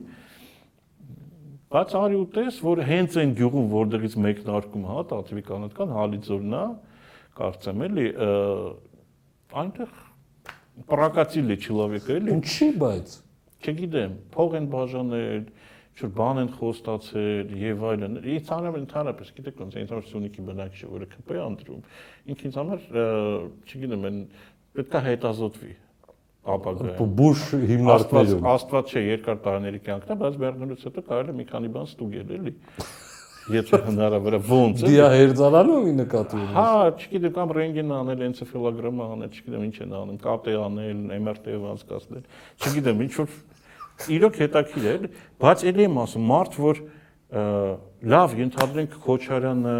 Բայց 1.68 1.94
արի 1.98 2.16
ուտես, 2.22 2.58
որ 2.64 2.80
հենց 2.88 3.16
այն 3.20 3.32
գյուղում, 3.36 3.66
որտեղից 3.74 4.14
մեկնարկում, 4.24 4.84
հա, 4.88 5.00
Տաթևի 5.10 5.42
կանատկան 5.48 5.90
Հալիձորն 5.92 6.54
է, 6.56 6.60
կարծեմ 7.36 7.82
էլի, 7.84 8.04
այնտեղ 9.62 9.90
պրակացիլի 10.92 11.56
չլավիկ 11.58 12.08
էլի։ 12.14 12.32
Ինչի՞ 12.38 12.68
բայց։ 12.80 13.16
Չգիտեմ, 13.58 14.14
փող 14.32 14.56
են 14.58 14.68
բաժանել, 14.72 15.44
ինչ 15.98 16.10
բան 16.16 16.40
են 16.44 16.50
խոստացել 16.56 17.52
եւ 17.58 17.84
այլն։ 17.90 18.16
Ինձ 18.38 18.52
համար 18.54 18.78
ընդհանրապես 18.78 19.32
գիտեք 19.38 19.60
ոնց 19.64 19.76
ինձ 19.82 19.92
համար 19.92 20.08
Սյունիքի 20.08 20.44
բնակիչը, 20.48 20.90
որը 20.94 21.10
ԿՊ 21.12 21.36
է 21.36 21.42
ընտրում, 21.48 21.82
ինքը 22.32 22.48
ինձ 22.48 22.58
համար 22.62 22.88
չգիտեմ, 23.68 24.08
պետքա 24.78 25.04
հետազոտվի 25.08 25.74
ապագայում։ 26.54 27.12
Բուշ 27.18 27.42
հիմնարկներում։ 27.72 28.48
Աստված 28.52 28.94
չէ 28.94 29.02
երկար 29.08 29.42
տարիների 29.48 29.82
կյանքն 29.88 30.14
է, 30.14 30.18
բայց 30.22 30.40
մեռնելուց 30.44 30.88
հետո 30.88 31.04
կարելի 31.08 31.34
է 31.34 31.38
մի 31.38 31.46
քանի 31.52 31.70
բան 31.76 31.88
ստուգել 31.88 32.32
էլի 32.38 32.54
եթե 33.48 33.78
հնարավոր 33.86 34.34
է 34.36 34.40
ոնց 34.44 34.82
է։ 34.82 34.88
Դիա 34.88 35.06
հերձանալու 35.14 35.76
նկատի 35.98 36.36
ունես։ 36.38 36.56
Հա, 36.58 36.72
չգիտեմ, 37.00 37.32
կամ 37.38 37.52
ռենտգեն 37.58 37.94
անել, 37.98 38.24
էնցեֆալոգրամ 38.28 39.00
անել, 39.06 39.30
չգիտեմ 39.38 39.64
ինչ 39.68 39.76
են 39.84 39.94
անում, 39.98 40.18
կապ 40.24 40.50
անել, 40.58 41.00
MRT-ով 41.16 41.64
անցկացնել։ 41.72 42.26
Չգիտեմ, 42.58 43.00
ինչ 43.06 43.12
որ 43.18 43.32
իրոք 44.18 44.38
հետաքրիր 44.44 44.88
է, 44.88 45.10
բայց 45.42 45.64
ելի 45.68 45.86
եմ 45.88 45.98
ասում, 46.04 46.28
մարդ 46.28 46.58
որ 46.58 46.82
լավ 48.08 48.36
ենթադրենք 48.38 48.94
Քոչարյանը 49.04 49.76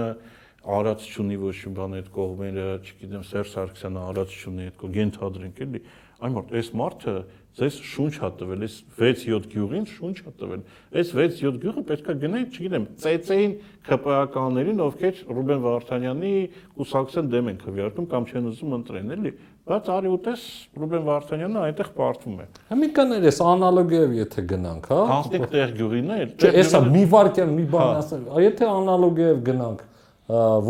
արած 0.68 1.04
չունի 1.08 1.36
ոչ 1.40 1.54
մի 1.64 1.70
բան 1.78 1.94
այդ 1.98 2.08
կողմերը, 2.12 2.66
չգիտեմ, 2.84 3.22
Սերժ 3.28 3.52
Սարգսյանը 3.54 4.02
արած 4.08 4.34
չունի 4.38 4.66
այդ 4.68 4.76
կողմ, 4.82 4.96
ենթադրենք 4.98 5.62
էլի։ 5.64 5.80
Այն 6.18 6.32
մարդ, 6.34 6.48
այս 6.58 6.68
մարդը 6.74 7.12
ձեզ 7.58 7.76
շունչ 7.88 8.12
հա 8.22 8.28
տվել, 8.38 8.62
այս 8.66 8.74
6-7 8.98 9.44
գյուղին 9.52 9.84
շունչ 9.86 10.14
հա 10.26 10.32
տվել։ 10.38 10.62
Այս 10.98 11.10
6-7 11.14 11.58
գյուղը 11.62 11.82
պետքա 11.88 12.14
գնայի, 12.22 12.46
չգիտեմ, 12.54 12.86
ծեծեին 13.02 13.54
ԿՊԱ-կաններին, 13.88 14.82
ովքեր 14.82 15.20
Ռուբեն 15.38 15.62
Վարդանյանի 15.66 16.32
կուսակցության 16.78 17.30
դեմ 17.34 17.50
են 17.52 17.60
քվեարկում 17.62 18.08
կամ 18.14 18.26
չեն 18.30 18.48
ուզում 18.50 18.74
ընտրեն, 18.78 19.12
էլի։ 19.14 19.32
Բայց 19.68 19.90
արի 19.94 20.12
ուտես 20.18 20.42
Ռուբեն 20.78 21.06
Վարդանյանը 21.06 21.62
այնտեղ 21.68 21.90
պարտվում 21.98 22.38
է։ 22.38 22.46
Հա 22.68 22.78
մի 22.78 22.88
կներ 22.98 23.28
էս 23.28 23.40
անալոգիայով 23.46 24.14
եթե 24.18 24.44
գնանք, 24.48 24.88
հա։ 24.88 25.00
Հաստիկ 25.12 25.46
տեղ 25.54 25.74
գյուղին 25.78 26.12
է։ 26.14 26.18
Չէ, 26.38 26.52
էսա 26.62 26.82
մի 26.88 27.04
վարքյան 27.14 27.54
մի 27.58 27.66
բան 27.74 27.88
հա։ 27.88 28.02
ասել։ 28.02 28.26
Եթե 28.48 28.70
անալոգիայով 28.78 29.42
գնանք, 29.48 29.86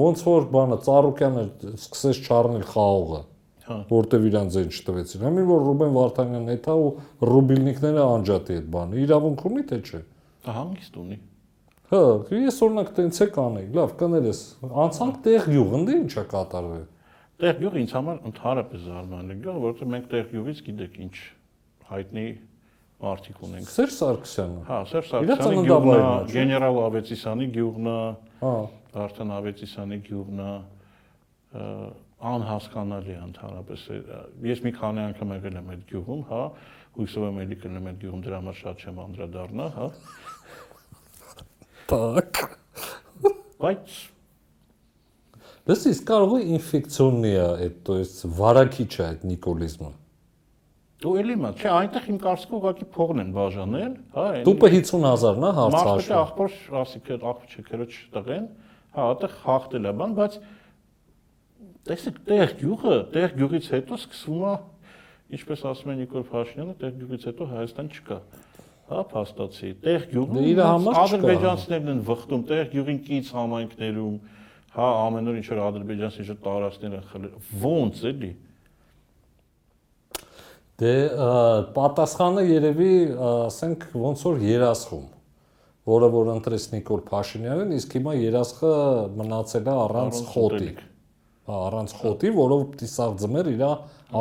ոնց 0.02 0.24
որ 0.28 0.48
բանը 0.58 0.78
Ծառուկյանը 0.88 1.44
սկսեց 1.78 2.24
չառնել 2.26 2.66
խաղողը 2.74 3.22
որտեվ 3.88 4.28
իրան 4.28 4.52
ձեն 4.54 4.68
չտվեցին։ 4.74 5.24
Համի 5.28 5.44
որ 5.48 5.64
Ռուբեն 5.68 5.96
Վարդանյանն 5.98 6.52
հետա 6.52 6.76
ու 6.78 6.90
ռուբիլնիկները 7.28 8.04
անջատի 8.18 8.58
այդ 8.58 8.68
բանը։ 8.74 9.00
Իրավունք 9.04 9.44
ունի 9.48 9.64
թե 9.68 9.78
չէ։ 9.88 10.00
Հանգիստ 10.48 10.98
ունի։ 11.02 11.18
Հա, 11.88 12.00
ես 12.36 12.60
օրինակ 12.68 12.90
տենց 12.98 13.18
է 13.18 13.26
կանեի։ 13.32 13.68
Լավ, 13.78 13.92
կներես։ 14.02 14.40
Անցանք 14.84 15.20
տեղ 15.24 15.46
գյուղ, 15.48 15.70
ընդ 15.78 15.92
ինչա 15.98 16.24
կատարվել։ 16.32 16.82
Տեղ 17.38 17.54
գյուղ 17.62 17.78
ինձ 17.78 17.94
համար 17.96 18.18
ընդհանրապես 18.28 18.82
զարմանալի 18.88 19.36
գյուղ, 19.44 19.58
որովհետեւ 19.62 19.90
մենք 19.94 20.08
տեղ 20.12 20.24
գյուղից 20.32 20.62
գիտեք 20.68 20.98
ինչ 21.06 21.14
հայտնի 21.88 22.26
մարդիկ 22.98 23.42
ունենք։ 23.48 23.70
Սերժ 23.72 23.94
Սարգսյանը։ 23.98 24.62
Հա, 24.68 24.78
Սերժ 24.90 25.10
Սարգսյանի 25.12 25.62
գյուղն 25.68 25.92
է, 25.94 26.00
գեներալ 26.34 26.80
Ավետիսյանի 26.82 27.48
գյուղն 27.54 27.88
է։ 27.88 27.98
Հա։ 28.42 28.52
Արդեն 28.98 29.32
Ավետիսյանի 29.38 29.98
գյուղն 30.08 30.42
է 30.42 30.50
անհասկանալի 32.18 33.14
է 33.14 33.20
ընդհանրապես։ 33.28 33.86
Ես 34.48 34.62
մի 34.64 34.72
քանի 34.78 35.02
անգամ 35.04 35.34
եղել 35.36 35.58
եմ 35.60 35.72
այդ 35.74 35.82
գյուղում, 35.92 36.22
հա, 36.32 36.42
հույսով 36.98 37.26
եմ 37.28 37.40
ելի 37.44 37.58
կլինեմ 37.62 37.88
այդ 37.92 37.98
գյուղում, 38.02 38.22
դրա 38.26 38.38
համար 38.42 38.56
շատ 38.58 38.84
չեմ 38.84 39.00
անդրադառնա, 39.04 39.66
հա։ 39.78 39.88
Տակ։ 41.92 42.40
Բայց 43.58 43.98
Դες 45.68 45.82
իսկ 45.90 46.04
կարող 46.08 46.30
է 46.38 46.44
ինֆեկցիոննի 46.56 47.30
է 47.36 47.40
այդ, 47.46 47.74
то 47.84 47.94
есть 47.98 48.20
վարակիչ 48.38 48.88
է 48.88 49.02
այդ 49.04 49.24
նիկոլիզմը։ 49.28 49.90
Ու 51.08 51.10
էլի 51.20 51.34
մա, 51.38 51.50
չէ, 51.54 51.66
այնտեղ 51.78 52.06
իմ 52.08 52.20
կարծիքով 52.22 52.56
ուղղակի 52.58 52.86
փողն 52.94 53.20
են 53.22 53.34
բաժանել, 53.36 53.92
հա, 54.14 54.24
այն։ 54.38 54.46
Դուպը 54.48 54.70
50000-ն 54.74 55.44
է 55.44 55.50
հարցաշը։ 55.58 55.92
Մարդը 55.92 56.16
ախպոր, 56.18 56.56
ասի, 56.80 57.02
ախպոր 57.18 57.52
չկրոջ 57.58 57.98
տղեն, 58.16 58.48
հա, 58.96 59.04
այդտեղ 59.12 59.36
հաղթել 59.44 59.90
է 59.90 59.92
բան, 60.00 60.16
բայց 60.18 60.38
Տեսեք, 61.88 62.18
տեղ 62.28 62.52
գյուղը, 62.58 62.96
տեղ 63.14 63.34
գյուղից 63.38 63.68
հետո 63.74 63.98
սկսվում 63.98 64.42
է, 64.48 64.54
ինչպես 65.38 65.64
ասում 65.72 65.92
է 65.92 65.96
Նիկոլ 66.02 66.26
Փաշինյանը, 66.28 66.74
տեղ 66.82 66.92
գյուղից 66.98 67.26
հետո 67.28 67.48
Հայաստան 67.52 67.88
չկա։ 67.98 68.18
հա, 68.88 69.02
փաստացի։ 69.12 69.70
Տեղ 69.84 70.04
գյուղում 70.12 70.38
Դե 70.38 70.42
իր 70.48 70.60
համար 70.64 70.98
ադրբեջանցիներն 71.02 71.90
են 71.92 72.02
վխտում, 72.08 72.44
տեղ 72.48 72.68
գյուղին 72.72 73.00
կից 73.08 73.30
համայնքներում, 73.36 74.14
հա, 74.78 74.88
ամեն 75.08 75.28
օր 75.28 75.38
ինչ 75.38 75.48
որ 75.48 75.60
ադրբեջանցի 75.66 76.24
ինչ 76.24 76.36
տարածքներ 76.46 76.96
են 76.98 77.04
խլել։ 77.12 77.34
Ոնց 77.64 78.02
էլի։ 78.08 78.30
Դե 80.78 80.92
պատասխանը 81.76 82.44
երևի, 82.48 82.92
ասենք, 83.28 83.88
ոնց 83.98 84.26
որ 84.28 84.44
երասխում, 84.46 85.06
որը 85.88 86.10
որ 86.14 86.30
ընտրեց 86.36 86.68
Նիկոլ 86.76 87.02
Փաշինյանն, 87.08 87.72
իսկ 87.78 87.96
հիմա 87.98 88.14
երասխը 88.18 88.72
մնացել 89.18 89.68
է 89.68 89.74
առանց 89.88 90.20
խոտի։ 90.28 90.46
ուտելիք։ 90.48 90.84
Հա, 90.84 90.97
առանց 91.58 91.94
խոտի, 91.98 92.32
որով 92.38 92.64
պիտի 92.72 92.88
սաղ 92.92 93.14
ձմեր 93.22 93.50
իր 93.52 93.62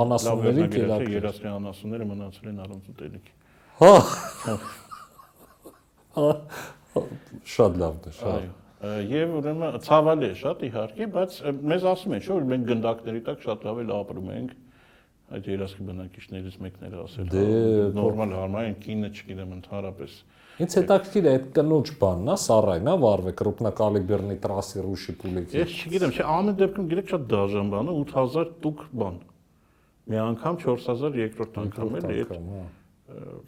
անասունների 0.01 0.67
կերակր։ 0.75 1.15
երասխի 1.17 1.49
անասունները 1.53 2.07
մնացել 2.11 2.51
են 2.51 2.61
առանց 2.67 2.91
ուտելիքի։ 2.93 3.33
Հա։ 3.77 3.93
Հա, 6.17 6.29
Շատ 7.47 7.77
լավն 7.81 8.07
է, 8.07 8.13
շատ։ 8.17 8.47
Եվ 9.09 9.35
ուրեմն 9.39 9.77
ցավալի 9.85 10.27
է 10.27 10.33
շատ 10.37 10.63
իհարկե, 10.67 11.05
բայց 11.13 11.37
մեզ 11.71 11.85
ասում 11.91 12.15
են, 12.17 12.23
չէ՞ 12.23 12.31
որ 12.37 12.47
մենք 12.51 12.67
գնդակների 12.71 13.21
տակ 13.27 13.45
շատ 13.45 13.65
լավ 13.67 13.79
էլ 13.83 13.93
ապրում 13.97 14.27
ենք 14.37 14.51
այդ 15.37 15.47
երասխի 15.51 15.85
բնակիչներից 15.87 16.57
մեկն 16.63 16.85
էր 16.87 16.97
ասել։ 17.03 17.31
Դե, 17.33 17.45
հա, 17.47 17.87
նորմալ 17.97 18.35
հարմար 18.37 18.67
են 18.67 18.77
կինը, 18.85 19.09
չգիտեմ, 19.17 19.55
ընդհանրապես։ 19.57 20.13
Ինձ 20.58 20.76
հետաքրքիր 20.78 21.28
է 21.28 21.32
այդ 21.38 21.43
կնոջ 21.54 21.89
բանն, 22.02 22.30
Սարայն, 22.41 22.88
հա, 22.89 22.93
վարվե 23.04 23.34
կրուպնակալիբերնի 23.41 24.38
տրասի 24.41 24.86
ռուշի 24.88 25.13
պուլիկի։ 25.22 25.60
Ես 25.62 25.76
չգիտեմ, 25.78 26.13
չէ, 26.17 26.24
ամեն 26.34 26.58
դեպքում 26.62 26.88
գիտեք 26.93 27.12
շատ 27.13 27.28
դաժան 27.34 27.70
բան 27.74 27.91
է, 27.91 27.96
8000 28.02 28.50
տուկ 28.65 28.82
բան։ 29.04 29.20
Մի 30.08 30.20
անգամ 30.24 30.58
4000 30.63 31.20
երկրորդ 31.22 31.62
անգամ 31.62 31.98
էլի, 32.02 32.17
այդ 32.26 32.34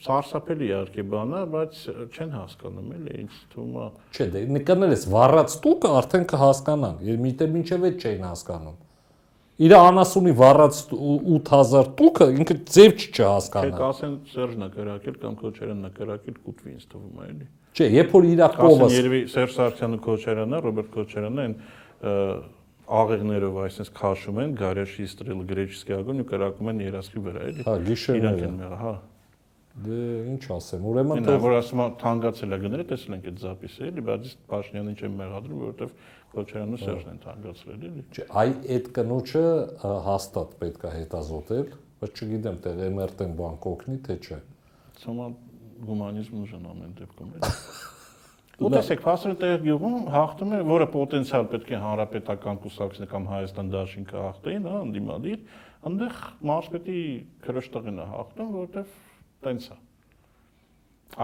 սարսափելի 0.06 0.68
իհարկե 0.70 1.04
բան 1.14 1.34
է, 1.36 1.42
բայց 1.56 1.80
չեն 2.14 2.30
հասկանում 2.38 2.92
էլի, 3.00 3.16
ինձ 3.24 3.40
թվում 3.54 3.74
է։ 3.80 3.88
Չէ, 4.16 4.28
դե 4.36 4.44
նկարներս 4.56 5.04
վառած 5.14 5.56
տուկը 5.66 5.92
արդեն 6.00 6.28
կհասկանան։ 6.32 7.02
միտեղ 7.26 7.52
մինչև 7.58 7.88
այդ 7.90 8.06
չէին 8.06 8.24
հասկանում։ 8.30 8.78
Իր 9.60 9.74
անասունի 9.76 10.34
վառած 10.40 10.78
8000 10.96 11.90
տուկը 12.00 12.28
ինքը 12.40 12.56
ձև 12.70 12.94
Չէ, 13.00 13.08
չհասկանա։ 13.12 13.80
կասեն 13.80 14.14
Սերժն 14.32 14.64
է 14.64 14.70
կրակել 14.76 15.18
կամ 15.24 15.34
Քոչարյանն 15.42 15.90
է 15.90 15.92
կրակել 15.98 16.38
կուտվի 16.46 16.72
ինձ 16.76 16.86
թվում 16.94 17.20
է 17.20 17.28
էլի։ 17.30 17.48
Չէ, 17.76 17.90
երբ 18.00 18.16
որ 18.16 18.30
իր 18.30 18.44
կովը 18.56 18.90
երևի 18.96 19.20
Սերժ 19.36 19.58
Սարգսյանը 19.60 20.00
Քոչարյանը, 20.08 20.62
Ռոբերտ 20.64 20.90
Քոչարյանը 20.96 21.44
այն 21.44 21.56
ը, 21.60 22.16
աղեղներով 22.90 23.58
այսպես 23.68 23.92
քաշում 24.00 24.40
են, 24.42 24.54
գարեշի 24.64 25.06
ստրել 25.10 25.42
գրեչսկի 25.52 25.96
ագոն 26.00 26.24
ու 26.24 26.28
կրակում 26.32 26.72
են 26.72 26.80
երասխի 26.88 27.24
վրա 27.28 27.44
էլի։ 27.50 27.66
հա 27.68 27.76
Իրանք 27.76 27.90
գիշերները։ 27.90 28.48
են 28.50 28.56
մեղա, 28.64 28.80
հա։ 28.80 28.94
Դե 29.80 29.98
ինչ 30.34 30.42
ասեմ, 30.56 30.88
ուրեմն 30.90 31.20
Այն 31.20 31.28
թող 31.30 31.38
որ 31.44 31.54
ասում 31.60 31.82
եմ 31.84 31.92
թանկացել 32.02 32.56
է 32.56 32.58
գները, 32.64 32.86
տեսել 32.90 33.14
ենք 33.16 33.28
այդ 33.30 33.38
զապիսը 33.44 33.86
էլի, 33.90 34.04
բայց 34.10 34.32
Փաշինյանին 34.50 34.98
չեմ 35.00 35.14
մեղադրում, 35.20 35.62
որովհետև 35.64 35.94
Քոչարյանն 36.30 36.76
ու 36.76 36.80
Սերժն 36.84 37.12
են 37.14 37.22
թանկացրել 37.24 37.86
էլի։ 37.90 38.04
Չէ, 38.14 38.26
այ 38.40 38.50
այդ 38.76 38.90
կնոջը 38.96 39.46
հաստատ 40.08 40.52
պետք 40.60 40.84
է 40.86 40.92
հետազոտել, 40.96 41.72
բայց 42.00 42.20
չգիտեմ, 42.20 42.60
տեղ 42.66 42.82
MRT-ն 42.90 43.38
բան 43.40 43.56
կօգնի 43.66 43.98
թե 44.06 44.18
չէ։ 44.20 44.38
Ցոմա 45.00 45.30
հումանիզմ 45.90 46.44
ուժն 46.44 46.68
ամեն 46.70 46.94
դեպքում 47.00 47.34
էլի։ 47.40 47.54
Ու 48.60 48.70
տեսեք, 48.74 49.02
փաստորեն 49.06 49.38
տեղ 49.40 49.54
գյուղում 49.64 50.08
հաղթում 50.12 50.54
է, 50.58 50.58
որը 50.68 50.88
պոտենցիալ 50.92 51.46
պետք 51.54 51.70
է 51.72 51.78
հանրապետական 51.80 52.58
կուսակցն 52.66 53.08
կամ 53.14 53.28
Հայաստան 53.30 53.70
դաշինքը 53.72 54.18
հաղթեին, 54.20 54.66
հա, 54.68 54.80
անդիմադիր, 54.84 55.46
այնտեղ 55.90 56.18
մարզպետի 56.50 57.04
քրոշտղին 57.46 58.02
է 58.04 58.08
հաղթում, 58.10 58.50
որովհետև 58.60 58.98
տենց 59.48 59.70
է։ 59.70 59.78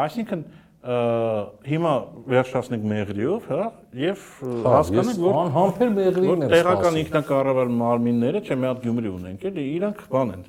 Այսինքն 0.05 0.45
հիմա 0.85 1.91
վերջացնենք 2.29 2.83
մեղրիով, 2.91 3.45
հա, 3.49 3.63
եւ 3.97 4.25
հա, 4.37 4.73
հասկանանք, 4.75 5.21
որ 5.23 5.37
անհամբեր 5.39 5.93
մեղրին 5.95 6.43
է։ 6.45 6.49
Տեղական 6.51 6.97
ինքնակառավար 6.99 7.71
մարմինները, 7.79 8.41
չէ, 8.45 8.57
մի 8.61 8.67
հատ 8.69 8.83
Գյումրի 8.83 9.13
ունենք, 9.15 9.45
էլի, 9.49 9.63
իրանք 9.79 10.03
բան 10.11 10.33
են։ 10.35 10.43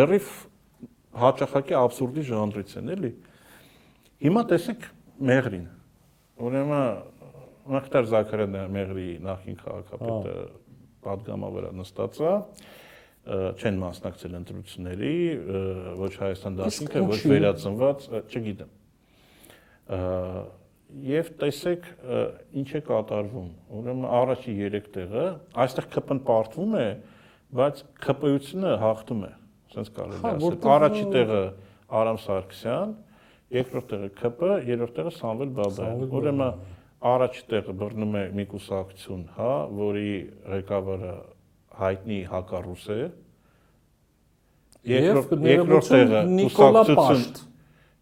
Լրիվ 0.00 0.30
հաճախակի 1.20 1.76
абսուրդի 1.80 2.24
ժանրից 2.30 2.72
են, 2.80 2.88
էլի։ 2.96 3.10
Հիմա 4.24 4.46
տեսեք 4.56 4.88
մեղրին։ 5.28 5.68
Ուրեմն 6.46 6.88
Մախտար 7.76 8.10
Զաքարյանը 8.14 8.64
մեղրի 8.76 9.06
նախին 9.26 9.60
քաղաքապետը 9.60 10.34
հա։ 10.36 10.48
падգամա 11.04 11.52
վրա 11.56 11.70
նստած 11.82 12.20
է 12.22 12.34
չեն 13.26 13.78
մասնակցել 13.82 14.36
ընտրությունների 14.38 15.14
ոչ 15.98 16.10
Հայաստան 16.20 16.58
դաշինքը, 16.62 17.02
ոչ 17.10 17.20
վերածնված, 17.26 18.04
չգիտեմ 18.30 18.70
Եվ 19.86 21.28
տեսեք 21.40 21.86
ինչ 22.56 22.68
է 22.78 22.80
կատարվում։ 22.86 23.48
Ուրեմն 23.78 24.06
առաջի 24.18 24.52
3 24.70 24.86
տեղը, 24.96 25.24
այստեղ 25.64 25.86
ԿՊ-ն 25.96 26.20
պարտվում 26.26 26.76
է, 26.80 26.86
բայց 27.58 27.82
ԿՊ-ությունը 28.06 28.72
հաղթում 28.82 29.22
է։ 29.26 29.32
Սենց 29.74 29.90
կարելի 29.96 30.20
Հա, 30.22 30.30
ասել։ 30.30 30.44
որտեղ- 30.46 30.72
Առաջի 30.76 31.04
տեղը 31.16 31.40
Արամ 32.00 32.18
Սարգսյան, 32.26 32.94
երկրորդ 33.58 33.86
տեղը 33.92 34.08
ԿՊ, 34.16 34.50
երրորդ 34.70 34.94
տեղը 34.96 35.12
Սամվել 35.20 35.50
Բաբայան։ 35.58 36.06
Ուրեմն 36.16 36.52
առաջի 37.12 37.42
տեղը 37.50 37.72
բռնում 37.82 38.14
է 38.16 38.24
մի 38.36 38.44
կուսակցություն, 38.50 39.22
հա, 39.36 39.52
որի 39.76 40.10
ղեկավարը 40.54 41.14
հայտնի 41.82 42.18
հակառուս 42.32 42.84
է։ 42.96 43.00
Երկրորդ 44.86 45.30
երկրորդ 45.50 45.86
տեղը 45.92 46.20
Նիկոլա 46.36 46.82
Պաշտ։ 46.96 47.34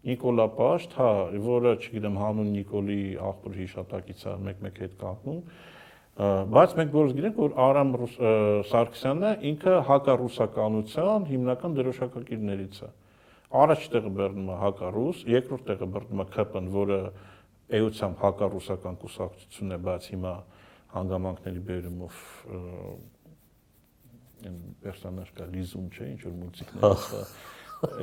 Նիկոլա 0.05 0.49
Պաշտ, 0.55 0.99
հա, 0.99 1.11
որը, 1.45 1.71
չգիտեմ, 1.81 2.19
հանուն 2.21 2.51
Նիկոլի 2.55 2.99
աղբոր 3.29 3.55
հիշատակից 3.61 4.25
է 4.25 4.35
մեկ-մեկ 4.49 4.83
հետ 4.85 4.99
կապնում։ 5.01 5.39
Ա, 5.39 5.55
Բայց 6.15 6.73
մենք 6.79 6.91
բոլորս 6.93 7.13
գիտենք, 7.15 7.39
որ 7.43 7.55
Արամ 7.59 7.89
Սարգսյանը 8.69 9.31
ինքը 9.49 9.71
հակառուսականության 9.89 11.25
հիմնական 11.27 11.73
դրոշակակիրներից 11.75 12.77
է։ 12.85 12.87
Առաջ 13.65 13.87
տեղը 13.95 14.11
բռնում 14.15 14.47
է 14.47 14.59
հակառուս, 14.61 15.19
երկրորդ 15.33 15.65
տեղը 15.71 15.89
բռնում 15.91 16.23
է 16.23 16.27
ԿՊ-ն, 16.37 16.69
որը 16.75 16.99
էությամբ 17.75 18.23
հակառուսական 18.23 18.97
կուսակցություն 19.03 19.75
է, 19.75 19.79
բայց 19.89 20.07
հիմա 20.15 20.33
հանգամանքների 20.95 21.61
բերումով 21.67 22.23
այն 24.45 24.57
պերսոնաժ 24.85 25.35
կա 25.35 25.51
լիզում 25.51 25.91
չէ, 25.91 26.09
ինչ 26.15 26.21
որ 26.23 26.35
մուլտիկներ 26.45 26.85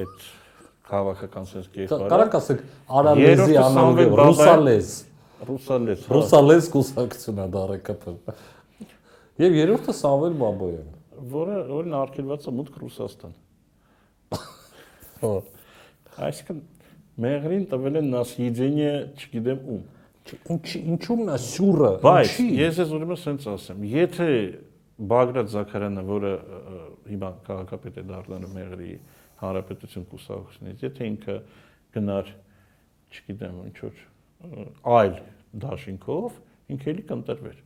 այդ 0.02 0.24
քաղաքական 0.88 1.46
sense 1.50 1.70
կերպարը։ 1.72 2.08
Կարակ 2.12 2.38
ասեք 2.38 2.64
արալեզի 3.00 3.60
անալոգը 3.62 4.08
ռուսալեզ։ 4.22 4.96
Ռուսալես, 5.42 6.02
հա, 6.06 6.16
Ռուսալեզ 6.16 6.66
կուսակցություն 6.72 7.38
է 7.42 7.46
դարը 7.56 7.78
կապը։ 7.86 8.34
Եվ 9.42 9.56
երրորդը 9.58 9.94
Սամվել 9.98 10.36
Բաբոյան։ 10.42 10.90
որը 11.30 11.56
որն 11.68 11.96
արգելված 11.98 12.46
է 12.48 12.52
մուտք 12.56 12.78
Ռուսաստան։ 12.82 13.34
Հա։ 15.22 15.32
Այսինքն 16.26 16.60
մեղրին 17.22 17.64
տվել 17.70 17.98
են 18.00 18.08
նասիդենիա, 18.12 18.92
չգիտեմ 19.22 19.64
ում։ 19.72 19.82
Ինչի 20.54 20.80
ինչու՞մն 20.92 21.32
է 21.32 21.38
սյուրը։ 21.46 21.90
Բայց 22.02 22.36
ես 22.58 22.80
ես 22.82 22.94
ուրեմն 22.96 23.20
սենց 23.22 23.46
ասեմ, 23.52 23.86
եթե 23.92 24.28
Բագրատ 25.12 25.48
Զաքարյանը, 25.52 26.02
որը 26.08 26.32
հիմա 27.10 27.30
քաղաքապետ 27.46 27.96
է 28.02 28.04
դառնալու 28.10 28.50
մեղրի 28.52 28.92
հանրապետություն 29.42 30.06
կուսակցությունից, 30.12 30.84
եթե 30.86 31.08
ինքը 31.12 31.36
գնար, 31.96 32.32
չգիտեմ, 33.12 33.60
ինչ 33.68 33.76
որ 33.82 34.00
այլ 34.96 35.14
դաշինքով, 35.62 36.40
ինքը 36.72 36.90
էլի 36.92 37.04
կընտրվեր։ 37.12 37.58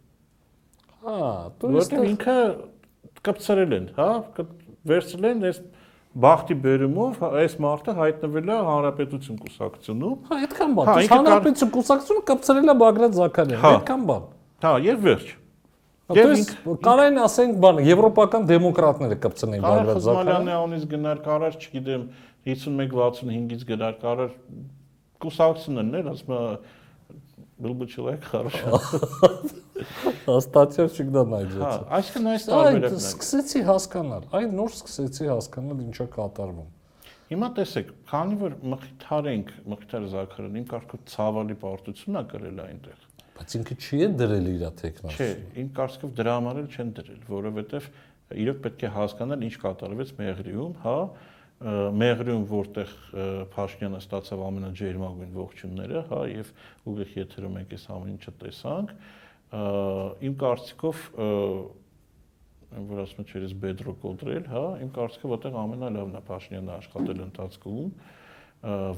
Հա, 1.06 1.18
Որտեղ 1.76 2.06
ինքը 2.10 2.36
կպցրել 3.26 3.74
են, 3.76 3.88
հա, 3.96 4.10
վերցրել 4.90 5.28
են 5.30 5.46
այս 5.50 5.60
բախտի 6.26 6.56
բերումով 6.64 7.18
հա, 7.20 7.28
այս 7.42 7.56
մարդը 7.62 7.94
հայտնվել 8.00 8.52
է 8.52 8.58
հանրապետություն 8.66 9.40
կուսակցությունում։ 9.42 10.14
Հա, 10.26 10.38
այդքան 10.46 10.76
բան։ 10.76 10.88
Հա, 10.88 10.94
Հա, 10.96 11.16
Հանրապետություն 11.16 11.72
կուսակցությունը 11.76 12.22
կապցրել 12.30 12.72
է 12.72 12.76
Բագրատ 12.82 13.18
Զաքարյանը, 13.20 13.60
Հա։ 13.62 13.72
այդքան 13.76 14.06
բան։ 14.10 14.24
Հա, 14.66 14.72
եւ 14.86 15.02
վերջ։ 15.06 15.26
Հա, 15.36 15.45
Եվ 16.11 16.25
То 16.27 16.31
есть 16.35 16.51
կարային 16.83 17.19
ասենք 17.23 17.59
բան, 17.63 17.77
եվրոպական 17.87 18.47
դեմոկրատները 18.49 19.17
կապցնեն 19.23 19.61
Կարար 19.63 19.77
Բագրատ 19.79 19.95
Խզմալյանի 19.95 20.27
Զաքարյանը։ 20.27 20.53
անունից 20.57 20.83
գնար, 20.91 21.21
կարար, 21.27 21.55
չգիտեմ, 21.61 22.03
51-65-ից 22.51 23.63
գնար, 23.69 23.95
կարար 24.01 24.33
կուսակցությունն 25.23 25.97
էր, 26.01 26.09
ասում 26.11 26.33
է 26.35 26.41
был 27.61 27.73
бы 27.77 27.87
человек 27.87 28.27
хороший։ 28.27 28.65
Ստատիա 30.41 30.85
չկդա 30.89 31.21
Հա, 31.21 31.29
նայեցի։ 31.31 31.61
այսինքն 31.97 32.29
այս 32.31 32.43
Այդ 32.43 32.51
տարբերակն 32.51 32.97
է։ 32.97 33.01
սկսեցի 33.11 33.61
հասկանալ, 33.69 34.27
այն 34.39 34.55
նոր 34.57 34.71
սկսեցի 34.81 35.29
հասկանալ 35.31 35.83
ինչա 35.85 36.07
կատարվում։ 36.17 36.69
Հիմա 37.31 37.47
տեսեք, 37.61 37.91
քանի 38.11 38.37
որ 38.41 38.55
մխիթար 38.73 39.29
ենք, 39.31 39.51
մխիթար 39.71 40.07
Զաքարյանը 40.11 40.61
իմ 40.61 40.65
կարծիքով 40.71 41.03
ցավալի 41.13 41.55
պարտություն 41.61 42.19
է 42.19 42.23
կրել 42.33 42.57
այնտեղ։ 42.65 43.04
Բայց 43.36 43.56
ինքը 43.60 43.76
չի 43.76 43.98
է 44.00 44.08
դրել 44.16 44.46
իր 44.50 44.62
Չէ, 44.66 44.70
տեխնոս։ 44.80 45.22
իմ 45.60 45.70
կարծիքով 45.76 46.12
դրա 46.16 46.34
համար 46.36 46.60
էլ 46.62 46.68
չեն 46.72 46.92
դրել, 46.96 47.18
որովհետև 47.30 47.88
իրոք 48.42 48.60
պետք 48.64 48.84
է 48.86 48.90
հասկանալ 48.96 49.44
ինչ 49.46 49.56
կատարվեց 49.62 50.12
Մեղրիում, 50.16 50.72
հա, 50.82 50.96
Մեղրիում, 51.56 52.42
որտեղ 52.50 52.94
Փաշինյանը 53.52 54.00
ստացավ 54.02 54.42
ամենաջերմագույն 54.46 55.36
ողջունները, 55.36 56.02
հա, 56.10 56.20
եւ 56.32 56.50
ուղիղ 56.92 57.14
եթերում 57.16 57.54
մենք 57.56 57.76
այս 57.76 57.86
ամեն 57.96 58.10
ինչը 58.16 58.34
տեսանք, 58.42 58.92
իմ 60.26 60.36
կարծիքով 60.42 61.04
որ 62.76 63.00
ասում 63.06 63.22
եմ 63.22 63.30
չերես 63.30 63.54
bedrock 63.62 63.98
կոտրել, 64.02 64.46
հա, 64.52 64.64
իմ 64.84 64.90
կարծիքով 64.96 65.32
որտեղ 65.32 65.58
ամենալավն 65.62 66.18
է 66.18 66.22
Փաշինյանը 66.26 66.72
աշխատել 66.76 67.22
ընթացքում, 67.26 67.90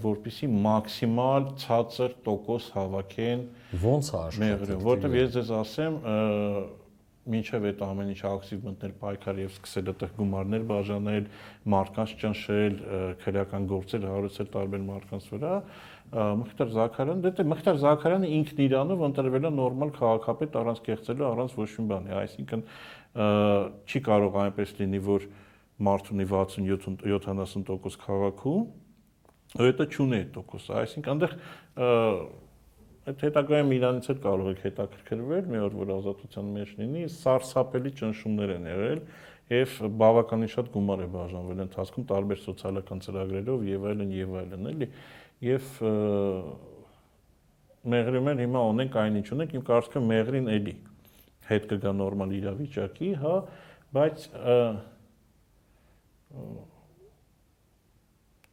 որպիսի 0.03 0.49
մաքսիմալ 0.67 1.49
ցածր 1.63 2.19
տոկոս 2.25 2.69
հավաքեն 2.79 3.47
ոնց 3.85 4.11
է 4.11 4.19
աշխատել 4.19 4.45
մեղրը 4.49 4.77
որտեվ 4.89 5.17
ես 5.19 5.33
ձեզ 5.37 5.51
ասեմ 5.59 5.99
մինչև 7.29 7.67
այդ 7.69 7.83
ամեն 7.85 8.11
ինչ 8.15 8.21
ակտիվ 8.29 8.63
մտնել 8.65 8.93
պայքար 9.03 9.41
եւ 9.43 9.51
սկսել 9.53 9.91
այդտեղ 9.93 10.13
գումարներ 10.17 10.63
բաժանել, 10.69 11.27
մարկանց 11.75 12.15
ճնշել, 12.23 12.79
քրեական 13.25 13.67
գործեր 13.69 14.07
հարուցել 14.09 14.49
տարբեր 14.55 14.85
մարկանց 14.89 15.27
վրա, 15.35 15.53
Մխիթար 16.09 16.71
Զաքարյանը, 16.73 17.33
դե 17.37 17.45
Մխիթար 17.53 17.81
Զաքարյանը 17.85 18.29
ինքն 18.39 18.63
իրանով 18.65 19.03
ընտրվել 19.09 19.45
է 19.45 19.51
նորմալ 19.59 19.91
քաղաքապետ 19.99 20.57
առանց 20.63 20.81
կեղծելու, 20.89 21.27
առանց 21.29 21.57
ոչ 21.59 21.69
մի 21.77 21.85
բանի, 21.93 22.15
այսինքն 22.23 22.63
չի 23.93 24.01
կարող 24.09 24.39
այնպես 24.49 24.73
լինի, 24.79 25.03
որ 25.05 25.27
մարդ 25.89 26.13
ունի 26.17 26.27
67-70% 26.33 28.01
քաղաքում, 28.09 28.65
հետո 29.57 29.87
չունի 29.89 30.19
այդ 30.19 30.31
տոկոսը, 30.35 30.75
այսինքն 30.83 31.13
այնտեղ 31.15 31.33
այդ 33.09 33.23
հետագայում 33.25 33.71
իրանից 33.79 34.09
էլ 34.13 34.19
կարող 34.25 34.49
եք 34.53 34.59
հետաքրքրվել, 34.67 35.47
մի 35.49 35.61
օր 35.65 35.77
որ 35.79 35.93
ազատության 35.95 36.49
մեջ 36.59 36.73
լինի, 36.79 37.05
սարսափելի 37.15 37.93
ճնշումներ 38.01 38.53
են 38.59 38.67
եղել 38.69 39.01
եւ 39.49 39.77
բավականին 40.03 40.51
շատ 40.53 40.69
գումար 40.75 41.03
է 41.05 41.09
բաժանվել 41.15 41.63
ընթացքում 41.65 42.07
տարբեր 42.11 42.43
սոցիալական 42.43 43.01
ծրագրերով 43.07 43.65
եւ 43.69 43.87
այլն 43.89 44.13
եւ 44.19 44.35
այլն, 44.43 44.69
էլի։ 44.73 44.89
Եվ 45.49 45.71
մեղրում 47.95 48.31
են 48.35 48.43
հիմա 48.45 48.65
ունենք 48.75 48.99
այնինչ 49.03 49.27
ունենք, 49.39 49.55
իմ 49.57 49.65
կարծիքով 49.69 50.09
մեղրին 50.13 50.51
էլի 50.59 50.75
հետ 51.49 51.69
կգա 51.73 51.93
նորմալ 51.97 52.35
իրավիճակի, 52.43 53.11
հա, 53.23 53.37
բայց 53.97 54.27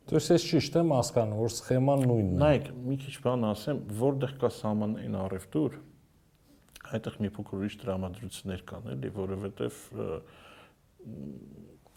Դες 0.06 0.28
ես 0.30 0.44
ճիշտ 0.46 0.76
եմ 0.84 0.92
հասկանում, 0.94 1.38
որ 1.42 1.54
սխեման 1.56 2.04
նույնն 2.06 2.34
է։ 2.36 2.40
Նայեք, 2.42 2.66
մի 2.86 2.96
քիչ 3.02 3.14
բան 3.24 3.46
ասեմ, 3.50 3.78
որտեղ 3.98 4.34
կա 4.44 4.50
սահմանային 4.54 5.16
առևտուր, 5.18 5.78
այդտեղ 6.94 7.16
մի 7.26 7.32
փոքր 7.38 7.56
ուրիշ 7.58 7.78
դրամատրություններ 7.82 8.62
կան, 8.70 8.92
էլի, 8.94 9.12
որովհետև 9.16 9.80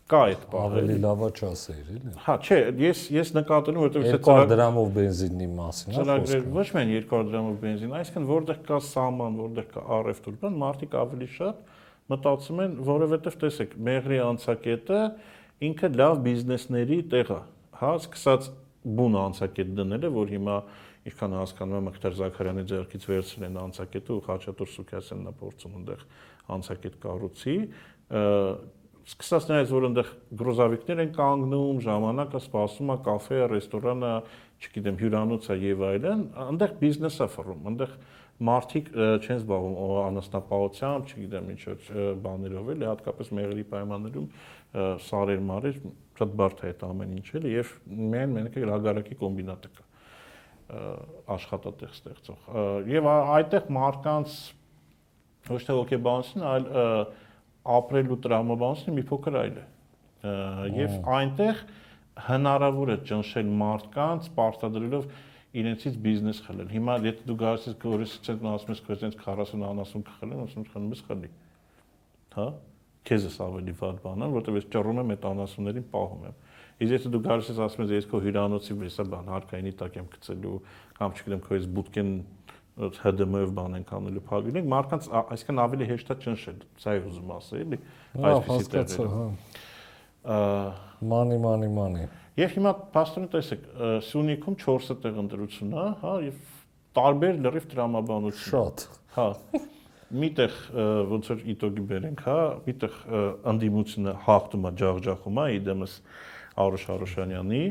կա 0.08 0.20
այդ 0.24 0.46
բանը։ 0.54 0.78
Ավելի 0.78 0.96
լավա 1.04 1.28
չասեիր, 1.36 1.90
էլի։ 1.98 2.14
Հա, 2.24 2.36
չէ, 2.48 2.58
ես 2.80 3.02
ես 3.12 3.34
եմ, 3.36 3.82
որովհետև 3.82 4.08
դա 4.08 4.22
ծրագ 4.24 4.48
դրամով 4.54 4.88
բենզինի 4.96 5.50
մասին 5.58 5.92
է 5.92 6.06
խոսքը։ 6.08 6.40
Ոչ 6.56 6.66
միայն 6.78 6.94
200 6.94 7.28
դրամով 7.28 7.60
բենզին, 7.66 7.92
այսինքն 7.98 8.30
որտեղ 8.32 8.62
կա 8.68 8.80
սահման, 8.88 9.36
որտեղ 9.42 9.68
կա 9.74 9.84
առևտուր, 9.98 10.40
բան 10.48 10.58
մարդիկ 10.64 10.96
ավելի 11.04 11.28
շատ 11.36 11.60
մտածում 12.08 12.64
են, 12.64 12.80
որովհետև 12.88 13.38
տեսեք, 13.44 13.76
մեղրի 13.88 14.20
անցակետը 14.24 15.00
ինքը 15.68 15.92
լավ 15.98 16.20
բիզնեսների 16.24 17.00
տեղ 17.12 17.36
է 17.36 17.40
հա, 17.78 17.92
սկսած 18.02 18.48
բուն 18.98 19.18
անցակետ 19.22 19.70
դնելը, 19.78 20.10
որ 20.14 20.32
հիմա 20.34 20.56
ինչքան 21.08 21.36
հասկանում 21.38 21.78
եմ 21.78 21.86
Մխիթար 21.88 22.16
Զաքարյանի 22.18 22.64
ձեռքից 22.68 23.06
վերցրել 23.08 23.46
են 23.48 23.58
անցակետը 23.62 24.14
ու 24.14 24.22
Խաչատուր 24.28 24.70
Սուքյասյանն 24.74 25.28
է 25.28 25.32
փորձում 25.38 25.76
այնտեղ 25.78 26.02
անցակետ 26.58 26.98
կառուցի, 27.04 27.56
սկսած 29.08 29.48
նայած 29.48 29.70
որ 29.72 29.86
այնտեղ 29.88 30.08
գրոզավիկներ 30.42 31.02
են 31.04 31.12
կանգնում, 31.16 31.78
ժամանակը 31.86 32.40
սպասում 32.44 32.92
է 32.92 32.96
կաֆե, 33.08 33.38
ռեստորանը, 33.54 34.12
չգիտեմ, 34.58 34.98
հյուրանոցը 35.00 35.56
եւ 35.64 35.84
այլն, 35.88 36.24
այնտեղ 36.44 36.74
բիզնես 36.82 37.16
է 37.24 37.28
ֆռում, 37.38 37.62
այնտեղ 37.72 37.94
մարդիկ 38.38 38.90
չեն 38.98 39.38
զբաղվում 39.38 39.78
անասնապահությամբ, 40.08 41.08
չգիտեմ 41.08 41.48
ինչ 41.54 41.62
որ 41.68 42.12
բաներով 42.26 42.68
էլի, 42.74 42.86
հատկապես 42.88 43.32
մեղրի 43.38 43.64
պայմաններում 43.72 44.28
սարեր 45.08 45.42
մարեր 45.48 45.80
շատ 46.18 46.34
բարդ 46.38 46.62
է 46.62 46.70
այդ 46.72 46.84
ամեն 46.88 47.16
ինչ 47.18 47.28
էլի 47.38 47.52
եւ 47.54 47.72
միայն 47.88 48.34
մենքը 48.36 48.66
հագարակի 48.68 49.18
կոմբինատը 49.22 49.70
կա 49.78 49.86
աշխատատեղ 50.68 51.92
ստեղծող 51.96 52.48
եւ 52.92 53.06
այդտեղ 53.08 53.68
մարդկանց 53.78 54.34
ոչ 55.48 55.60
թե 55.64 55.76
հոգեբանություն, 55.78 56.44
այլ 56.44 56.66
ապրելու 57.78 58.18
տրամաբանությունը 58.26 58.96
մի 58.98 59.04
փոքր 59.08 59.38
այլ 59.40 59.56
է 59.62 59.64
եւ 60.76 61.08
այնտեղ 61.18 61.62
հնարավոր 62.28 62.92
է 62.92 62.98
ճնշել 63.08 63.50
մարդկանց 63.62 64.30
պարտադրելով 64.36 65.08
իրենցից 65.58 65.94
բիզնես 66.04 66.40
խլել։ 66.44 66.72
Հիմա 66.74 66.96
եթե 67.06 67.28
դու 67.28 67.36
գալիս 67.40 67.68
ես 67.68 67.76
գորիսից 67.84 68.28
ասում 68.28 68.72
ես 68.74 68.82
քո 68.84 68.96
այսպես 68.96 69.20
40 69.22 69.62
անասուն 69.68 70.04
կխլեն, 70.08 70.42
ասում 70.44 70.66
ես 70.66 70.72
խլում 70.74 70.90
ես 70.92 71.04
խլի։ 71.08 71.30
Հա 72.34 72.46
քեզ 73.08 73.26
էս 73.28 73.36
ավելի 73.44 73.74
վատ 73.78 74.00
բան 74.04 74.24
է, 74.24 74.28
որովհետև 74.34 74.58
ես 74.58 74.66
ճռում 74.74 75.00
եմ 75.02 75.12
այդ 75.14 75.26
անասուններին 75.28 75.86
պահում 75.92 76.24
եմ։ 76.28 76.36
Իսկ 76.78 76.94
եթե 76.94 77.10
դու 77.14 77.20
գալիս 77.24 77.48
ես 77.48 77.60
ասում 77.64 77.84
ես 77.84 77.92
ես 77.96 78.08
քո 78.08 78.18
հյուրանոցի 78.24 78.74
վրա 78.78 79.06
բան 79.12 79.30
հարկայինի 79.34 79.72
տակ 79.78 79.96
եմ 79.98 80.08
գցելու 80.14 80.58
կամ 80.98 81.16
չգիտեմ 81.18 81.40
քո 81.48 81.56
այս 81.58 81.66
բուտկեն 81.78 82.12
ՀԴՄ-ով 82.78 83.54
բան 83.58 83.72
ենք 83.78 83.88
անելու 83.98 84.22
փակելին, 84.28 84.68
մարդկանց 84.70 85.08
այսքան 85.18 85.60
ավելի 85.64 85.88
հեշտ 85.88 86.12
է 86.14 86.16
ճնշել, 86.22 86.60
սա 86.78 86.92
է 86.94 87.00
ուզում 87.08 87.32
ասել, 87.34 87.64
էլի, 87.64 87.78
այսպեսի 88.28 88.68
տեղերում։ 88.74 89.32
Հա։ 90.28 90.44
Մանի, 91.10 91.38
մանի, 91.42 91.70
մանի։ 91.74 92.06
Եվ 92.38 92.54
հիմա 92.54 92.72
փաստորեն 92.94 93.32
տեսեք, 93.34 93.66
Սյունիքում 94.06 94.58
4-ը 94.62 94.96
տեղ 95.02 95.18
ընտրություն 95.24 95.74
է, 95.74 95.88
հա, 96.04 96.14
եւ 96.28 96.38
տարբեր 96.98 97.42
լրիվ 97.48 97.66
տրամաբանություն։ 97.74 98.46
Շատ։ 98.46 98.86
Հա 99.18 99.28
միտեղ 100.08 100.54
ոնց 101.10 101.28
որ 101.32 101.40
իտոգի 101.52 101.84
բերենք, 101.90 102.20
հա, 102.24 102.38
միտեղ 102.64 102.98
անդիմությունը 103.52 104.14
հաղթում 104.24 104.66
է, 104.68 104.72
ջախջախում 104.80 105.40
է 105.42 105.46
իդեմս 105.58 105.96
Արուշ 106.64 106.84
Արուշանյանի, 106.94 107.62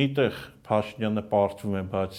միտեղ 0.00 0.40
Փաշինյանը 0.70 1.22
պարտվում 1.30 1.72
է, 1.74 1.82
բայց 1.90 2.18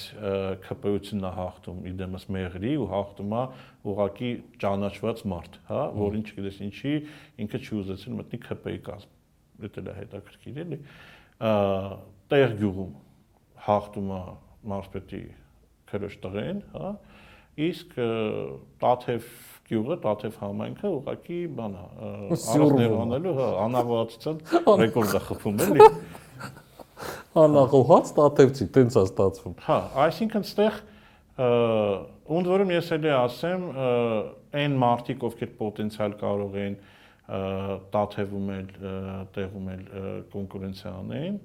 ԿՊ-ությունն 0.68 1.24
է 1.24 1.32
հաղթում 1.38 1.78
իդեմս 1.92 2.26
Մեղրի 2.36 2.74
ու 2.84 2.88
հաղթում 2.92 3.36
է 3.40 3.44
ուղակի 3.92 4.32
ճանաչված 4.62 5.24
մարդ, 5.32 5.56
հա, 5.72 5.84
որին 6.02 6.26
չգիտես 6.28 6.58
ինչի 6.68 6.96
ինքը 7.46 7.62
չի 7.64 7.78
ուզեցել 7.82 8.18
մտնի 8.20 8.42
ԿՊ-ի 8.44 8.82
կազմ։ 8.92 9.16
Դա 9.62 9.72
էլ 9.82 9.88
է 9.88 9.96
հետաքրքիր 10.02 10.60
էլի։ 10.66 10.80
Տեղ 12.32 12.56
գյուղում 12.60 12.92
հաղթում 13.72 14.12
է 14.12 14.22
մարզպետի 14.72 15.24
քրոշ 15.92 16.20
տղեն, 16.24 16.62
հա, 16.76 16.92
իսկ 17.68 17.96
Տաթև 18.82 19.28
գյուղը, 19.72 19.98
Տաթև 20.04 20.40
համայնքը 20.42 20.90
ուղղակի 20.98 21.40
բան 21.58 21.76
է, 21.80 21.84
առանց 22.36 22.96
անելու, 23.02 23.36
հա, 23.38 23.50
անավացության 23.66 24.42
ռեկորդ 24.82 25.14
է 25.16 25.22
խփում 25.28 25.62
էլի։ 25.66 25.90
Անաղոհած 27.42 28.10
Տաթևցի, 28.18 28.68
տենց 28.76 28.98
է 29.00 29.04
ստացվում։ 29.08 29.54
Հա, 29.68 29.78
այսինքն 30.06 30.48
ստեղ 30.50 30.80
ոնց 32.32 32.50
որում 32.52 32.74
ես 32.76 32.92
էլի 32.98 33.12
ասեմ, 33.16 33.64
այն 34.62 34.76
մարդիկ, 34.84 35.24
ովքեր 35.32 35.54
պոտենցիալ 35.62 36.18
կարող 36.22 36.58
են 36.66 36.76
Տաթևում 37.96 38.52
էլ 38.58 38.70
տեղում 39.38 39.68
էլ 39.72 39.84
կոնկուրենցիա 40.34 40.92
անեն, 41.00 41.38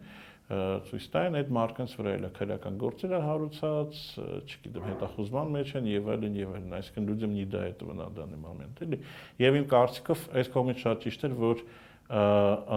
ցույց 0.51 1.05
տային 1.13 1.37
այդ 1.39 1.51
մարկանց 1.55 1.91
վրա 1.95 2.13
էլ 2.17 2.25
քրեական 2.35 2.79
գործեր 2.81 3.13
է 3.15 3.19
հարուցած, 3.23 3.99
չգիտեմ, 4.51 4.87
հետախուզման 4.89 5.53
մեջ 5.55 5.69
են 5.79 5.87
եւ 5.91 6.09
այլն 6.11 6.35
եւ 6.41 6.57
այլն, 6.57 6.73
այսինքն 6.79 7.07
людям 7.07 7.31
не 7.37 7.45
до 7.47 7.61
этого 7.69 7.95
на 7.95 8.09
данный 8.11 8.41
момент, 8.41 8.81
էլի։ 8.83 8.99
Եվ 9.39 9.59
իմ 9.61 9.69
կարծիքով 9.71 10.25
այս 10.41 10.51
կողմից 10.57 10.83
շատ 10.83 11.05
ճիշտ 11.05 11.23
էր, 11.29 11.37
որ 11.39 11.63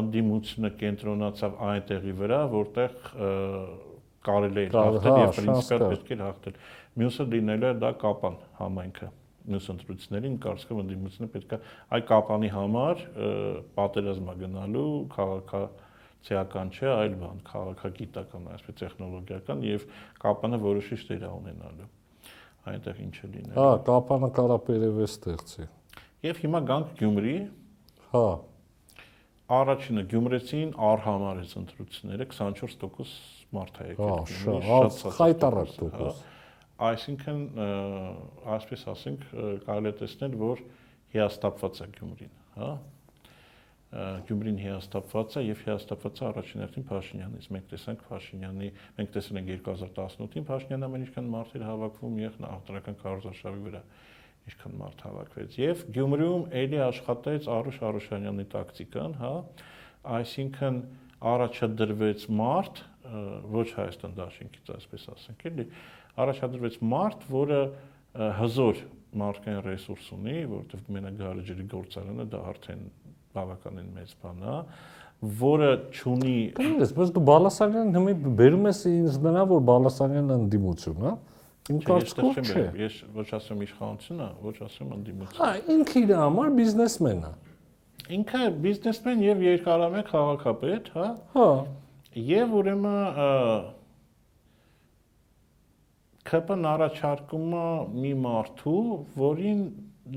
անդիմությունը 0.04 0.70
կենտրոնացավ 0.84 1.58
այն 1.72 1.84
տեղի 1.90 2.14
վրա, 2.22 2.40
որտեղ 2.54 2.96
կարելի 4.24 4.62
է 4.62 4.70
հաղթել 4.78 5.20
եւ 5.24 5.34
պրինցիպալ 5.40 5.87
պետք 5.90 6.14
է 6.14 6.20
հաղթել։ 6.22 6.58
Մյուսը 7.02 7.26
լինելու 7.34 7.70
է 7.72 7.76
դա 7.82 7.90
կապան 8.04 8.40
համայնքը 8.62 9.10
մյուս 9.44 9.66
ընտրություններին 9.74 10.37
կարծիքով 10.40 10.78
ընդդիմությունը 10.80 11.26
պետք 11.34 11.50
է 11.52 11.56
այ 11.92 12.04
կապանի 12.08 12.50
համար 12.54 13.02
պատերազմա 13.76 14.37
գնալու 14.40 14.92
քաղաքա 15.12 15.60
ցեական 16.27 16.71
չէ, 16.75 16.89
այլ 16.91 17.15
բան, 17.19 17.39
քաղաքագիտական, 17.47 18.47
այսպես 18.55 18.77
տեխնոլոգիական 18.82 19.63
եւ 19.69 19.86
կապանը 20.23 20.60
որոշիչ 20.65 20.99
դեր 21.10 21.23
է 21.23 21.32
ունենալու 21.39 21.88
այնտեղ 22.69 22.99
ինչ 23.05 23.15
է 23.19 23.29
լինելու։ 23.29 23.55
Հա, 23.60 23.69
կապանը 23.88 24.29
կարա 24.36 24.58
բերևե 24.67 25.08
ստեղծի։ 25.10 25.67
Եվ 26.27 26.41
հիմա 26.43 26.62
գանք 26.69 26.91
Գյումրի։ 26.99 27.36
Հա։ 28.10 28.25
Առաջինը 29.60 30.03
Գյումրեցին 30.12 30.73
արհամարեց 30.89 31.53
ընտրությունները 31.63 32.27
24% 32.36 33.55
մարդ 33.55 33.79
է 33.79 33.88
եկել։ 33.93 34.12
Հա, 34.67 34.82
շատ 34.91 35.15
խայտարակ 35.19 35.73
տոկոս։ 35.79 36.19
Այսինքն, 36.89 37.39
այսպես 38.60 38.86
ասենք, 38.93 39.25
կարելի 39.65 39.89
է 39.89 39.95
տեսնել, 40.03 40.38
որ 40.43 40.62
հիաստապված 41.15 41.82
է 41.84 41.88
Գյումրին, 41.97 42.36
հա 42.60 42.69
Գյումրին 43.89 44.60
հիաստապված 44.62 45.36
է 45.39 45.41
եւ 45.47 45.62
հիաստապված 45.65 46.19
է 46.19 46.25
առաջին 46.30 46.62
հերթին 46.62 46.86
Փաշինյանից։ 46.89 47.45
Մենք 47.56 47.69
տեսանք 47.71 48.04
Փաշինյանի, 48.10 48.69
մենք 48.99 49.13
տեսել 49.15 49.39
ենք 49.39 49.49
2018-ին 49.49 50.45
Փաշինյանը 50.49 50.89
ամեն 50.89 51.06
ինչքան 51.08 51.32
մարդեր 51.34 51.65
հավաքվում 51.69 52.19
եղն 52.21 52.47
ահտրական 52.49 52.99
կառուցարշավի 52.99 53.63
վրա 53.65 53.82
ինչքան 54.49 54.78
մարդ 54.80 55.02
հավաքվեց 55.06 55.58
եւ 55.60 55.82
Գյումրիում 55.97 56.45
ելի 56.60 56.80
աշխատեց 56.86 57.49
Արուշ 57.56 57.80
Արուշանյանի 57.89 58.45
տակտիկան, 58.54 59.17
հա, 59.19 59.34
այսինքն 60.19 60.80
առաջադրվեց 61.34 62.25
մարդ, 62.39 62.82
ոչ 63.58 63.67
Հայաստան 63.80 64.15
դաշինքից 64.19 64.71
այսպես 64.75 65.06
ասենք, 65.15 65.45
էլի, 65.49 65.65
առաջադրվեց 66.23 66.80
մարդ, 66.93 67.25
որը 67.34 67.62
հզոր 68.39 68.82
մարդկային 69.19 69.62
ռեսուրս 69.65 70.08
ունի, 70.15 70.36
որովհետև 70.49 70.89
մենակ 70.95 71.15
գարեջրի 71.19 71.65
գործարանը 71.73 72.25
դա 72.30 72.41
արդեն 72.49 72.84
բավականին 73.35 73.89
մեծ 73.97 74.13
բան 74.23 74.45
է, 74.49 74.55
որը 75.39 75.69
ճունի 75.95 76.35
Բայց 76.59 76.93
բայց 76.99 77.11
դու 77.15 77.23
Բալասանյանն 77.29 77.97
հիմա 77.97 78.33
բերում 78.39 78.69
ես 78.69 78.79
ինձ 78.89 79.17
նրա 79.25 79.43
որ 79.49 79.65
Բալասանյանն 79.69 80.35
ընդդիմություն, 80.35 81.03
հա։ 81.05 81.13
Իմ 81.69 81.81
կարծիքով 81.85 82.39
չէ։ 82.49 82.63
Ես 82.79 82.95
ոչ 83.13 83.27
ասում 83.37 83.59
իշխանություն 83.65 84.21
է, 84.25 84.29
ոչ 84.41 84.55
ասում 84.65 84.93
ընդդիմություն։ 84.95 85.39
Հա, 85.39 85.49
ինքը 85.75 85.99
իր 85.99 86.13
համար 86.17 86.53
բիզնեսմեն 86.59 87.19
է։ 87.29 87.33
Ինքը 88.15 88.45
բիզնեսմեն 88.63 89.19
եւ 89.25 89.43
երկարամետ 89.45 90.07
քաղաքապետ, 90.09 90.89
հա։ 90.95 91.09
Հա։ 91.35 91.49
Եվ 92.29 92.55
ուրեմն 92.59 92.95
ԿՊ-ն 96.29 96.65
առաջարկում 96.69 97.53
է 97.59 97.67
մի 98.01 98.15
մարդու, 98.23 98.81
որին 99.19 99.61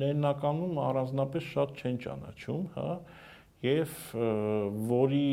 լեննականում 0.02 0.80
առանձնապես 0.86 1.50
շատ 1.52 1.82
չեն 1.82 1.98
ճանաչում, 2.06 2.62
հա, 2.76 2.88
եւ 3.66 3.98
որի 4.92 5.26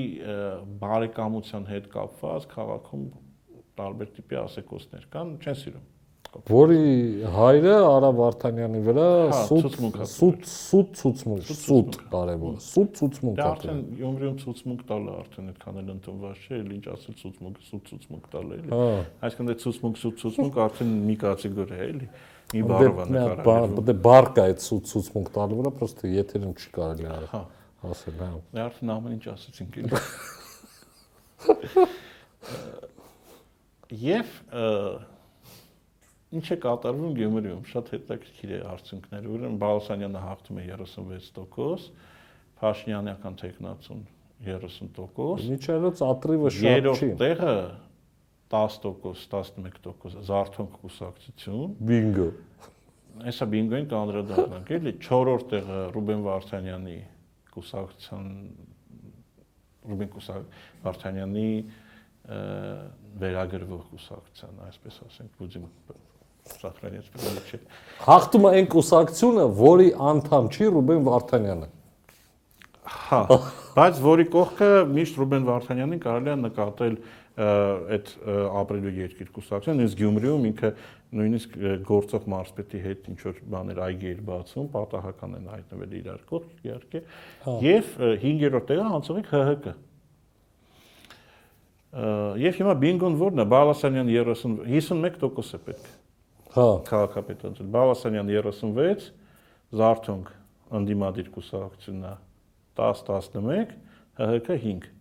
բարեկամության 0.83 1.69
հետ 1.69 1.87
կապված 1.95 2.49
քաղաքում 2.55 3.07
տարբեր 3.79 4.11
տիպի 4.19 4.41
ասեկոսներ 4.43 5.07
կան, 5.15 5.37
չեն 5.39 5.57
սիրում 5.63 5.87
որի 6.29 7.25
հայրը 7.33 7.71
Արա 7.89 8.09
Վարդանյանի 8.19 8.81
վրա 8.85 9.05
սուտ 9.49 9.77
սուտ 10.11 10.43
սուտ 10.49 10.91
ցուցմունք 10.99 11.47
սուտ 11.57 11.97
կարևոր 12.11 12.59
սուտ 12.65 12.91
ցուցմունք 12.99 13.39
դա 13.39 13.47
արդեն 13.53 13.79
Գյումրիում 13.97 14.35
ցուցմունք 14.43 14.83
տալը 14.91 15.15
արդեն 15.23 15.49
այդքան 15.53 15.79
էլ 15.81 15.89
ընդունված 15.95 16.43
չէ 16.45 16.59
էլ 16.59 16.69
ինչ 16.77 16.85
ասել 16.93 17.17
ցուցմունք 17.23 17.63
սուտ 17.69 17.89
ցուցմունք 17.89 18.29
տալը 18.35 18.59
էլի 18.59 18.81
այսինքն 19.29 19.53
այդ 19.55 19.63
ցուցմունք 19.65 20.01
սուտ 20.03 20.21
ցուցմունք 20.21 20.61
արդեն 20.69 20.93
մի 21.09 21.15
կատեգորիա 21.25 21.79
է 21.79 21.89
էլի 21.89 22.11
մի 22.53 22.61
բառով 22.69 22.97
է 22.99 23.05
նկարագրվում 23.15 23.85
դե 23.89 23.95
բառ 24.07 24.25
կա 24.37 24.41
այդ 24.49 24.59
ցուցմունք 24.65 25.27
տալու 25.37 25.59
վրա 25.59 25.71
պրոստը 25.79 26.05
եթերում 26.15 26.53
չի 26.59 26.69
կարելի 26.79 27.05
ասել 27.89 28.17
հա 28.19 28.31
դա 28.55 28.65
արդեն 28.65 28.89
ամեն 28.95 29.13
ինչ 29.19 29.25
ասեցինք 29.35 29.73
էլի 29.83 29.93
եւ 34.09 34.27
Ինչ 36.29 36.45
է 36.53 36.55
կատարվում 36.61 37.13
Գյումրիում, 37.17 37.61
շատ 37.71 37.87
հետաքրքիր 37.95 38.51
է 38.53 38.57
արդյունքները։ 38.69 39.29
Ուրեմն 39.33 39.55
Բալասանյանը 39.63 40.19
հաղթում 40.21 40.59
է 40.61 40.65
36%, 40.69 41.87
Փաշինյանական 42.59 43.37
տեխնացուն 43.39 44.03
30%։ 44.45 45.47
Միջերոց 45.49 46.03
ատրիվը 46.05 46.51
շատ 46.53 46.61
չի։ 46.61 46.69
Երրորդ 46.69 47.15
տեղը 47.23 47.55
10%, 48.49 49.03
11% 49.05 50.23
Զարթոնք 50.29 50.77
կուսակցություն։ 50.83 51.75
Բինգո։ 51.89 52.27
Հեսա 53.25 53.47
բինգոին 53.53 53.87
կանդրադառնանք, 53.93 54.71
էլի 54.79 54.93
4-րդ 55.05 55.47
տեղը 55.53 55.79
Ռուբեն 55.95 56.21
Վարդանյանի 56.25 56.97
կուսակցության 57.55 58.27
Ռուբեն 59.89 60.11
կուսակ 60.15 60.59
Վարդանյանի 60.85 61.47
վերագրվող 63.19 63.83
կուսակցության, 63.89 64.61
այսպես 64.69 65.01
ասենք, 65.09 65.35
բուձի 65.39 65.63
Սախրանյաց 66.49 67.09
պետք 67.13 67.49
չէ։ 67.49 67.59
Հաղթում 68.05 68.45
է 68.47 68.51
այն 68.59 68.67
կուսակցությունը, 68.73 69.43
որի 69.59 69.89
անդամ 70.09 70.47
չի 70.49 70.69
Ռուբեն 70.75 71.03
Վարդանյանը։ 71.09 71.67
Հա, 72.89 73.19
բայց 73.75 73.99
որի 74.05 74.25
կողքը 74.33 74.69
միշտ 74.95 75.19
Ռուբեն 75.21 75.47
Վարդանյանին 75.49 76.01
կարելի 76.05 76.31
է 76.31 76.37
նկատել 76.39 76.95
այդ 77.39 78.09
ապրելու 78.59 78.93
երկիր 78.99 79.29
կուսակցության, 79.35 79.83
իսկ 79.85 79.99
Գյումրիում 79.99 80.47
ինքը 80.49 80.71
նույնիսկ 81.19 81.53
գործող 81.87 82.25
մարզպետի 82.33 82.81
հետ 82.85 83.07
ինչ 83.13 83.19
որ 83.25 83.37
բաներ 83.53 83.79
այգիեր 83.85 84.19
բացում, 84.29 84.67
պատահական 84.73 85.37
են 85.39 85.47
հայտնվել 85.53 85.93
իրար 85.99 86.25
կողք 86.29 86.65
իհարկե։ 86.69 87.01
հա։ 87.45 87.53
Եվ 87.65 87.93
5-րդ 88.25 88.67
տեղը 88.69 88.89
անցողիկ 88.99 89.31
ՀՀԿ։ 89.39 89.77
Եվ 92.43 92.59
հիմա 92.59 92.73
բինգոն 92.83 93.15
ո՞րն 93.17 93.41
է։ 93.41 93.47
Բալասանյան 93.49 94.11
30 94.13 94.59
51% 94.69 95.55
է 95.57 95.61
պետք։ 95.69 95.87
Հա, 96.53 96.67
քաղաքապետարան։ 96.85 97.71
Բալասանյան 97.73 98.29
36, 98.29 99.09
Զարթոնք 99.79 100.29
անդիմադիր 100.79 101.27
կուսակցությունն 101.33 102.05
10-11, 102.77 103.73
ՀՀԿ 104.19 104.45
5։ 104.49 104.98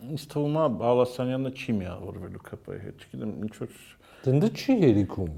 Ինձ 0.00 0.24
թվում 0.32 0.56
է 0.56 0.64
Բալասանյանը 0.80 1.50
չի 1.60 1.74
միավորվելու 1.80 2.42
ԿՊ-ի 2.46 2.78
հետ, 2.84 3.04
չգիտեմ, 3.04 3.32
ինչ 3.44 3.52
որ 3.60 3.74
դե 4.40 4.50
չի 4.60 4.76
հերիքում։ 4.80 5.32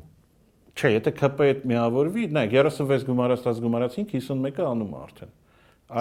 Չէ, 0.72 0.92
եթե 0.96 1.12
ԿՊ-ի 1.18 1.48
հետ 1.51 1.66
միավորվի, 1.72 2.27
նա 2.37 2.46
36 2.53 3.07
գումարած 3.11 3.44
10 3.48 3.62
գումարած 3.66 3.98
5 3.98 4.16
51-ը 4.16 4.68
անում 4.70 4.94
է 4.94 5.03
արդեն։ 5.03 5.33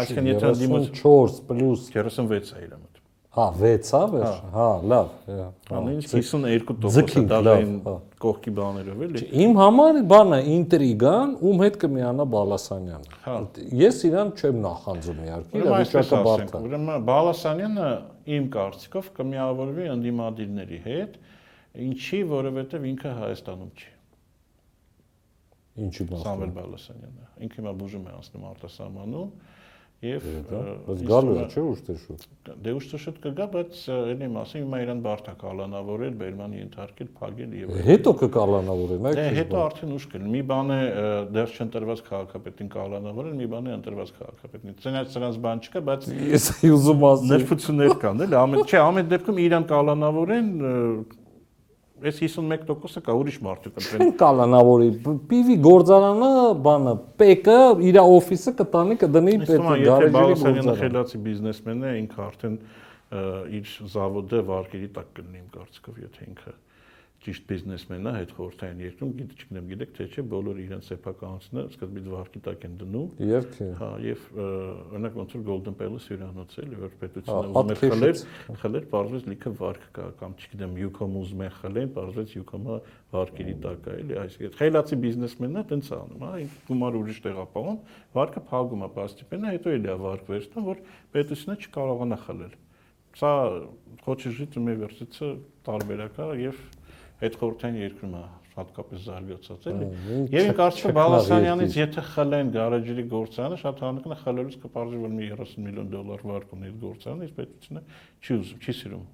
Այսինքն 0.02 0.32
եթե 0.32 0.56
դիմաց 0.62 0.89
4 1.02 1.43
պլյուս 1.50 1.89
36 1.91 2.56
է 2.56 2.65
իր 2.67 2.74
մոտ։ 2.78 3.02
Հա, 3.32 3.45
6-ա 3.56 4.00
վերջ։ 4.12 4.39
Հա, 4.52 4.63
լավ։ 4.91 5.12
Նույնիսկ 5.71 6.15
52% 6.17 7.30
դավային 7.30 7.76
կողքի 8.19 8.52
բաներով 8.58 9.04
էլի։ 9.06 9.21
Իմ 9.45 9.54
համար 9.56 10.00
բանը 10.12 10.39
ինտրիգան, 10.56 11.32
ում 11.47 11.63
հետ 11.63 11.78
կմիանա 11.84 12.26
Բալասանյանը։ 12.34 13.45
Ես 13.82 14.02
իրան 14.12 14.34
չեմ 14.36 14.60
նախանձում 14.67 15.21
իհարկե, 15.28 15.63
վիճակը 15.71 16.19
բարդ 16.28 16.52
է։ 16.52 16.62
Ուրեմն 16.67 17.08
Բալասանյանը 17.08 17.88
իմ 18.36 18.50
կարծիքով 18.56 19.10
կմիավորվի 19.18 19.88
ընդդիմադիրների 19.92 20.80
հետ, 20.86 21.18
ինչի, 21.86 22.20
որովհետև 22.32 22.86
ինքը 22.92 23.14
Հայաստանում 23.22 23.72
չի։ 23.82 23.90
Ինչի՞ 25.82 26.06
բան։ 26.12 26.24
Սամվել 26.26 26.54
Բալասանյանը։ 26.58 27.28
Ինքը 27.46 27.60
հիմա 27.62 27.74
բուժում 27.82 28.08
է 28.12 28.16
անցնում 28.22 28.48
արտասահմանում 28.52 29.30
Եվ 30.02 30.24
բայց 30.88 31.02
գալու 31.06 31.34
է, 31.38 31.42
չէ՞ 31.54 31.62
ուշտեր 31.62 31.98
շուտ։ 32.02 32.24
Դե 32.66 32.72
ուշտեր 32.74 33.02
շուտ 33.04 33.18
կգա, 33.22 33.46
բայց 33.54 33.82
ելի 33.94 34.30
մասը 34.34 34.62
հիմա 34.64 34.80
իրան 34.82 35.04
բարթա 35.06 35.34
կալանավորել, 35.44 36.16
Բերմանի 36.22 36.58
ենթարկել, 36.62 37.12
փակել 37.20 37.54
եւ 37.60 37.76
Հետո 37.86 38.14
կկալանավորեն, 38.24 39.06
այո։ 39.12 39.20
Դե 39.20 39.28
հետո 39.38 39.62
արդեն 39.62 39.94
ուշ 40.00 40.08
կլինի։ 40.10 40.34
Մի 40.34 40.44
բան 40.50 40.74
է 40.74 40.80
դեռ 41.38 41.54
չընտրված 41.62 42.04
քաղաքապետին 42.10 42.74
կալանավորել, 42.82 43.38
մի 43.46 43.50
բան 43.54 43.70
է 43.70 43.78
ընտրված 43.78 44.14
քաղաքապետին։ 44.18 44.78
Ցնած 44.82 45.16
սրանց 45.22 45.40
բան 45.46 45.66
չկա, 45.70 45.86
բայց 45.92 46.10
ես 46.34 46.50
ուզում 46.72 47.06
ասեմ 47.12 47.32
նրբություններ 47.36 47.98
կան, 48.02 48.26
էլի, 48.26 48.40
ամեն 48.42 48.66
չէ, 48.66 48.82
ամեն 48.82 49.12
դեպքում 49.12 49.42
իրան 49.46 49.70
կալանավորեն 49.70 50.50
Այս 52.02 52.20
51%-ը 52.24 53.02
կա 53.06 53.16
ուրիշ 53.20 53.38
մարդու 53.46 53.72
կընտրեն։ 53.76 54.14
Կալանավորի 54.22 54.88
պիվի 55.32 55.58
գործարանը, 55.66 56.30
բանը, 56.66 56.94
ՊԿ-ը 57.22 57.58
իր 57.92 58.00
օֆիսը 58.02 58.54
կտանի 58.62 58.98
կդնի 59.04 59.36
պետ 59.44 59.68
գարեջի 59.86 60.16
գործարանը։ 60.16 60.76
Խելացի 60.82 61.22
բիզնեսմեն 61.28 61.86
է, 61.86 61.94
ինքը 62.02 62.26
արդեն 62.26 62.58
իր 63.62 63.72
զավոդը 63.92 64.42
վարկերի 64.50 64.90
տակ 64.98 65.08
կլինի 65.20 65.42
իմ 65.42 65.48
կարծիքով, 65.60 66.02
եթե 66.08 66.28
ինքը 66.32 66.54
ճիշտ 67.22 67.44
բիզնեսմենն 67.52 68.08
է 68.10 68.12
հետ 68.16 68.32
խորհրդային 68.34 68.80
երկրում, 68.82 69.10
գիտի 69.18 69.36
չգիտեմ, 69.41 69.66
գիտեք 69.72 69.91
թե 69.98 70.06
չէ, 70.10 70.24
բոլորը 70.32 70.62
իրենց 70.64 70.88
սեփականությունը 70.89 71.64
սկզբից 71.70 72.08
վարկի 72.12 72.39
տակ 72.48 72.64
են 72.66 72.78
դնում։ 72.82 73.12
Իհարկե։ 73.22 73.68
Հա, 73.82 73.89
եւ 74.06 74.24
օրինակ 74.41 75.20
ոնց 75.22 75.36
որ 75.38 75.43
Golden 75.52 75.78
Palace 75.82 76.10
հյուրանոց 76.10 76.56
էլի, 76.62 76.80
որ 76.82 76.95
պետությունը 77.02 77.52
ուզում 77.52 77.70
է 77.72 77.78
խլել, 77.82 78.24
խլել, 78.64 78.88
բարձրից 78.95 79.30
լիքը 79.32 79.54
վարկ 79.62 79.86
կա, 80.02 80.08
կամ 80.22 80.36
չգիտեմ, 80.41 80.74
Yukon 80.82 81.20
ուզում 81.22 81.45
է 81.45 81.52
խլեն, 81.62 81.93
բարձրից 82.02 82.36
Yukon-ը 82.41 82.80
վարկերի 83.12 83.56
տակ 83.62 83.86
է, 83.91 83.95
էլի, 84.02 84.18
այսինքն 84.22 84.58
խելացի 84.62 85.00
բիզնեսմենն 85.06 85.62
է 85.62 85.66
տենց 85.72 85.93
անում, 86.02 86.26
հա, 86.26 86.34
գումար 86.72 87.00
ուրիշ 87.02 87.22
տեղապահում, 87.28 87.80
վարկը 88.18 88.43
փակում 88.50 88.86
է 88.88 88.91
պաստիպենը, 88.98 89.56
հետո 89.62 89.76
էլի 89.78 89.91
է 89.91 89.98
վարկ 90.02 90.32
վերցնում, 90.32 90.68
որ 90.72 90.84
պետությունը 91.12 91.58
չկարողանա 91.62 92.20
խլել։ 92.26 92.60
Սա 93.12 93.32
խոչի 94.06 94.32
ժիթը 94.38 94.62
մեր 94.64 94.78
վերցիցը 94.82 95.30
տարբերակ 95.68 96.20
է 96.24 96.28
եւ 96.45 96.60
այդ 97.22 97.38
խորհրդային 97.41 97.80
երկրում 97.82 98.15
է 98.17 98.24
հատկապես 98.51 99.03
զարգացած 99.05 99.67
էլի։ 99.72 99.88
Եվ 100.32 100.47
ինք 100.49 100.57
կարծում 100.59 100.95
Բալասանյանից 100.97 101.78
եթե 101.78 102.03
խլեն 102.09 102.49
գարեջրի 102.55 103.05
գործարանը, 103.11 103.59
շատ 103.61 103.84
հանրակն 103.86 104.15
է 104.15 104.17
խլելուց 104.22 104.57
կպարզի 104.65 104.99
որ 105.01 105.13
մի 105.15 105.30
30 105.32 105.61
միլիոն 105.67 105.91
դոլար 105.93 106.26
վարկ 106.32 106.51
ունի 106.57 106.67
այդ 106.72 106.82
գործարանը, 106.82 107.30
իսկ 107.30 107.38
պետությունը 107.39 107.84
չի 108.22 108.38
ուզում, 108.41 108.59
չի 108.61 108.76
սիրում 108.82 109.05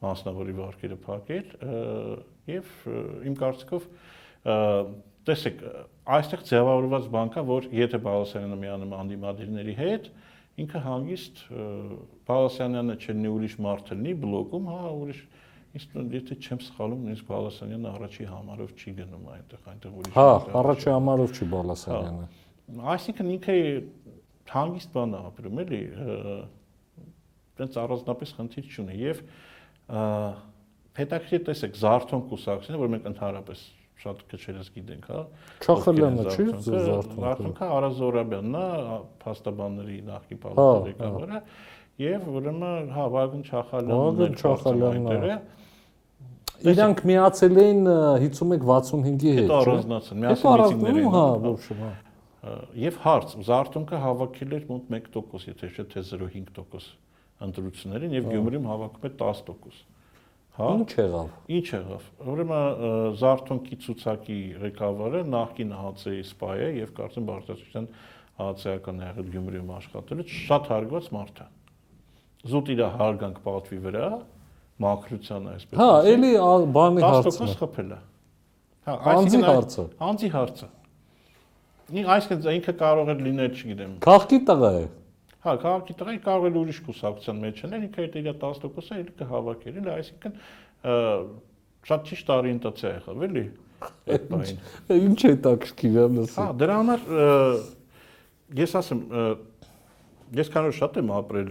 մասնավորի 0.00 0.56
վարկերը 0.56 0.98
փակել 1.04 1.54
եւ 2.50 2.74
իմ 3.30 3.34
կարծիքով 3.40 3.88
տեսեք, 5.30 5.64
այստեղ 6.16 6.44
ձևավորված 6.48 7.08
բան 7.12 7.32
կա, 7.34 7.42
որ 7.50 7.66
եթե 7.76 7.98
Բալասանյանը 8.06 8.56
միանում 8.64 8.94
անդիմադիրների 8.96 9.74
հետ, 9.76 10.08
ինքը 10.64 10.80
հանգիստ 10.86 11.42
Բալասանյանը 12.30 12.96
չլինի 13.04 13.32
ուրիշ 13.34 13.56
մարդ 13.66 13.92
լինի 13.92 14.14
բլոկում, 14.24 14.70
հա, 14.70 14.80
ուրիշ 14.96 15.20
Իսկ 15.70 15.92
եթե 16.10 16.36
չեմ 16.42 16.60
սխալվում, 16.66 17.02
նույնիսկ 17.06 17.26
Բալասանյանը 17.30 17.90
առաջի 17.90 18.24
համարով 18.26 18.70
չի 18.74 18.94
գնում 18.96 19.26
այնտեղ, 19.34 19.60
այնտեղ 19.70 19.98
ուրիշ։ 20.00 20.16
Հա, 20.16 20.30
առաջի 20.60 20.88
համարով 20.90 21.34
չի 21.36 21.46
Բալասանյանը։ 21.52 22.24
Այսինքն 22.90 23.30
ինքը 23.36 23.56
հանգիստ 24.50 24.90
բան 24.96 25.14
է 25.14 25.20
ապրում, 25.30 25.60
էլի, 25.62 25.80
տենց 27.60 27.78
առանձնապես 27.84 28.32
խնդիր 28.40 28.70
չունի 28.74 28.98
եւ 29.00 29.22
հետաքրքիր 31.00 31.44
տեսեք 31.50 31.78
Զարթոն 31.80 32.22
կուսակցությունը, 32.30 32.80
որ 32.80 32.90
մենք 32.94 33.08
ընդհանրապես 33.10 33.62
շատ 34.00 34.22
քչերս 34.30 34.68
գիտենք, 34.74 35.08
հա։ 35.10 35.22
Չախալյանը 35.60 36.22
չի 36.30 36.44
Զարթոնքը։ 36.66 37.18
Զարթոնքը 37.20 37.66
Արազորաբյանն 37.76 38.56
է, 38.60 38.68
փաստաբանների 39.20 39.98
նախկին 40.08 40.40
պալատի 40.44 40.86
ղեկավարը 40.88 41.40
եւ 42.00 42.28
ուրեմն 42.40 42.92
հա 42.96 43.08
Վագն 43.14 43.42
Չախալյանն 43.50 44.22
է 44.24 44.30
Չախալյանն 44.40 45.40
Իրանք 46.60 46.98
միացել 47.08 47.58
էին 47.60 47.86
51-65-ի 48.20 49.30
հետ, 49.32 49.44
Հետո 49.46 49.58
առանձնացան, 49.60 50.18
միասին 50.24 50.80
միտինգներ 50.80 50.98
էին։ 51.00 51.14
Հա, 51.14 51.22
ոչ 51.44 51.76
հա։ 51.78 51.92
Եվ 52.80 52.98
հարց, 53.04 53.32
Զարթոնքը 53.48 54.00
հավաքել 54.04 54.52
էր 54.58 54.66
մոտ 54.68 54.90
1%, 54.96 55.46
եթե 55.50 55.70
չէ 55.70 55.84
թե 55.94 56.02
0.5% 56.10 56.90
ընտրություններին 57.46 58.16
եւ 58.18 58.28
Գյումրիում 58.34 58.68
հավաքում 58.70 59.08
է 59.08 59.12
10%։ 59.22 59.80
Հա։ 60.60 60.68
Ինչ 60.80 60.90
եղավ։ 61.00 61.28
Ինչ 61.56 61.66
եղավ։ 61.70 62.08
Ուրեմն 62.32 63.14
Զարթոնքի 63.20 63.78
ցուցակի 63.84 64.38
ղեկավարը 64.64 65.22
նախկին 65.32 65.72
ՀԱՑ-ի 65.80 66.24
սպայ 66.26 66.56
է 66.60 66.68
եւ 66.80 66.92
կարծեմ 66.98 67.28
բարձրացության 67.30 67.88
ՀԱՑ-ական 68.40 69.00
եղել 69.06 69.30
Գյումրիում 69.36 69.72
աշխատել 69.78 70.24
շատ 70.40 70.70
հարգված 70.74 71.10
մարդ 71.16 71.40
է։ 71.40 71.48
Զուտ 72.48 72.70
իր 72.72 72.82
հարգանք 72.96 73.40
պատվի 73.44 73.78
վրա 73.84 74.06
մակրության 74.80 75.48
այսպես։ 75.50 75.80
Հա, 75.80 75.88
էլի 76.08 76.30
բանի 76.76 77.02
հարցը։ 77.04 77.32
10% 77.36 77.58
խփել 77.60 77.90
է։ 77.90 77.98
Հա, 78.88 78.94
այսինքն 79.12 79.44
հարցը։ 79.50 79.84
Անձի 80.06 80.30
հարցը։ 80.36 80.68
Այսինքն 82.14 82.48
ինքը 82.54 82.74
կարող 82.80 83.10
է 83.10 83.16
լինել, 83.20 83.52
չգիտեմ։ 83.60 83.92
Քաղքի 84.06 84.38
տղա 84.48 84.70
է։ 84.78 84.86
Հա, 85.40 85.54
քաղաքի 85.60 85.94
տղայի 86.00 86.18
կարող 86.24 86.46
է 86.48 86.60
ուրիշ 86.60 86.78
կուսակցության 86.86 87.38
մեջ 87.44 87.60
լինել, 87.64 87.84
ինքը 87.86 88.02
այդ 88.04 88.16
իր 88.20 88.26
10%-ը 88.40 88.96
էլ 89.00 89.10
կհավաքել, 89.20 89.78
էլի, 89.80 89.92
այսինքն 89.94 90.34
շատ 91.90 92.04
ճիշտ 92.10 92.32
օրիենտացիա 92.36 92.90
եղավ, 92.90 93.22
էլի։ 93.26 93.44
Այդ 94.10 94.26
բանին։ 94.30 94.60
Ինչ 95.08 95.20
է 95.24 95.32
տակշկի 95.46 95.90
վերնասը։ 95.96 96.36
Հա, 96.40 96.46
դրա 96.60 96.76
համար 96.80 97.06
ես 98.60 98.76
ասեմ, 98.80 99.00
ես 100.40 100.52
քանոր 100.52 100.76
շատ 100.76 101.00
եմ 101.00 101.12
ապրել 101.20 101.50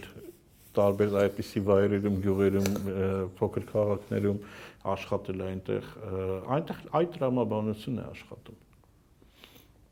տարբեր 0.78 1.16
այդպիսի 1.24 1.62
վայրերում, 1.70 2.18
գյուղերում, 2.26 2.72
փոքր 3.40 3.68
քաղաքներում 3.74 4.40
աշխատել 4.94 5.46
այնտեղ, 5.50 5.92
այնտեղ 6.56 6.82
այդ 7.00 7.14
տրամաբանությունն 7.18 8.00
է 8.00 8.08
աշխատում 8.10 8.60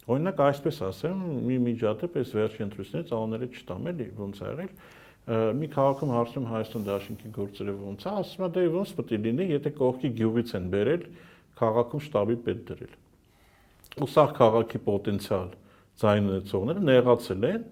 Օրինակ 0.07 0.38
այսպես 0.39 0.78
ասեմ, 0.88 1.23
մի 1.43 1.55
միջադեպ 1.65 2.13
էս 2.21 2.30
վերջի 2.38 2.61
ընտրությունից 2.63 3.09
անունները 3.17 3.47
չտամ 3.57 3.88
էլի, 3.91 4.05
ոնց 4.15 4.38
ա 4.39 4.51
եղել 4.53 4.69
մի 5.59 5.67
քաղաքում 5.73 6.11
հարցում 6.15 6.45
Հայաստան 6.47 6.86
Դաշնքի 6.88 7.32
գործերը 7.36 7.73
ոնց 7.75 8.05
է, 8.07 8.11
ասում 8.21 8.45
է 8.47 8.49
դե 8.55 8.63
ոնց 8.78 8.93
պետք 8.95 9.11
է 9.11 9.19
լինի, 9.25 9.47
եթե 9.51 9.71
կողքի 9.75 10.11
գյուղից 10.21 10.53
են 10.55 10.69
բերել 10.71 11.03
քաղաքում 11.59 12.03
շտաբի 12.07 12.38
պետ 12.47 12.61
դրել։ 12.71 12.93
Ու 13.97 14.09
սա 14.13 14.25
քաղաքի 14.38 14.82
պոտենցիալ 14.88 15.51
ձայն 15.99 16.32
ունեցողները 16.32 16.86
նեղացել 16.88 17.47
են 17.51 17.67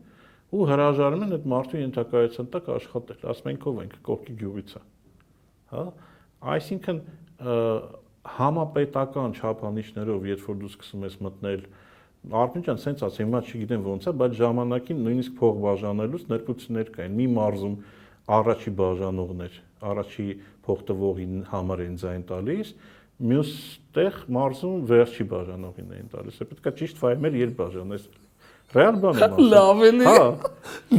ու 0.56 0.68
հրաժարում 0.72 1.26
են 1.26 1.36
այդ 1.36 1.48
մարդու 1.52 1.82
ենթակայության 1.82 2.50
տակ 2.56 2.70
աշխատել, 2.76 3.20
ասում 3.32 3.50
են 3.52 3.60
կով 3.66 3.80
ենք 3.86 3.96
կողքի 4.06 4.36
գյուղից 4.42 4.76
է։ 4.76 4.82
Հա? 5.76 5.84
Այսինքն 6.56 7.02
համապետական 8.36 9.36
չափանիշներով, 9.36 10.30
երբ 10.32 10.46
որ 10.50 10.60
դու 10.62 10.72
սկսում 10.72 11.06
ես 11.06 11.20
մտնել 11.26 11.66
Արփին 12.26 12.64
ջան, 12.66 12.80
սենց 12.82 13.02
ասա, 13.06 13.22
հիմա 13.22 13.40
չգիտեմ 13.46 13.84
ոնց 13.86 14.06
է, 14.10 14.12
բայց 14.18 14.38
ժամանակին 14.40 15.02
նույնիսկ 15.06 15.34
փող 15.38 15.58
բաժանելուց 15.62 16.24
ներկություններ 16.32 16.88
կային։ 16.96 17.18
Մի 17.20 17.28
մարզում 17.36 17.76
առաջի 18.36 18.72
բաժանողներ, 18.80 19.60
առաջի 19.92 20.26
փող 20.66 20.82
տվողի 20.90 21.28
համար 21.52 21.84
են 21.86 22.00
ձայն 22.02 22.24
տալիս, 22.32 22.72
մյուս 23.30 23.52
տեղ 23.96 24.18
մարզում 24.36 24.88
վերջի 24.90 25.26
բաժանողին 25.36 25.94
էին 25.96 26.10
տալիս։ 26.16 26.42
Է 26.42 26.48
պետքա 26.50 26.74
ճիշտ 26.82 27.02
ֆայմեր 27.06 27.38
երբ 27.46 27.54
բաժանես 27.62 28.08
Ռեալ 28.71 28.99
բան 29.03 29.17
եմ 29.19 29.23
ասում։ 29.27 29.49
Լավ 29.51 29.81
էլի։ 29.87 30.05
Հա։ 30.07 30.27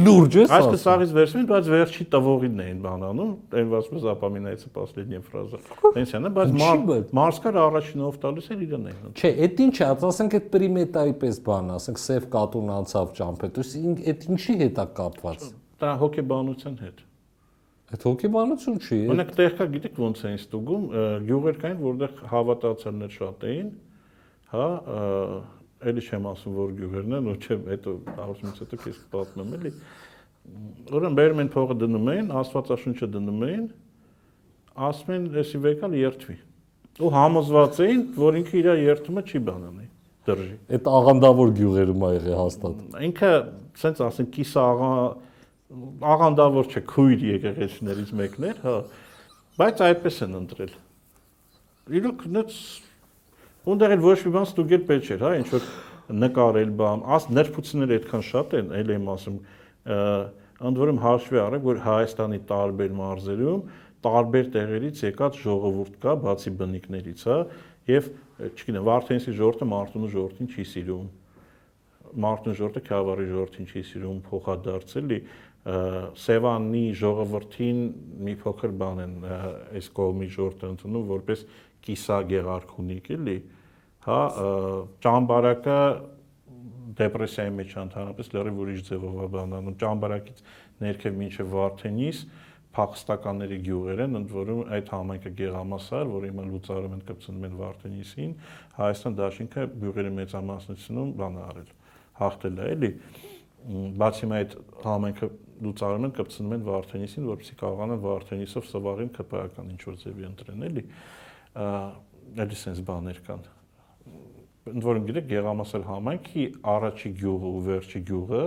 Լուրջ 0.04 0.34
է։ 0.36 0.42
Այսպես 0.52 0.82
սաղից 0.82 1.12
վերջին, 1.16 1.44
բայց 1.48 1.68
վերջի 1.72 2.04
տվողին 2.12 2.58
էին 2.62 2.80
բանանում, 2.84 3.30
այն 3.62 3.70
ասում 3.78 4.02
запоминается 4.02 4.68
последняя 4.76 5.22
фраза։ 5.24 5.60
Տենսիանը, 5.96 6.32
բայց 6.36 7.14
մարսկար 7.16 7.58
առաջինով 7.62 8.18
տալիս 8.26 8.50
էր 8.52 8.66
իրեն 8.66 8.84
էին։ 8.92 9.16
Չէ, 9.16 9.30
այդ 9.46 9.62
ինչ 9.64 9.72
է, 9.72 9.88
ասենք 10.12 10.36
այդ 10.36 10.50
պրիմետայի 10.52 11.16
պես 11.22 11.40
բան, 11.48 11.72
ասենք 11.80 12.02
սև 12.02 12.28
կատուն 12.36 12.74
անցավ 12.76 13.16
ճամփետ, 13.22 13.62
այդ 14.12 14.28
ինչի 14.36 14.58
հետ 14.60 14.82
է 14.82 14.86
կապված։ 15.00 15.48
Դա 15.80 15.94
հոկեբանության 16.02 16.76
հետ։ 16.82 17.02
Այդ 17.92 18.04
հոկեբանություն 18.08 18.76
չի։ 18.80 18.98
Օրինակ 19.12 19.32
տեղ 19.36 19.56
կա, 19.58 19.64
գիտեք 19.72 19.98
ոնց 20.00 20.20
էին 20.28 20.38
ստուգում, 20.38 20.84
գյուղեր 21.28 21.56
կային, 21.62 21.80
որտեղ 21.82 22.22
հավատացյալներ 22.30 23.10
շատ 23.16 23.44
էին, 23.52 23.66
հա, 24.52 24.68
էլի 25.87 26.03
չեմ 26.07 26.27
ասում 26.31 26.55
որ 26.57 26.71
գյուղերն 26.77 27.17
են, 27.17 27.27
ու 27.27 27.35
չեմ 27.37 27.67
հետո 27.71 27.93
հաղորդումից 28.17 28.61
հետո 28.63 28.79
քեզ 28.83 29.01
պատմեմ 29.13 29.51
էլի։ 29.57 29.71
Ուրեմն 30.97 31.17
բերում 31.17 31.41
են 31.43 31.51
փողը 31.53 31.77
դնում 31.83 32.09
են, 32.13 32.31
աստվածաշունչը 32.41 33.09
դնում 33.17 33.45
են, 33.47 33.67
ասում 34.87 35.13
են 35.17 35.27
էսի 35.43 35.61
վեկալ 35.67 35.97
երթվի։ 35.97 36.37
Ու 36.97 37.11
համոզված 37.13 37.79
էին, 37.87 38.01
որ 38.17 38.39
ինքը 38.41 38.57
իր 38.57 38.69
երթումը 38.87 39.23
չի 39.27 39.41
բանանի 39.47 39.87
դրժի։ 40.27 40.55
Այդ 40.77 40.87
աղանդավոր 40.97 41.51
գյուղերում 41.57 42.03
ա 42.07 42.09
եղել 42.17 42.37
հաստատ։ 42.37 42.97
Ինքը, 43.07 43.31
ասենց 43.77 44.01
ասեն, 44.07 44.29
կիսա 44.37 44.63
աղա 44.71 44.91
աղանդավոր 45.67 46.69
չէ, 46.71 46.81
քույր 46.87 47.23
եկեղեցիներից 47.27 48.11
մեկն 48.17 48.45
էր, 48.47 48.59
հա։ 48.63 48.75
Բայց 49.59 49.81
այդպես 49.87 50.19
են 50.23 50.37
ընտրել։ 50.37 50.75
Իրոք 51.97 52.23
նույն 52.37 52.53
Ունդեղ 53.67 53.93
էլ 53.97 54.03
ոչ 54.05 54.17
մի 54.23 54.31
բան 54.37 54.45
ստուգել 54.47 54.83
պետք 54.87 55.07
չէր, 55.07 55.23
հա, 55.27 55.31
ինչ 55.41 55.47
որ 55.51 55.65
նկարել 56.23 56.69
բան, 56.79 57.01
աս 57.17 57.25
ներփությունները 57.35 57.97
այդքան 57.97 58.23
շատ 58.27 58.53
են, 58.61 58.69
ել 58.77 58.93
եմ 58.95 59.09
ասում, 59.11 59.39
ընդ 60.67 60.79
որում 60.81 61.01
հաշվի 61.03 61.41
առեք, 61.43 61.65
որ 61.67 61.81
Հայաստանի 61.83 62.39
տարբեր 62.47 62.95
մարզերում 62.97 63.65
տարբեր 64.07 64.49
տեղերից 64.53 65.01
եկած 65.03 65.39
ժողովուրդ 65.43 65.97
կա, 66.03 66.13
բացի 66.23 66.53
բնիկներից, 66.61 67.23
հա, 67.27 67.37
եւ 67.91 68.09
չգիտեմ, 68.47 68.83
Վարդենսի 68.87 69.33
ժողովուրդը 69.37 69.67
Մարտունու 69.73 70.11
ժողովրդին 70.13 70.49
չի 70.53 70.65
սիրում։ 70.71 71.07
Մարտունու 72.23 72.57
ժողովուրդը 72.57 72.83
Քյավառի 72.87 73.27
ժողովրդին 73.31 73.67
չի 73.67 73.83
սիրում, 73.91 74.19
փոխադարձելի 74.27 75.19
Սևանի 76.23 76.83
ժողովրդին 76.95 77.79
մի 78.23 78.35
փոքր 78.43 78.75
բան 78.81 79.01
են 79.03 79.15
այս 79.27 79.89
կողմի 79.97 80.27
ժողովուրդը 80.37 80.69
ընդունում 80.71 81.07
որպես 81.11 81.41
կիսա 81.87 82.19
գեղարքունիկ 82.31 83.09
էլի, 83.17 83.37
հա 84.07 84.19
ճամբարակը 85.03 85.79
դեպրեսիայի 86.97 87.53
մեջ 87.57 87.73
ընդհանրապես 87.83 88.29
լրիվ 88.33 88.59
ուրիշ 88.63 88.83
ձևով 88.87 89.17
է 89.23 89.27
բանանում 89.33 89.75
ճամբարակից 89.83 90.43
ներքև 90.83 91.17
մինչև 91.21 91.49
Վարդենիս 91.53 92.21
փախստականների 92.77 93.57
գյուղեր 93.65 94.01
են, 94.05 94.17
ընդ 94.19 94.33
որում 94.37 94.59
այդ 94.77 94.89
համայնքը 94.93 95.31
գեղամասար, 95.37 96.09
որը 96.13 96.29
հիմա 96.29 96.45
լուծարում 96.51 96.93
են 96.97 97.03
կպցնում 97.07 97.47
են 97.47 97.55
Վարդենիսին, 97.57 98.35
Հայաստան 98.77 99.17
դաշինքը 99.17 99.65
գյուղերի 99.81 100.11
մեծամասնությունում 100.17 101.13
բան 101.17 101.39
արել, 101.47 101.71
հաղթել 102.21 102.61
է, 102.61 102.69
էլի։ 102.77 102.91
Բացի 103.97 104.29
այդ 104.37 104.55
համայնքը 104.85 105.31
լուծարում 105.67 106.07
են 106.07 106.15
կպցնում 106.21 106.55
են 106.57 106.65
Վարդենիսին, 106.69 107.29
որովհետեւ 107.33 107.61
կարողանան 107.65 108.01
Վարդենիսով 108.05 108.71
սվաղին 108.77 109.13
ԿՊԱ-ական 109.17 109.73
ինչ 109.73 109.81
որ 109.89 110.01
ձևի 110.05 110.27
ընտրեն, 110.31 110.65
էլի։ 110.69 110.87
էլի 112.45 112.57
sense 112.61 112.85
բաներ 112.85 113.23
կան 113.25 113.47
ընդ 114.73 114.87
որում 114.87 115.07
գիտեք 115.07 115.29
Գեղամասեր 115.31 115.85
համայնքի 115.87 116.45
առաջի 116.73 117.11
գյուղը 117.21 117.51
ու 117.57 117.61
վերջի 117.67 118.01
գյուղը 118.07 118.43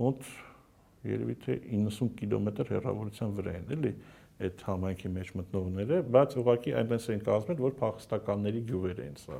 մոտ 0.00 0.30
երևի 1.06 1.36
թե 1.46 1.58
90 1.72 2.10
կիլոմետր 2.20 2.72
հեռավորության 2.76 3.36
վրա 3.36 3.54
են, 3.56 3.68
էլի 3.76 3.92
այդ 4.46 4.64
համայնքի 4.66 5.12
մեջ 5.16 5.30
մտնողները, 5.40 6.00
բայց 6.16 6.34
ուղղակի 6.42 6.74
այնպես 6.80 7.06
են 7.14 7.22
կազմել, 7.26 7.62
որ 7.66 7.76
փախստականների 7.80 8.64
գյուղեր 8.70 9.00
են 9.06 9.16
սա 9.22 9.38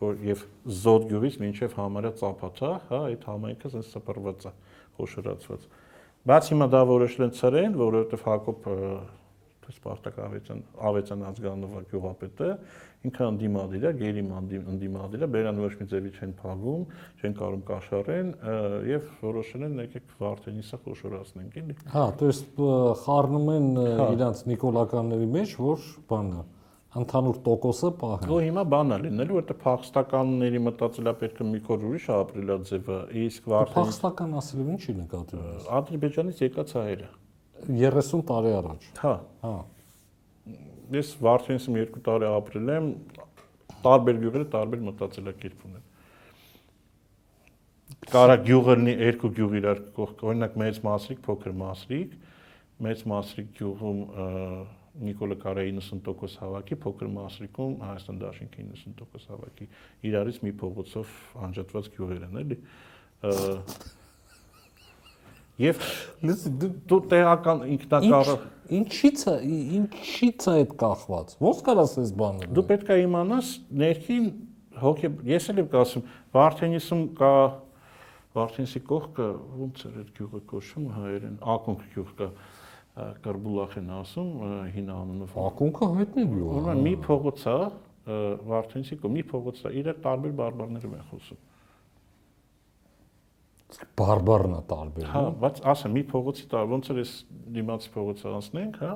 որ 0.00 0.22
եւ 0.26 0.44
զոդ 0.82 1.04
գյուղից 1.10 1.36
մինչեւ 1.40 1.74
համարը 1.78 2.10
ծափաթա, 2.20 2.70
հա, 2.88 3.00
այդ 3.10 3.26
համայնքը 3.30 3.70
sense 3.74 3.92
սպրված 3.94 4.46
է, 4.48 4.52
խոշորացված։ 4.98 5.66
Բայց 6.30 6.48
հիմա 6.50 6.68
դա 6.72 6.80
որոշել 6.90 7.26
են 7.26 7.34
ծրեն, 7.38 7.76
որովհետեւ 7.78 8.24
Հակոբ 8.28 8.68
Սպարտակ 9.74 10.18
Ավետյան 10.24 10.62
Ավետյան 10.88 11.22
ազգանունով 11.30 11.86
գյուղապետը 11.92 12.48
ինքը 13.07 13.25
անդիմադիր 13.29 13.87
է, 13.89 13.91
գերի 13.99 14.23
անդիմադիր 14.73 15.23
է, 15.23 15.29
բերան 15.35 15.61
ոչ 15.63 15.71
մի 15.79 15.87
ձևի 15.93 16.11
չեն 16.19 16.33
փակում, 16.39 16.85
չեն 17.19 17.35
կարող 17.39 17.61
կաշառեն 17.69 18.31
եւ 18.89 19.09
որոշել 19.23 19.65
են 19.69 19.81
եկեք 19.85 20.15
Վարդենիսը 20.19 20.79
խոշորացնենք, 20.83 21.59
էլի։ 21.63 21.77
Հա, 21.95 22.05
то 22.19 22.29
есть 22.29 22.61
խառնում 23.05 23.51
են 23.55 23.69
հա։ 23.79 24.07
իրանց 24.19 24.45
նիկոլականների 24.51 25.29
մեջ, 25.39 25.55
որ 25.63 25.91
բանը 26.11 26.45
ընդհանուր 26.89 27.39
տոկոսը 27.45 27.89
պահեն։ 28.01 28.31
Ու 28.33 28.37
հիմա 28.47 28.61
բան 28.73 28.93
է 28.95 28.97
լինելու, 29.03 29.35
որտեղ 29.39 29.57
փախստականների 29.61 30.61
մտածելակերպը 30.65 31.45
մի 31.49 31.59
քոր 31.67 31.83
ուրիշ 31.89 32.07
է 32.09 32.13
ապրելաձևը, 32.17 32.97
իսկ 33.29 33.49
Վարդենիսը 33.53 33.77
Փախստական 33.77 34.33
ասելով 34.39 34.71
ի՞նչի 34.73 34.95
նկատի 35.03 35.37
ունես։ 35.39 35.67
Ադրբեջանից 35.79 36.41
եկած 36.49 36.73
հայերը։ 36.79 37.11
30 37.69 38.25
տարի 38.29 38.55
առաջ։ 38.59 38.89
Հա։ 39.03 39.13
Հա։ 39.45 39.53
Ես 40.92 41.14
Վարդենիսում 41.24 41.76
2 41.80 42.02
տարի 42.04 42.28
ապրել 42.28 42.70
եմ, 42.74 42.86
տարբեր 43.84 44.20
գյուղերը 44.24 44.46
տարբեր 44.54 44.84
մտածելակերպ 44.88 45.66
ունեն։ 45.68 45.84
Կարա 48.14 48.36
գյուղը 48.44 48.74
լինի 48.78 48.94
երկու 49.00 49.30
գյուղ 49.38 49.56
իրար 49.60 49.82
կողք, 49.96 50.24
օրինակ 50.28 50.56
մեծ 50.60 50.80
մասրիկ, 50.84 51.20
փոքր 51.24 51.54
մասրիկ, 51.64 52.16
մեծ 52.84 53.04
մասրիկ 53.14 53.52
գյուղում 53.58 54.00
Նիկոլը 54.94 55.36
Կարայի 55.42 55.72
90% 55.74 56.38
հավաքի, 56.44 56.76
փոքր 56.84 57.08
մասրիկում 57.16 57.72
Հայաստան 57.82 58.20
Դաշինքի 58.20 58.66
90% 58.68 59.32
հավաքի։ 59.32 59.66
Իրարից 60.10 60.38
մի 60.44 60.52
փողոցով 60.60 61.16
անջատված 61.48 61.88
գյուղեր 61.96 62.26
են, 62.28 62.38
էլի։ 62.44 62.58
Եվ 65.62 65.82
դու 66.90 66.98
տեղական 67.12 67.60
ինքնակառը 67.76 68.32
ինչի՞ց 68.74 69.20
է 69.30 69.34
ինչի՞ց 69.78 70.46
է 70.50 70.54
այդ 70.54 70.72
կախված։ 70.80 71.34
Ոնց 71.44 71.60
կարաս 71.68 71.94
այս 72.02 72.10
բանը։ 72.22 72.48
Դու 72.56 72.64
պետք 72.70 72.90
է 72.90 72.96
իմանաս 73.04 73.52
ներքին 73.84 74.26
հոգե 74.82 75.10
ես 75.30 75.46
էլ 75.52 75.62
եմ 75.62 75.76
ասում 75.84 76.04
Վարդենիսում 76.34 77.04
կա 77.20 77.30
Վարդենիսի 78.34 78.82
կողքը 78.90 79.28
ոնց 79.62 79.84
էր 79.86 79.96
այդ 80.02 80.10
գյուղը 80.18 80.42
կոչվում 80.50 80.86
հայերեն 80.96 81.36
ակունք 81.54 81.86
գյուղ 81.94 82.12
կա 82.18 82.28
Կարբուլախ 83.22 83.78
են 83.78 83.88
ասում 83.94 84.28
հին 84.74 84.90
անունով։ 84.94 85.38
Ակունքը 85.44 85.88
հայտնի 85.94 86.24
գյուղ։ 86.34 86.50
Ուրեմն 86.58 86.82
մի 86.88 86.94
փողոց 87.06 87.46
է 87.54 87.56
Վարդենիսի 88.50 88.98
կողմի 89.04 89.24
փողոց 89.30 89.62
է 89.64 89.72
իրար 89.80 90.00
տարբեր 90.04 90.34
բարբարներով 90.40 90.94
են 90.98 91.06
խոսում 91.10 91.40
բարբառն 94.00 94.56
է 94.56 94.60
տարբեր։ 94.70 95.06
Հա, 95.14 95.22
բայց 95.44 95.62
ասա 95.74 95.92
մի 95.94 96.02
փողոցի 96.10 96.48
տար 96.54 96.68
ոնց 96.74 96.90
էր 96.94 97.00
էս 97.04 97.14
դիմացի 97.54 97.94
փողոցը 97.94 98.34
անցնենք, 98.34 98.82
հա։ 98.84 98.92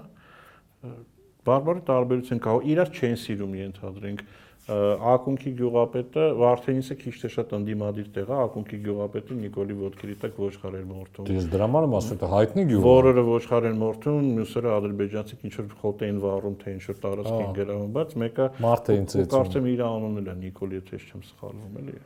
Բարբարի 1.48 1.82
տարբերություն 1.88 2.42
կա, 2.44 2.58
իրար 2.74 2.92
չեն 2.98 3.16
սիրում 3.24 3.56
ենթադրենք 3.58 4.26
ակունքի 4.68 5.50
գյուղապետը 5.56 6.24
Վարդենիսը 6.36 6.94
քիչ 7.00 7.12
թե 7.22 7.28
շատ 7.32 7.52
ընդդիմադիր 7.56 8.08
տեղ 8.12 8.28
է, 8.28 8.40
ակունքի 8.42 8.78
գյուղապետը 8.84 9.36
Նիկոլի 9.38 9.76
ոդկերի 9.78 10.16
տակ 10.24 10.40
ոչխարեր 10.44 10.82
մորթում։ 10.90 11.28
Դες 11.28 11.46
դրա 11.54 11.68
համար 11.68 11.86
եմ 11.88 11.94
ասում, 11.98 12.18
թե 12.20 12.28
հայտնի 12.34 12.64
գյուղ։ 12.68 12.84
Որորը 12.84 13.24
ոչխարեր 13.28 13.78
մորթում, 13.80 14.28
մյուսերը 14.36 14.74
ադրբեջանցիք 14.76 15.46
ինչ 15.48 15.54
որ 15.56 15.72
խոտ 15.80 16.04
էին 16.04 16.20
վառում, 16.28 16.58
թե 16.60 16.74
ինչ 16.76 16.84
որ 16.88 17.00
տարածք 17.08 17.38
են 17.38 17.56
գերավում, 17.56 17.90
բայց 17.96 18.12
մեկը 18.28 18.50
Մարտեին 18.68 19.08
ծեցում։ 19.08 19.32
Կարծեմ 19.38 19.70
իր 19.72 19.82
անունն 19.88 20.20
էլ 20.20 20.28
է 20.28 20.36
Նիկոլի, 20.44 20.82
եթե 20.82 21.00
չեմ 21.08 21.24
սխալվում, 21.32 21.80
էլի 21.80 21.96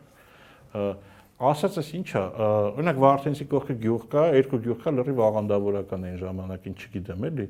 ասածս 1.50 1.88
ի՞նչ 1.98 2.08
է 2.12 2.22
օրինակ 2.46 2.98
Վարդենսի 3.02 3.46
կողքը 3.52 3.76
գյուղ 3.82 4.04
կա 4.12 4.24
երկու 4.36 4.60
գյուղ 4.66 4.78
կա 4.82 4.92
լրիվ 4.98 5.22
աղանդավորական 5.26 6.06
այն 6.08 6.18
ժամանակին 6.22 6.76
չգիտեմ 6.82 7.26
էլի 7.28 7.46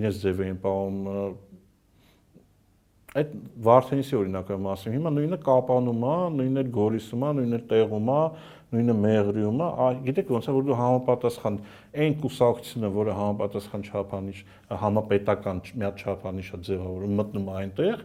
ինձ 0.00 0.18
ձև 0.22 0.42
էին 0.46 0.58
պահում 0.64 0.98
այդ 3.16 3.30
Վարդենիսի 3.64 4.16
օրինակը 4.18 4.56
մասում 4.66 4.94
հիմա 4.96 5.10
նույնը 5.16 5.38
Կապանում 5.46 6.02
է 6.06 6.16
նույնը 6.36 6.64
Գորիսում 6.74 7.22
է 7.26 7.30
նույնը 7.38 7.60
Տեղում 7.70 8.10
է 8.12 8.18
նույնը 8.76 8.96
Մեղրիում 9.04 9.62
է 9.62 9.68
գիտեք 10.08 10.32
ոնց 10.36 10.48
է 10.50 10.54
որ 10.56 10.66
դու 10.66 10.76
համապատասխան 10.80 11.56
այն 12.02 12.16
կուսակցությունը 12.24 12.90
որը 12.96 13.14
համապատասխան 13.20 13.86
չափանիշ 13.86 14.42
համապետական 14.82 15.62
մի 15.70 15.86
հատ 15.86 16.02
չափանիշ 16.02 16.50
է 16.50 16.60
ձևավորում 16.66 17.16
մտնում 17.22 17.48
այնտեղ 17.56 18.04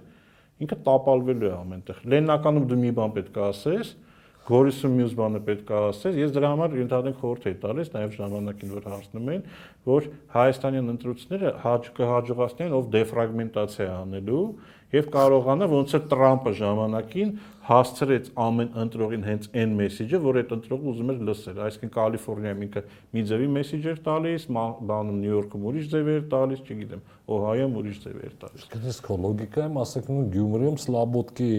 ինքը 0.61 0.77
տապալվելու 0.85 1.49
է 1.49 1.53
ամենտեղ 1.57 2.01
լեննականում 2.13 2.67
դու 2.71 2.79
մի 2.85 2.91
բան 3.01 3.15
պետք 3.17 3.41
է 3.41 3.45
ասես 3.49 3.93
Գորիսում 4.41 4.93
մյուս 4.97 5.11
բանը 5.19 5.39
պետք 5.45 5.69
է 5.69 5.79
ասես, 5.91 6.15
ես 6.17 6.31
դրա 6.33 6.49
համար 6.51 6.71
ընդհանրեն 6.81 7.17
խորհուրդ 7.21 7.43
եի 7.45 7.57
տալիս, 7.61 7.89
նաև 7.93 8.15
ժամանակին 8.17 8.71
որ 8.73 8.87
հարցնում 8.89 9.27
են, 9.35 9.43
որ 9.85 10.07
հայաստանյան 10.33 10.91
ընտրությունները 10.95 11.51
հաճ 11.61 11.89
կհաջողացնեն 11.99 12.75
ով 12.79 12.87
դեֆրագմենտացիա 12.95 13.91
անելու 14.01 14.45
եւ 14.91 15.05
կարողանա 15.11 15.67
ոնց 15.71 15.93
է 15.95 15.99
Տրամպը 16.11 16.51
ժամանակին 16.57 17.29
հասցրեց 17.69 18.25
ամեն 18.43 18.73
ընտրողին 18.81 19.21
հենց 19.29 19.45
այն 19.61 19.75
մեսեջը, 19.77 20.19
որ 20.25 20.39
այդ 20.41 20.51
ընտրողը 20.57 20.89
ուզում 20.91 21.11
էր 21.13 21.21
լսել, 21.29 21.61
այսինքն 21.67 21.93
Կալիֆոռնիայում 21.95 22.65
ինքը 22.65 22.83
մի 23.15 23.23
ձևի 23.31 23.47
մեսեջ 23.55 23.87
էր 23.91 24.01
տալիս, 24.09 24.47
բանում 24.91 25.21
Նյու 25.21 25.37
Յորքում 25.37 25.69
ուրիշ 25.71 25.87
ձև 25.93 26.11
էր 26.11 26.25
տալիս, 26.33 26.65
չգիտեմ, 26.67 27.05
Օհայոյում 27.31 27.77
ուրիշ 27.81 28.01
ձև 28.01 28.19
էր 28.25 28.35
տալիս։ 28.41 28.67
Իսկ 28.91 29.07
քո 29.07 29.17
լոգիկայում 29.21 29.79
ասեք 29.85 30.11
նույն 30.11 30.27
Գյումրիում 30.35 30.81
Սլաբոդկի 30.81 31.53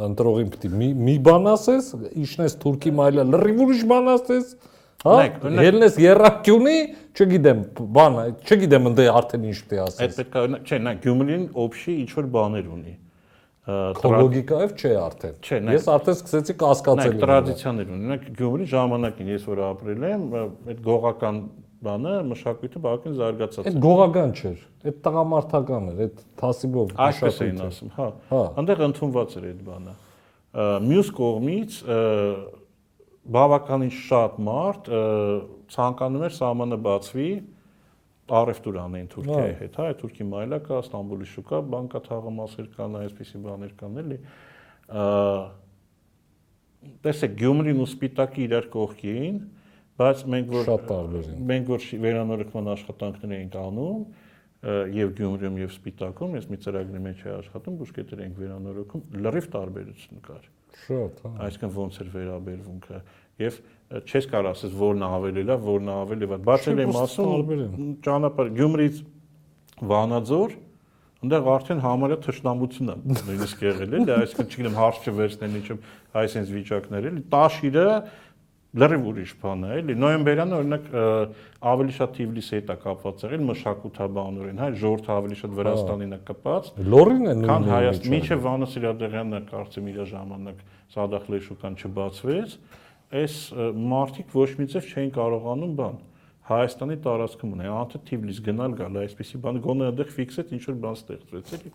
ընտրողին 0.00 0.50
պիտի 0.52 0.70
մի 0.72 0.88
մի 1.06 1.14
բան 1.26 1.48
ասես, 1.52 1.88
իշնես 2.22 2.56
թուրքի 2.62 2.92
մայլը 2.96 3.24
լրիվ 3.28 3.62
ուրիշ 3.66 3.82
բան 3.92 4.10
ասես, 4.12 4.52
հա? 5.04 5.16
Ելնես 5.66 5.98
երակյունի, 6.00 6.76
չգիտեմ, 7.12 7.62
բան, 7.98 8.18
չգիտեմ 8.46 8.90
ընդ 8.92 9.02
արդեն 9.12 9.46
ինչ 9.52 9.58
պիտի 9.62 9.80
ասես։ 9.84 10.02
Այդ 10.06 10.18
պետք 10.18 10.38
է, 10.42 10.60
չէ, 10.62 10.78
նա 10.86 10.94
Գյումրին 11.02 11.46
օբշի 11.62 11.96
ինչ 12.02 12.10
որ 12.16 12.30
բաներ 12.38 12.70
ունի 12.72 12.94
լոգիկայով 13.62 14.72
չէ 14.74 14.92
արդեն։ 14.98 15.68
Ես 15.70 15.84
արդեն 15.92 16.16
սկսեցի 16.18 16.54
կասկածել։ 16.62 17.18
Տրադիցիաներ 17.22 17.92
ունի։ 17.92 18.00
Օրինակ 18.02 18.24
Գյումրի 18.40 18.64
ժամանակին 18.72 19.28
ես 19.30 19.44
որ 19.46 19.60
ապրել 19.68 20.06
եմ, 20.08 20.24
այդ 20.72 20.80
գողական 20.88 21.38
բանը 21.82 22.14
մշակույթը 22.30 22.82
բավական 22.82 23.16
զարգացած 23.18 23.62
է։ 23.62 23.70
Այդ 23.72 23.78
գողական 23.82 24.34
չէր, 24.38 24.64
այդ 24.88 24.98
տղամարդական 25.06 25.88
էր, 25.92 26.02
այդ 26.06 26.20
թասիբով 26.42 26.92
Այսպես 27.06 27.40
էին 27.46 27.62
ասում, 27.66 27.92
հա։ 27.96 28.08
հա։ 28.32 28.42
Այնտեղ 28.62 28.82
ընդունված 28.86 29.36
էր 29.38 29.46
այդ 29.52 29.62
բանը։ 29.68 29.94
Մյուս 30.92 31.10
կողմից 31.18 31.78
բավականին 33.32 33.92
շատ 34.02 34.38
մարդ 34.50 34.92
ցանկանում 35.72 36.24
էր 36.26 36.34
սահմանը 36.42 36.78
բացվի 36.86 37.28
առևտուր 38.32 38.76
անեն 38.82 39.08
Թուրքիայի 39.12 39.54
հետ, 39.58 39.78
հա, 39.78 39.86
Թուրքի 40.00 40.26
մայլա 40.30 40.58
կա, 40.66 40.78
Ստամբուլի 40.86 41.26
շուկա, 41.32 41.58
բանկա 41.72 42.00
թաղամասեր 42.06 42.68
կան, 42.76 42.94
այսպիսի 43.02 43.40
բաներ 43.46 43.72
կան 43.82 43.98
էլի։ 44.02 44.18
Տեսեք, 47.02 47.34
Գյումրին 47.42 47.82
ու 47.82 47.88
Սպիտակի 47.92 48.44
իրար 48.46 48.68
կողքին, 48.72 49.36
բայց 50.00 50.22
մենք 50.32 50.52
որ 50.52 50.68
շատ 50.68 50.84
տարբեր 50.88 51.30
են։ 51.32 51.42
Մենք 51.52 51.72
որ 51.72 51.86
վերանորոգման 52.02 52.70
աշխատանքներ 52.72 53.34
էինք 53.38 53.56
անում, 53.62 54.02
եւ 54.62 55.12
Գյումրիում 55.18 55.56
եւ 55.58 55.70
Սպիտակում, 55.74 56.34
ես 56.38 56.44
մի 56.52 56.58
ծրագրի 56.62 57.00
մեջ 57.02 57.22
էի 57.22 57.32
աշխատում, 57.34 57.78
բուժկետեր 57.82 58.20
էինք 58.22 58.36
վերանորոգում, 58.42 59.02
լրիվ 59.26 59.46
տարբերություն 59.52 60.20
կար։ 60.22 60.44
Շատ, 60.82 61.22
հա։ 61.22 61.32
Այսինքն 61.46 61.72
ոնց 61.76 61.98
էր 62.02 62.12
վերաբերվունքը 62.12 63.00
եւ 63.42 63.56
չես 64.06 64.28
կարող 64.32 64.50
ասես 64.52 64.76
որն 64.78 65.02
ավելի 65.08 65.44
լավ, 65.50 65.64
որն 65.66 65.90
ավելի 65.92 66.28
վատ։ 66.30 66.44
Բայց 66.46 66.68
էլ 66.72 66.82
եմ 66.82 66.98
ասում 67.02 67.90
ճանապարհ 68.06 68.52
Գյումրից 68.62 69.02
Վանաձոր 69.92 70.54
այնտեղ 71.22 71.48
արդեն 71.52 71.80
համարյա 71.82 72.16
թշնամություն 72.22 72.92
է 72.92 72.94
նույնիսկ 73.12 73.60
եղել 73.62 73.92
էլի, 73.98 74.14
այսինքն 74.16 74.48
չգիտեմ 74.52 74.78
հարց 74.78 75.04
չվերցնեն 75.06 75.52
ինչում 75.60 75.82
այսպես 76.22 76.48
վիճակներ 76.56 77.06
էլի, 77.12 77.22
տաշիրը 77.34 77.84
լրիվ 78.72 79.02
ուրիշ 79.10 79.32
բան 79.42 79.64
է, 79.66 79.70
էլի։ 79.82 79.94
Նոյեմբերյանը 80.00 80.54
օրինակ 80.56 80.84
ավելի 81.72 81.94
շատ 81.96 82.14
Թիվլիսի 82.16 82.54
հետ 82.56 82.70
է 82.72 82.76
կապված 82.82 83.24
եղել 83.26 83.42
մշակութաբանորեն, 83.48 84.62
հա, 84.62 84.68
ժողովուրդը 84.80 85.12
ավելի 85.12 85.36
շատ 85.42 85.52
Վրաստանին 85.58 86.14
է 86.16 86.20
կապած։ 86.30 86.70
Լորին 86.92 87.20
է 87.20 87.34
նույնը։ 87.36 87.50
Քան 87.52 87.68
Հայաստան, 87.68 88.14
մինչև 88.14 88.40
Վանո 88.46 88.68
Սիրադեղյանը 88.72 89.40
կարծեմ 89.52 89.90
իր 89.92 89.98
ժամանակ 90.12 90.64
Սադախլեի 90.96 91.42
շուկան 91.52 91.76
չբացվեց, 91.82 92.56
այս 93.12 93.36
մարտիկ 93.92 94.32
ոչ 94.40 94.50
մի 94.56 94.66
ձև 94.72 94.88
չէին 94.88 95.12
կարողանում 95.20 95.72
բան 95.82 95.96
Հայաստանի 96.42 96.96
տարածքում 97.04 97.50
ունեն, 97.54 97.70
անթը 97.76 97.98
Թիվլիս 98.08 98.38
գնալ 98.48 98.72
գալ, 98.80 98.96
այսպեսի 99.02 99.36
բան 99.44 99.60
գոնե 99.62 99.84
այնտեղ 99.92 100.08
ֆիքսեց 100.16 100.48
ինչ 100.56 100.62
որ 100.66 100.76
բան 100.82 100.96
ստեղծվեց, 100.98 101.52
էլի։ 101.54 101.70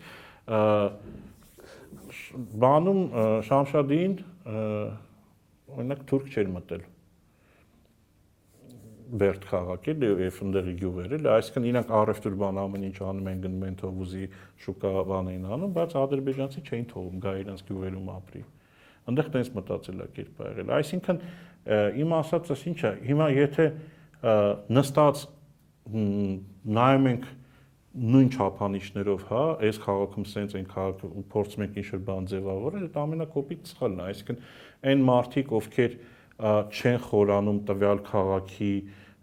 Բանում 2.67 3.01
Շամշադին 3.47 4.13
օրինակ 5.75 6.05
թուրք 6.11 6.29
չէր 6.33 6.53
մտել 6.57 6.85
Բերտ 9.07 9.45
քաղաքի 9.47 9.93
եւ 10.03 10.39
ընդեղի 10.43 10.73
գյուղերը, 10.81 11.17
այսինքն 11.31 11.67
իրանք 11.69 11.91
առևտուր 11.95 12.33
բան 12.41 12.57
ամեն 12.59 12.87
ինչ 12.87 12.97
անում 13.07 13.29
են 13.31 13.43
գնում 13.45 13.61
են 13.67 13.77
թողուզի 13.79 14.25
շուկա 14.65 14.91
բան 15.07 15.29
էին 15.31 15.45
անում, 15.55 15.75
բայց 15.77 15.95
ադրբեջանցի 16.01 16.63
չէին 16.67 16.87
թողում 16.91 17.21
գա 17.23 17.33
իրանք 17.43 17.63
գյուղերում 17.69 18.09
ապրի։ 18.17 18.41
Այնտեղ 19.07 19.29
տենց 19.37 19.51
մտածելակերպ 19.55 20.41
ա 20.43 20.49
եղել։ 20.51 20.73
Այսինքն 20.77 21.21
իմ 22.03 22.13
ասածս 22.17 22.65
ինչ 22.67 22.79
է, 22.83 22.91
հիմա 23.07 23.27
եթե 23.37 23.67
նստած 24.75 25.23
նայում 26.77 27.07
ենք 27.13 27.29
նույն 27.97 28.29
չափանիշներով, 28.37 29.23
հա, 29.31 29.43
այս 29.67 29.79
քաղաքում 29.83 30.25
սենց 30.31 30.55
են 30.59 30.67
քաղաքը 30.69 31.09
ու 31.17 31.23
փորձում 31.33 31.63
ենք 31.65 31.77
ինչ-որ 31.81 32.01
բան 32.07 32.27
ձևավորել, 32.31 32.85
դա 32.93 33.05
ամենակոպիտ 33.07 33.71
սխալն 33.71 33.97
է, 33.97 34.07
այսինքն 34.11 34.41
այն 34.91 35.03
մարդիկ, 35.07 35.53
ովքեր 35.57 35.97
չեն 36.37 36.99
խորանում 37.07 37.61
տվյալ 37.67 38.01
քաղաքի 38.07 38.73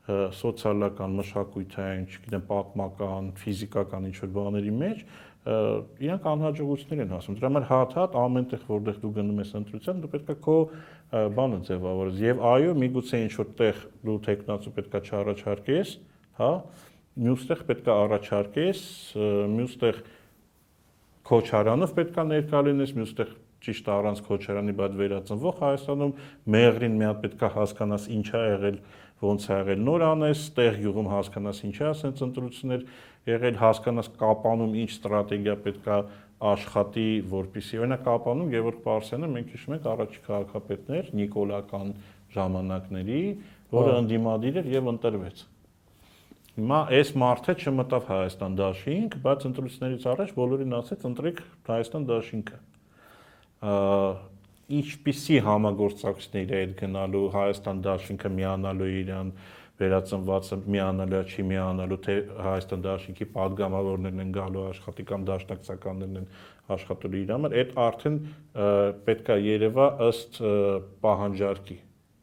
սոցիալական, 0.05 1.15
մշակութային, 1.21 2.09
չգիտեմ, 2.11 2.43
պատմական, 2.51 3.31
ֆիզիկական 3.41 4.09
ինչ-որ 4.11 4.33
բաների 4.35 4.75
մեջ, 4.83 5.05
իրանք 5.45 6.27
անհաջողություններ 6.29 7.05
են 7.05 7.15
հասնում։ 7.15 7.37
Դրա 7.39 7.49
համար 7.51 7.65
հատ-հատ 7.69 8.15
ամենտեղ 8.21 8.63
որտեղ 8.69 9.01
դու 9.01 9.13
գնում 9.19 9.41
ես 9.45 9.51
ընտրության, 9.61 9.99
դու 10.05 10.11
պետքա 10.15 10.37
քո 10.45 10.57
բանը 11.37 11.59
ձևավորես։ 11.69 12.23
Եվ 12.25 12.45
այո, 12.51 12.75
միգուցե 12.81 13.21
ինչ-որ 13.25 13.51
տեղ 13.61 13.83
դու 14.09 14.17
տեխնացու 14.25 14.73
պետքա 14.79 15.01
չառաջարկես, 15.05 15.93
հա, 16.41 16.51
մյուստեղ 17.15 17.61
պետքա 17.69 17.95
առաջարկես, 18.05 18.81
մյուստեղ 19.55 19.99
Քոչարանով 21.25 21.93
պետքա 21.97 22.23
ներկա 22.29 22.61
լինես, 22.67 22.91
մյուստեղ 22.99 23.31
ճիշտ 23.65 23.87
առանց 23.95 24.19
Քոչարանի 24.27 24.75
բաց 24.81 24.97
վերածնվող 24.99 25.61
Հայաստանում 25.63 26.11
մեղրին 26.55 26.99
մի 27.01 27.07
հատ 27.09 27.23
պետքա 27.23 27.51
հասկանաս 27.55 28.09
ինչա 28.19 28.43
եղել, 28.45 28.77
ոնց 29.25 29.47
է 29.47 29.55
եղել 29.55 29.81
նոր 29.87 30.05
անես, 30.11 30.43
տեղ 30.59 30.77
յուղում 30.85 31.09
հասկանաս 31.15 31.63
ինչա 31.71 31.87
ասենց 31.95 32.23
ընտրություններ 32.27 32.85
եղել, 33.31 33.57
հասկանաս 33.63 34.11
կապանում 34.21 34.77
ինչ 34.83 34.91
ստրատեգիա 34.99 35.57
պետքա 35.65 35.99
աշխատի, 36.51 37.09
որպիսի 37.31 37.81
օրինակ 37.81 38.05
կապանում 38.11 38.53
Գևորգ 38.53 38.85
Պարսյանը 38.85 39.33
մենք 39.39 39.55
հիշում 39.55 39.77
ենք 39.79 39.89
առաջի 39.95 40.23
քաղաքապետներ 40.29 41.11
Նիկոլական 41.23 41.97
ժամանակների, 42.35 43.25
որը 43.79 43.99
ընդդիմադիր 44.03 44.61
էր 44.61 44.73
եւ 44.75 44.95
ընտրվեց 44.99 45.45
Հիմա 46.55 46.77
այս 46.95 47.09
մարտը 47.19 47.53
չմտավ 47.59 48.05
Հայաստան 48.07 48.53
դաշինք, 48.61 49.15
բայց 49.25 49.45
ընտրություններից 49.49 50.05
առաջ 50.13 50.29
բոլորին 50.37 50.75
ասեց 50.79 51.07
ընտրեք 51.09 51.41
Հայաստան 51.67 52.05
դաշինքը։ 52.11 52.59
Ինչպիսի 54.79 55.39
համագործակցություններ 55.49 56.53
է 56.55 56.61
այդ 56.61 56.77
գնալու 56.79 57.23
Հայաստան 57.35 57.81
դաշինքը 57.89 58.31
միանալու 58.37 58.91
իրան 59.01 59.33
վերածնվածը 59.83 60.59
միանալու 60.77 61.25
չի 61.35 61.47
միանալու 61.51 61.99
թե 62.07 62.17
Հայաստան 62.47 62.87
դաշինքի 62.87 63.29
падգամավորներն 63.35 64.23
են 64.23 64.33
գալու 64.39 64.65
աշխատի 64.69 65.09
կամ 65.11 65.27
դաշնակցականներն 65.33 66.21
են 66.23 66.31
աշխատելու 66.79 67.23
իր 67.25 67.35
համար 67.35 67.59
այդ 67.65 67.75
արդեն 67.89 68.21
պետքա 69.11 69.41
Երևա 69.43 69.89
ըստ 70.07 70.41
պահանջարկի 71.03 71.79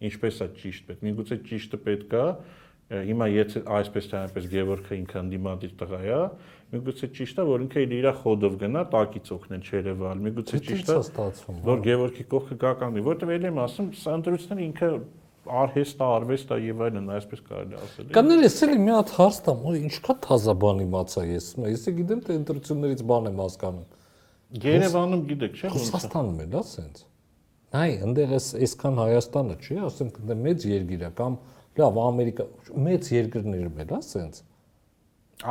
ինչպես 0.07 0.41
է 0.41 0.49
ճիշտ 0.61 0.87
պետք։ 0.87 1.05
Միգուցե 1.11 1.39
ճիշտը 1.51 1.81
պետքա 1.91 2.23
պետք 2.31 2.59
Հիմա 2.91 3.27
եթե 3.31 3.61
այսպես 3.71 4.07
թե 4.11 4.17
այնպես 4.19 4.47
Գևորգը 4.51 4.95
ինքը 4.99 5.19
ընդդիմադիր 5.21 5.75
տղա 5.79 5.99
է, 6.01 6.17
միգուցե 6.71 7.07
ճիշտ 7.15 7.37
է, 7.39 7.45
որ 7.47 7.63
ինքը 7.65 7.83
իր 7.97 8.07
խոդով 8.19 8.57
գնա, 8.61 8.81
տակից 8.91 9.31
օգնել 9.35 9.63
Չերևալ, 9.71 10.21
միգուցե 10.27 10.59
ճիշտ 10.67 10.91
է, 10.91 10.97
որ 11.15 11.71
հա։ 11.71 11.75
Գևորգի 11.87 12.25
կողքը 12.31 12.57
գա 12.61 12.73
կանգնի, 12.81 13.03
որտեղ 13.07 13.31
ելի 13.31 13.49
եմ 13.51 13.61
ասում, 13.63 13.87
սա 14.01 14.15
ընտրությունները 14.19 14.65
ինքը 14.67 14.89
արհեստ, 15.61 16.03
արվեստ 16.05 16.51
է 16.51 16.57
եւ 16.61 16.81
այլն, 16.85 17.07
այսպես 17.15 17.39
կարելի 17.47 17.77
ասել։ 17.81 18.11
Կաներ 18.17 18.43
էսելի 18.45 18.81
մի 18.81 18.91
հատ 18.93 19.13
հարց 19.17 19.39
տամ, 19.47 19.63
ու 19.71 19.73
ինչքա 19.81 20.15
թազա 20.27 20.55
բան 20.61 20.83
իմացա 20.85 21.23
ես։ 21.31 21.47
Ես 21.71 21.87
գիտեմ 21.97 22.21
թե 22.27 22.35
ընտրություններից 22.41 23.01
բան 23.11 23.29
եմ 23.31 23.41
հասկանում։ 23.41 23.87
Երևանում 24.61 25.23
գիտեք, 25.31 25.57
չէ՞։ 25.57 25.71
Ռուսաստանում 25.71 26.39
է, 26.41 26.47
դա 26.51 26.61
սենց։ 26.71 27.01
Նայ, 27.71 27.91
այնտեղ 28.05 28.31
էս 28.35 28.47
այսքան 28.61 28.97
Հայաստանը 29.01 29.55
չի, 29.63 29.75
ասենք 29.87 30.17
մեծ 30.45 30.65
երկիր 30.71 31.05
է 31.07 31.11
կամ 31.15 31.37
Լավ, 31.79 31.97
Ամերիկա 32.03 32.45
մեծ 32.83 33.09
երկրներում 33.15 33.77
է, 33.79 33.83
դա 33.87 33.97
սենց։ 34.03 34.39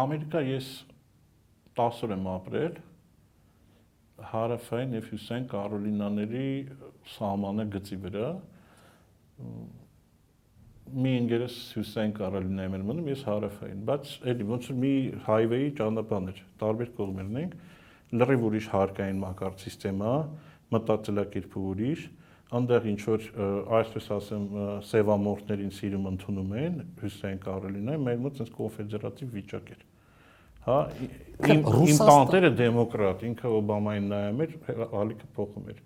Ամերիկա 0.02 0.42
ես 0.44 0.66
10 1.80 2.02
օր 2.04 2.12
եմ 2.16 2.26
ապրել 2.34 2.74
հարավային 4.30 4.92
եւ 4.98 5.06
հյուսային 5.14 5.46
Կարոլինաների 5.54 6.44
սահմանը 7.14 7.66
գծի 7.72 7.98
վրա 8.04 8.28
մի 11.00 11.16
ինգերս 11.22 11.56
հյուսային 11.78 12.14
Կարոլինայում 12.20 12.76
էր 12.76 12.86
մնում, 12.90 13.10
ես 13.14 13.24
հարավային, 13.30 13.82
բայց 13.88 14.12
էլի 14.34 14.46
ոնց 14.50 14.70
որ 14.70 14.78
մի 14.84 14.94
հայվեի 15.24 15.68
ճանապարհն 15.80 16.30
էր, 16.34 16.40
տարբեր 16.60 16.90
կողմերն 17.00 17.40
ենք, 17.40 17.58
լրիվ 18.20 18.46
ուրիշ 18.50 18.66
հարկային 18.74 19.20
մակարդ 19.24 19.64
համակարգ, 19.70 20.48
մտածելակերպը 20.74 21.62
ուրիշ, 21.70 22.02
անդեղ 22.58 22.86
ինչ 22.90 23.00
որ 23.06 23.26
այսպես 23.78 24.08
ասեմ 24.16 24.46
սևամորտներին 24.88 25.70
սիրում 25.76 26.08
ընդունում 26.10 26.54
են 26.60 26.80
Հյուսեյն 27.00 27.38
Կարոլինայի, 27.44 28.00
մեր 28.06 28.18
մոտ 28.24 28.40
sense 28.40 28.54
կոնֆեդերատիվ 28.56 29.36
վիճակ 29.36 29.70
էր։ 29.76 29.84
Հա, 30.66 30.78
իմ 31.46 31.62
իմ 31.88 32.00
տանտերը 32.10 32.50
դեմոկրատ, 32.58 33.22
ինքը 33.30 33.52
Օբամային 33.60 34.10
նայում 34.10 34.42
էր, 34.44 34.56
ալիքը 35.00 35.30
փոխում 35.38 35.70
էր։ 35.70 35.78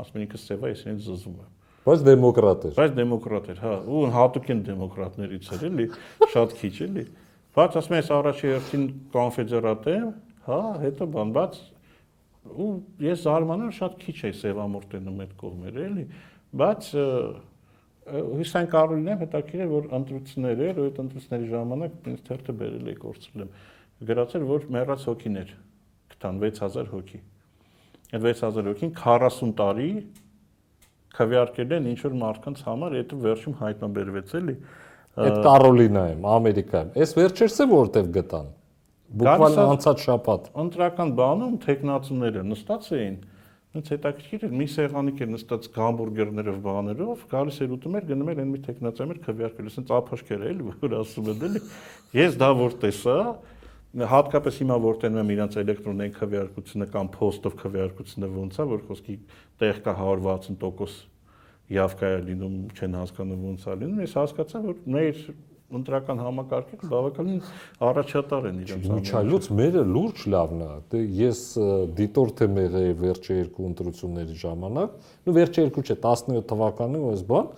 Ասում 0.00 0.18
են 0.18 0.24
ինքը 0.26 0.40
սևա, 0.42 0.72
ես 0.74 0.82
ինձ 0.90 1.06
զզվում 1.06 1.38
եմ։ 1.40 1.54
Բայց 1.80 2.02
դեմոկրատ 2.10 2.66
էր։ 2.68 2.74
Բայց 2.76 2.94
դեմոկրատ 2.98 3.46
էր, 3.54 3.60
հա, 3.64 3.74
ու 3.88 4.02
հատուկ 4.16 4.50
են 4.52 4.60
դեմոկրատներից 4.66 5.48
էր, 5.56 5.62
էլի, 5.70 5.86
շատ 6.34 6.56
քիչ 6.60 6.74
էլի։ 6.84 7.04
Բայց 7.56 7.78
ասում 7.80 7.94
եմ, 7.96 8.00
ես 8.00 8.10
առաջի 8.20 8.50
հերթին 8.50 8.84
կոնֆեդերատ 9.14 9.88
եմ, 9.94 10.10
հա, 10.50 10.60
հետո 10.84 11.08
բան, 11.16 11.32
բայց 11.40 11.56
ու 12.48 12.70
ես 13.04 13.24
զարմանում 13.26 13.72
շատ 13.76 13.96
քիչ 14.00 14.16
է 14.26 14.32
սևամորտենում 14.40 15.18
այդ 15.24 15.32
կողմերը 15.40 15.82
էլի 15.90 16.04
բայց 16.60 16.88
հյուսային 18.10 18.70
Կարոլինայում 18.74 19.20
հետաքրիր 19.20 19.62
է 19.64 19.68
որ 19.70 19.90
ընտրություններ 19.98 20.62
էր 20.66 20.80
ու 20.80 20.86
այդ 20.88 21.00
ընտրությունների 21.04 21.50
ժամանակ 21.50 22.08
ինձ 22.10 22.22
թերթը 22.30 22.54
բերել 22.60 22.88
է 22.90 22.94
կորցրել 23.00 23.44
եմ 23.44 23.52
գրածել 24.10 24.46
որ 24.50 24.64
մեռած 24.76 25.04
հոգիներ 25.10 25.52
կտան 26.14 26.40
6000 26.46 26.90
հոգի 26.94 27.20
այդ 28.10 28.24
6000 28.26 28.70
հոգին 28.70 28.94
40 29.00 29.52
տարի 29.60 29.90
քվեարկել 31.20 31.74
են 31.76 31.90
ինչ 31.90 32.00
որ 32.06 32.16
մարդկանց 32.20 32.62
համար 32.66 32.96
այդ 33.00 33.14
վերջում 33.26 33.56
հայտնաբերվեց 33.60 34.34
էլի 34.40 34.56
այդ 35.20 35.38
Կարոլինայում 35.46 36.26
Ամերիկայում 36.34 36.90
այս 37.04 37.14
վերջերս 37.18 37.56
է 37.60 37.66
որտեվ 37.70 38.10
գտան 38.16 38.50
Բուկվալ 39.15 39.57
անցած 39.61 40.03
շաբաթ։ 40.05 40.47
Ընտրական 40.65 41.11
բանում 41.19 41.55
տեխնացուները 41.65 42.43
նստած 42.49 42.87
էին, 42.95 43.17
ինձ 43.75 43.89
հետաքրքիր 43.91 44.45
էր 44.47 44.53
մի 44.55 44.67
սեղանի 44.75 45.13
կեր 45.19 45.29
նստած 45.35 45.67
գամբուրգերներով 45.75 46.59
բաներով, 46.65 47.23
գալիս 47.31 47.57
էր 47.65 47.73
ուտում 47.75 47.97
էր, 47.99 48.05
գնում 48.11 48.31
էր 48.31 48.41
այն 48.43 48.51
մի 48.55 48.61
տեխնացիա 48.65 49.07
մեր 49.09 49.19
քվեարկել, 49.25 49.69
ասենց 49.71 49.91
ափաշկեր 49.95 50.45
էլի, 50.51 50.67
որ 50.83 50.95
ասում 50.99 51.29
են 51.33 51.43
էլի։ 51.49 51.61
Ես 52.15 52.37
դա 52.39 52.49
որ 52.55 52.77
տեսա, 52.85 53.17
հատկապես 53.95 54.61
հիմա 54.63 54.77
որ 54.85 54.97
տենում 55.03 55.21
եմ 55.21 55.33
իրանց 55.35 55.57
էլեկտրոնային 55.61 56.15
քվեարկությունը 56.15 56.87
կամ 56.95 57.11
post-ով 57.15 57.53
քվեարկությունը 57.61 58.29
ոնց 58.35 58.57
է, 58.59 58.65
որ 58.71 58.81
խոսքի 58.89 59.15
տեղ 59.61 59.77
կա 59.85 59.93
160% 59.99 61.15
явка 61.75 62.09
է 62.13 62.17
լինում, 62.27 62.57
չեն 62.75 62.97
հասկանում 62.99 63.45
ոնց 63.49 63.63
է 63.65 63.75
լինում, 63.81 64.01
ես 64.05 64.15
հասկացա, 64.19 64.59
որ 64.65 64.81
մեր 64.95 65.21
ընտրական 65.70 66.20
համակարգը 66.24 66.88
բավականին 66.90 67.40
առաջատար 67.86 68.46
են 68.50 68.60
իրենց 68.64 68.86
ամենը։ 68.86 68.96
Միջայլոց 69.00 69.48
մերը 69.60 69.84
լուրջ 69.90 70.24
լավն 70.34 70.64
է։ 70.66 70.70
Դե 70.90 71.02
ես 71.20 71.42
դիտորդ 72.00 72.42
եմ 72.46 72.58
եղել 72.60 72.90
վերջի 73.04 73.36
երկու 73.40 73.68
ընտրությունների 73.70 74.38
ժամանակ, 74.40 74.96
նու 75.26 75.36
վերջի 75.38 75.64
երկու 75.64 75.84
չէ, 75.86 75.96
17 76.06 76.44
թվականին 76.50 77.06
այս 77.10 77.24
բան, 77.30 77.48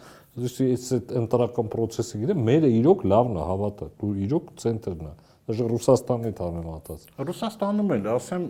ես 0.43 0.87
այդ 0.97 1.17
ընտրական 1.23 1.73
process-ը 1.73 2.23
գիտեմ, 2.23 2.45
մերը 2.49 2.71
իրոք 2.83 3.03
լավն 3.13 3.35
է, 3.37 3.43
հավատա, 3.53 3.89
դու 4.01 4.13
իրոք 4.29 4.53
ցենտրն 4.63 5.09
է։ 5.09 5.15
Դաժե 5.43 5.67
Ռուսաստանի 5.73 6.31
համեմատած։ 6.39 7.07
Ռուսաստանում 7.29 7.93
էլ, 7.97 8.07
ասեմ, 8.13 8.45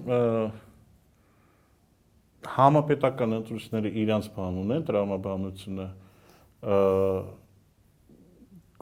համապետական 2.53 3.37
ընտրությունները 3.39 3.93
իրանց 4.03 4.29
բան 4.37 4.59
ունեն, 4.63 4.85
տրամաբանությունը 4.89 5.87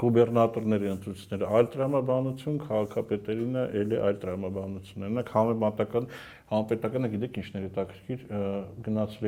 գուբերնատորների 0.01 0.88
ընտրությունները 0.90 1.48
այլ 1.57 1.66
տրամաբանություն, 1.74 2.61
քաղաքապետերինը 2.66 3.64
էլի 3.80 3.98
այլ 4.09 4.20
տրամաբանություն։ 4.24 5.07
Օրինակ 5.11 5.32
համեմատական 5.36 6.07
համապետականը 6.51 7.11
գիտեք 7.14 7.40
ինչներ 7.40 7.66
է 7.66 7.72
տակրկիր 7.80 8.22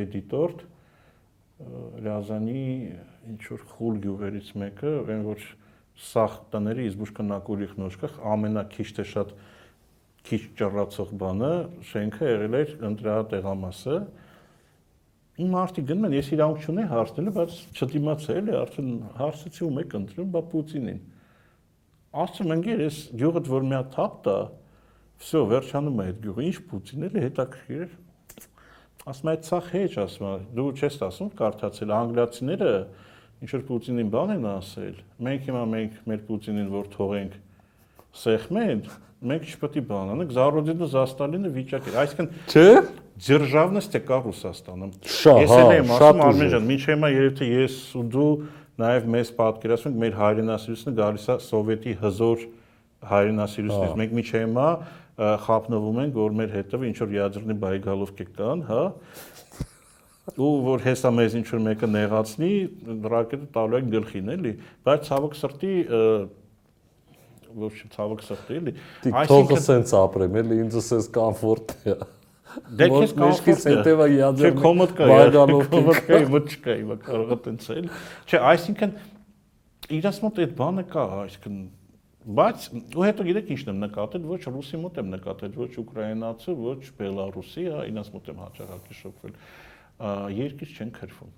է 0.02 0.06
դիտորդ 0.16 0.64
Ռязանի 2.02 2.62
ինչ 3.32 3.42
որ 3.52 3.60
խուլ 3.72 3.98
գյուղերից 4.02 4.48
մեկը, 4.62 4.92
այն 5.12 5.20
որ 5.28 5.44
սախ 6.02 6.32
տների 6.52 6.86
իզբուշկա 6.90 7.26
նակուրիխ 7.28 7.74
նոշկա 7.78 8.08
ամենակիչ 8.32 8.86
թե 8.96 9.04
շատ 9.12 9.34
քիչ 10.26 10.40
ճռացող 10.58 11.12
բանը 11.22 11.52
շենքը 11.90 12.30
եղել 12.32 12.56
էր 12.62 12.74
ընտրատեղամասը 12.88 13.96
իմ 15.40 15.54
արդի 15.62 15.82
գնում 15.88 16.06
են, 16.08 16.14
ես 16.18 16.28
իրանք 16.36 16.64
չունեի 16.66 16.88
հարցնելու, 16.92 17.32
բայց 17.38 17.54
չդիմացա 17.72 18.34
էլի, 18.36 18.54
արդեն 18.58 18.90
հարցեցի 19.16 19.62
ում 19.64 19.78
եք 19.82 19.94
ընտրում, 19.98 20.32
բա 20.32 20.42
Պուտինին։ 20.52 20.98
Ասում 22.22 22.52
են, 22.52 22.64
գեր, 22.66 22.82
ես 22.84 22.98
գյուղդ 23.22 23.48
որ 23.52 23.64
մի 23.70 23.76
հատ 23.78 23.88
թափ 23.96 24.18
տա, 24.26 24.36
վсё, 25.22 25.40
վերջանում 25.52 26.02
է 26.02 26.06
այդ 26.12 26.18
գյուղը, 26.26 26.44
ինչ 26.50 26.58
Պուտին 26.68 27.06
էլի 27.08 27.22
հետաքրքիր 27.22 27.86
էր։ 27.86 27.94
Ասում 29.12 29.30
է, 29.32 29.34
ցախ 29.48 29.70
հեչ, 29.72 29.92
ասում 30.02 30.26
է, 30.28 30.34
դու 30.58 30.66
չես 30.76 30.98
ասում, 31.08 31.30
կարդացել 31.40 31.94
անգլիացիները 31.96 32.72
ինչ 33.42 33.50
որ 33.56 33.62
Պուտինին 33.66 34.10
բան 34.12 34.32
են 34.36 34.44
ասել։ 34.52 34.98
Մենք 35.26 35.48
հիմա 35.48 35.62
մենք 35.72 35.96
մեր 36.12 36.20
Պուտինին 36.28 36.68
որ 36.70 36.90
թողենք 36.92 37.38
սեղմեն, 38.22 38.82
մենք 39.30 39.46
չպետք 39.52 39.78
է 39.78 39.82
բան 39.88 40.10
անենք, 40.12 40.32
Զարոդինը 40.36 40.88
Զաստալինը 40.92 41.50
վիճակ 41.56 41.88
էր։ 41.90 41.98
Այսինքն 42.02 42.28
Չէ, 42.52 42.66
Ձերժավնստը 43.22 44.00
կա 44.08 44.18
Ռուսաստանում։ 44.22 44.92
Ես 45.06 45.54
էլ 45.56 45.72
եմ 45.76 45.92
ասում 45.96 46.22
Արմեն 46.26 46.50
ջան, 46.52 46.66
ոչ 46.72 46.82
հիմա 46.92 47.10
երբ 47.12 47.36
թե 47.38 47.48
ես 47.52 47.76
ու 48.00 48.04
դու 48.12 48.30
նաև 48.82 49.08
մեզ 49.12 49.32
պատկերացնենք 49.38 49.98
մեր 50.02 50.16
հայրենասիրությունը 50.22 50.96
գալիս 50.98 51.26
է 51.28 51.36
սովետի 51.46 51.94
հզոր 52.02 52.46
հայրենասիրությունից։ 53.12 53.98
Մենք 54.02 54.16
ոչ 54.18 54.28
հիմա 54.32 54.68
խափնվում 55.42 56.00
ենք, 56.02 56.14
որ 56.16 56.36
մեր 56.40 56.54
հետով 56.56 56.86
ինչ 56.88 56.96
որ 57.02 57.14
յադրնի 57.18 57.56
բայգալովք 57.62 58.22
կան, 58.38 58.62
հա 58.70 58.84
ու 60.38 60.50
որ 60.64 60.84
հեսա 60.86 61.10
մեզ 61.12 61.34
ինչ 61.40 61.48
որ 61.50 61.62
մեկը 61.66 61.88
նեղացնի, 61.92 62.50
ռակետը 63.12 63.48
տալու 63.52 63.78
են 63.80 63.88
գլխին 63.92 64.30
էլի, 64.36 64.52
բայց 64.86 65.08
ցավոք 65.08 65.34
սրտի 65.40 65.72
և, 65.82 66.04
ոչ 67.62 67.72
ցավոք 67.92 68.24
սրտի, 68.26 68.58
էլի։ 68.62 68.74
TikTok-ը 69.04 69.58
սենց 69.66 69.94
ապրեմ, 69.98 70.38
էլի 70.42 70.58
ինձ 70.62 70.78
էս 70.82 71.08
կոմֆորտ 71.16 71.74
է։ 71.92 71.96
Դե 72.52 72.88
քեզ 72.92 73.14
կոմֆորտ 73.18 73.52
է։ 73.52 73.72
հետևա 73.72 74.06
յաձեր 74.12 74.48
Չէ, 74.48 74.56
կոմոդ 74.62 74.90
կա, 74.98 75.06
կոմոդ 75.72 76.00
կա, 76.08 76.18
ոչ 76.32 76.42
չկա, 76.52 76.74
հիմա 76.82 76.96
կարող 77.06 77.32
է 77.32 77.38
տենց 77.46 77.68
էլ։ 77.72 77.86
Չէ, 78.28 78.40
այսինքն 78.52 78.92
իրաց 79.98 80.18
մոտ 80.22 80.40
այդ 80.42 80.52
բանը 80.58 80.84
կա, 80.92 81.06
այսինքն 81.22 81.56
բայց 82.22 82.66
ու 82.94 83.02
հետո 83.02 83.24
գիտեք 83.26 83.48
ինչն 83.56 83.70
եմ 83.72 83.80
նկատել, 83.82 84.26
ոչ 84.30 84.42
ռուսի 84.46 84.78
մոտ 84.82 84.98
եմ 85.02 85.08
նկատել, 85.16 85.56
ոչ 85.58 85.70
ուկրաինացու, 85.82 86.54
ոչ 86.68 86.82
բելարուսի, 87.00 87.64
հա, 87.72 87.80
իրաց 87.90 88.10
մոտ 88.14 88.30
եմ 88.30 88.42
հաճախակի 88.42 88.98
շոկվել։ 89.00 89.34
Երկից 90.38 90.76
չեն 90.78 90.92
քրվում։ 91.02 91.32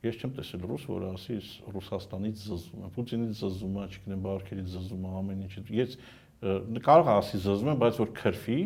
Ես 0.00 0.20
չեմ 0.20 0.30
տեսել 0.36 0.62
ռուս, 0.70 0.84
որ 0.90 1.02
ասի 1.10 1.34
«Ես 1.36 1.48
Ռուսաստանից 1.74 2.44
զզվում 2.50 2.84
եմ, 2.86 2.92
Պուտինից 2.94 3.40
զզվում 3.40 3.74
եմ, 3.80 3.90
չգիտեմ, 3.90 4.22
Բարքերից 4.26 4.70
զզվում 4.76 5.02
եմ, 5.10 5.16
ամեն 5.20 5.42
ինչից։ 5.44 5.72
Ես 5.76 5.96
կարող 6.86 7.10
է 7.10 7.16
ասի 7.20 7.40
զզվում 7.44 7.70
եմ, 7.74 7.82
բայց 7.84 8.00
որ 8.00 8.14
քրվի, 8.20 8.60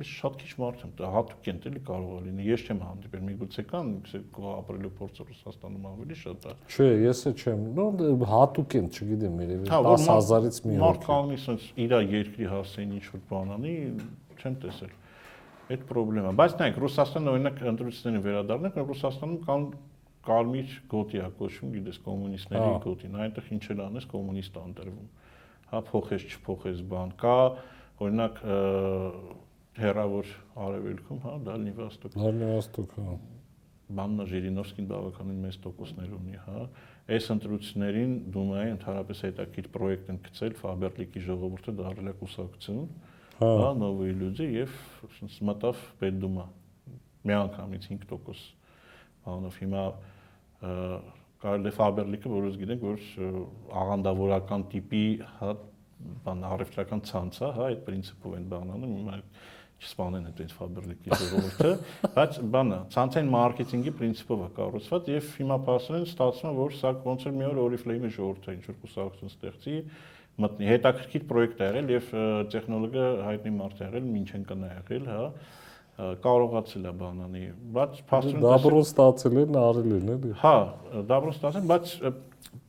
Ես 0.00 0.08
շատ 0.08 0.36
քիչ 0.40 0.52
մարդ 0.56 0.82
եմ, 0.86 0.92
հատուկ 1.12 1.48
են 1.52 1.58
էլի 1.68 1.80
կարող 1.84 2.12
է 2.16 2.20
լինի։ 2.24 2.44
Ես 2.48 2.62
չեմ 2.64 2.78
հանդիպել, 2.80 3.24
միգուցե 3.26 3.64
կան, 3.68 3.90
գուցե 3.92 4.20
ապրելու 4.52 4.90
փորձը 4.98 5.26
Ռուսաստանում 5.28 5.88
ավելի 5.90 6.16
շատ 6.22 6.46
է։ 6.48 6.54
Չէ, 6.72 6.86
ես 7.02 7.20
է 7.28 7.32
չեմ։ 7.42 7.66
Նո 7.76 8.16
հատուկ 8.32 8.76
են, 8.80 8.88
չգիտեմ, 8.88 9.36
երևի 9.44 9.68
Հա, 9.68 9.80
որ 9.84 10.00
10000-ից 10.06 10.60
մի 10.64 10.78
մարդ 10.80 10.96
հոգի։ 10.96 11.08
կանգնի 11.12 11.38
ասես 11.42 11.68
իր 11.84 11.94
երկրի 12.16 12.50
հասցեին 12.52 12.96
ինչ 12.96 13.04
որ 13.12 13.22
բան 13.32 13.52
անի, 13.58 13.76
չեմ 14.40 14.56
տեսել։ 14.64 14.96
Այդ 15.72 15.84
խնդրեմա։ 15.92 16.32
Բայց 16.40 16.56
նայեք, 16.62 16.80
Ռուսաստանը 16.82 17.32
օրինակ 17.32 17.60
ընտրություններին 17.72 18.24
վերադառնանք, 18.26 18.80
Ռուսաստանում 18.92 19.36
կան 19.46 19.66
կարմիր 20.26 20.74
գոտի 20.92 21.20
է 21.22 21.28
կոչվում, 21.38 21.70
գիտես, 21.76 21.98
կոմունիստների 22.06 22.62
Հա։ 22.62 22.80
գոտին, 22.86 23.16
այնտեղ 23.24 23.50
ինչ 23.56 23.64
էլ 23.72 23.82
անես, 23.86 24.06
կոմունիստ 24.12 24.58
անտրվում։ 24.62 25.08
Հա, 25.72 25.80
փոխես, 25.88 26.26
չփոխես 26.32 26.82
բան։ 26.92 27.14
Կա 27.22 27.36
օրինակ 28.02 28.40
հերավոր 29.82 30.32
արևելքում, 30.62 31.20
հա, 31.22 31.36
Դալնի 31.48 31.72
Վոստոկ 31.78 32.16
Դարնի 32.18 32.48
Վոստոկ, 32.52 32.96
հա։ 33.02 33.14
Բաննա 33.92 34.24
Ժիրինովսկին 34.30 34.86
բավականին 34.88 35.40
մեծ 35.42 35.56
տոկոսներ 35.64 36.12
ունի, 36.16 36.36
հա։ 36.46 36.60
Այս 37.12 37.26
ընտրություններին 37.34 38.12
Դումայի 38.32 38.70
ընդհանրապես 38.72 39.22
հետաքրքիր 39.26 39.68
պրոյեկտ 39.74 40.12
են 40.12 40.20
գցել 40.28 40.56
Ֆաբերլիկի 40.62 41.22
ժողովուրդը 41.26 41.74
դարել 41.82 42.08
է 42.12 42.14
կուսակցություն, 42.22 42.86
Հա։ 43.42 43.50
հա, 43.58 43.68
նովոյ 43.82 44.12
լյուդի 44.22 44.48
եւ 44.54 44.76
մտավ 45.50 45.84
Պետդումա։ 46.02 46.46
Միանգամից 47.26 47.88
5% 47.92 48.62
բանով 49.22 49.58
հիմա 49.62 49.82
կարելի 51.42 51.72
Ֆաբերլիկը, 51.76 52.30
որոնց 52.32 52.58
գիտենք, 52.60 52.84
որ 52.86 53.06
աղանդավորական 53.82 54.64
տիպի 54.72 55.06
հա 55.40 55.54
բան 56.22 56.44
առևտրական 56.52 57.02
ցանց 57.08 57.40
է, 57.42 57.48
հա, 57.56 57.66
այդ 57.72 57.82
principle-ով 57.86 58.36
են 58.38 58.46
բանանում, 58.52 58.94
հիմա 58.98 59.18
չսպանեն 59.82 60.26
այդպես 60.30 60.54
Ֆաբերլիկի 60.58 61.16
ժողովուրդը, 61.22 61.70
բայց 62.16 62.38
բանը 62.54 62.78
ցանցային 62.94 63.30
մարքեթինգի 63.32 63.92
principle-ով 63.98 64.42
է 64.42 64.50
կառուցված 64.58 65.10
եւ 65.12 65.30
հիմա 65.42 65.58
փաստորեն 65.66 66.06
ստացվում 66.06 66.50
է, 66.52 66.54
որ 66.58 66.76
սա 66.78 66.92
ոնց 67.06 67.26
որ 67.26 67.34
մի 67.38 67.46
օր 67.48 67.60
Oriflame-ի 67.62 68.12
ժողովուրդը 68.18 68.54
ինչ 68.58 68.64
որ 68.68 68.78
կուսակցություն 68.82 69.32
ստեղծի, 69.32 69.76
մտնի 70.42 70.70
հետաքրքիր 70.70 71.26
պրոյեկտ 71.32 71.62
է 71.62 71.66
եղել 71.72 71.90
եւ 71.92 72.12
տեխնոլոգը 72.54 73.08
հայտնի 73.26 73.52
մարդ 73.58 73.82
է 73.82 73.88
եղել, 73.88 74.06
Մինչենկն 74.12 74.62
է 74.62 74.70
եղել, 74.72 75.10
հա 75.12 75.26
կարողացել 76.22 76.86
է 76.88 76.92
բանանի, 76.98 77.42
բայց 77.76 77.98
փաստորեն 78.10 78.44
դաբրոն 78.44 78.84
ստացել 78.86 79.38
են, 79.42 79.58
արել 79.62 79.92
են, 79.96 80.08
էլի։ 80.14 80.32
Հա, 80.42 80.54
դաբրոն 81.10 81.34
ստացել, 81.36 81.66
բայց 81.72 81.92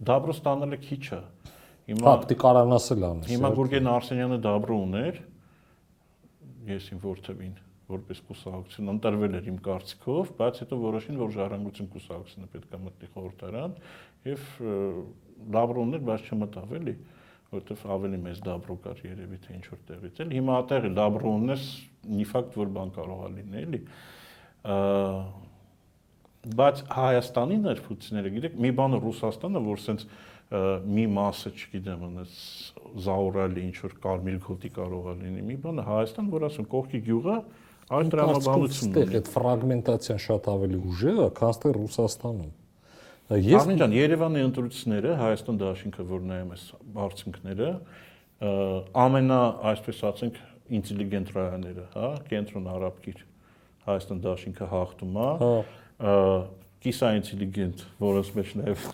դաբրոն 0.09 0.37
ստանալը 0.37 0.79
քիչ 0.83 1.03
է։ 1.17 1.21
Հիմա 1.93 2.13
Հապտի 2.13 2.37
կարանասել 2.43 3.05
անես։ 3.09 3.31
Հիմա 3.33 3.49
հա, 3.49 3.57
Գուրգեն 3.59 3.89
Արսենյանը 3.93 4.37
դաբրո 4.43 4.77
ուներ։ 4.83 5.17
Ես 6.73 6.91
իմ 6.93 7.01
որթևին 7.03 7.55
որպես 7.93 8.21
կուսակցություն 8.29 8.91
ընտրվել 8.93 9.33
էր 9.39 9.49
իմ 9.51 9.57
կարծիքով, 9.65 10.29
բայց 10.39 10.61
հետո 10.63 10.77
որոշին, 10.83 11.17
որ 11.19 11.33
ժառանգություն 11.33 11.89
կուսակցությունը 11.93 12.47
պետք 12.53 12.77
է 12.77 12.79
մտնի 12.83 13.09
խորհրդարան 13.13 13.75
եւ 14.29 14.45
դաբրոններ, 15.57 16.05
բայց 16.07 16.31
չմտավ 16.31 16.73
էլի։ 16.79 16.95
Ա 16.95 17.22
որովհետեւ 17.53 17.85
ավելի 17.93 18.19
մեծ 18.23 18.41
դաբրո 18.47 18.75
կար 18.83 19.01
երևի 19.07 19.39
թե 19.43 19.55
ինչ 19.57 19.65
որ 19.69 19.79
տեղից 19.89 20.21
էլ։ 20.23 20.33
Հիմա 20.37 20.57
ատեղի 20.63 20.91
դաբրո 20.99 21.33
ունես, 21.43 21.65
մի 22.13 22.27
ֆակտ 22.33 22.57
որ 22.59 22.71
բան 22.77 22.93
կարող 22.97 23.23
է 23.23 23.31
լինել 23.37 23.63
էլի։ 23.63 23.81
Բայց 26.53 26.79
Հայաստանի 26.91 27.57
ներփությունները, 27.63 28.31
գիտեք, 28.33 28.55
մի 28.63 28.71
բանը 28.79 28.97
Ռուսաստանը, 29.03 29.59
որ 29.63 29.83
սենց 29.83 30.01
մի 30.53 31.05
մասը, 31.13 31.51
չգիտեմ, 31.53 32.01
այնպես 32.07 32.33
զաուրալի 33.05 33.61
ինչ 33.63 33.77
որ 33.83 33.93
կարմիր 34.03 34.35
գոտի 34.43 34.71
կարող 34.75 35.07
է 35.13 35.15
լինի։ 35.23 35.45
Մի 35.47 35.55
բանը 35.63 35.85
Հայաստան, 35.87 36.27
որ 36.33 36.45
ասում 36.49 36.67
կողքի 36.73 36.99
գյուղը 37.07 37.37
այն 37.93 38.11
դրամաբանություն 38.13 38.91
Այստեղ 38.91 39.07
ունի։ 39.07 39.17
այդ 39.19 39.31
ֆրագմենտացիան 39.33 40.21
շատ 40.23 40.49
ավելի 40.53 40.81
ուժեղ 40.93 41.23
է, 41.23 41.29
քան 41.39 41.55
ստեղ 41.55 41.73
Ռուսաստանում։ 41.79 42.51
Ես 43.31 43.55
Արմեն 43.61 43.77
ջան, 43.79 43.93
Երևանի 43.95 44.41
ընտրությունները, 44.49 45.11
Հայաստան 45.21 45.59
դաշինքը, 45.61 46.03
որ 46.09 46.25
նայում 46.27 46.49
ես 46.53 46.63
արդյունքները, 47.03 47.69
ը, 48.43 48.49
ամենա, 49.03 49.37
այսպես 49.71 50.01
ասենք, 50.09 50.39
ինտելիգենտ 50.79 51.31
ռայոնները, 51.37 51.85
հա, 51.93 52.09
կենտրոն 52.27 52.67
արաբկիր 52.73 53.21
Հայաստան 53.87 54.19
դաշինքը 54.27 54.67
հաղթում 54.73 55.15
է, 55.23 55.29
հա 55.43 55.53
ը, 56.03 56.17
կիսաինտելիգենտ, 56.83 57.85
որոնց 58.03 58.33
մեջ 58.37 58.51
նաև 58.59 58.89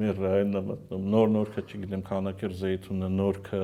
մեր 0.00 0.22
ռայոնն 0.26 0.56
է 0.56 0.62
մտնում, 0.70 1.04
նոր 1.12 1.30
նորքը, 1.36 1.66
չգիտեմ, 1.66 2.02
քանակեր 2.08 2.56
զեյթունը, 2.56 3.10
նորքը 3.20 3.60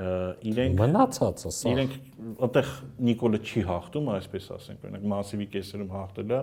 իրենք 0.00 0.78
մնացածը 0.80 1.50
սա։ 1.56 1.70
իրենք 1.74 1.94
այդտեղ 2.46 2.68
Նիկոլը 3.08 3.40
չի 3.42 3.62
հաղթում, 3.68 4.10
այսպես 4.14 4.46
ասենք, 4.54 4.84
օրինակ 4.86 5.06
մասիվի 5.10 5.46
կեսերում 5.56 5.90
հաղթել 5.96 6.30
է, 6.30 6.40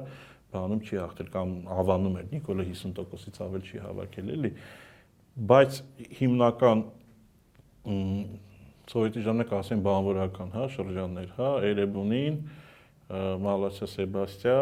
բանում 0.53 0.81
չի 0.87 0.99
հաղթել 1.01 1.29
կամ 1.33 1.53
հավանում 1.77 2.17
էր 2.21 2.27
Նիկոլը 2.33 2.65
50%-ից 2.71 3.39
ավել 3.47 3.63
չի 3.67 3.81
հավաքել 3.83 4.29
էլի։ 4.37 4.51
Բայց 5.51 5.79
հիմնական 6.17 6.83
սովետի 8.87 9.23
ժամանակ 9.27 9.53
ասեն 9.57 9.81
բանվորական, 9.85 10.53
հա, 10.55 10.65
շրջաններ, 10.75 11.29
հա, 11.37 11.49
Էրեբունին, 11.67 12.37
Մալասիա 13.43 13.87
Սեբաստիա, 13.91 14.57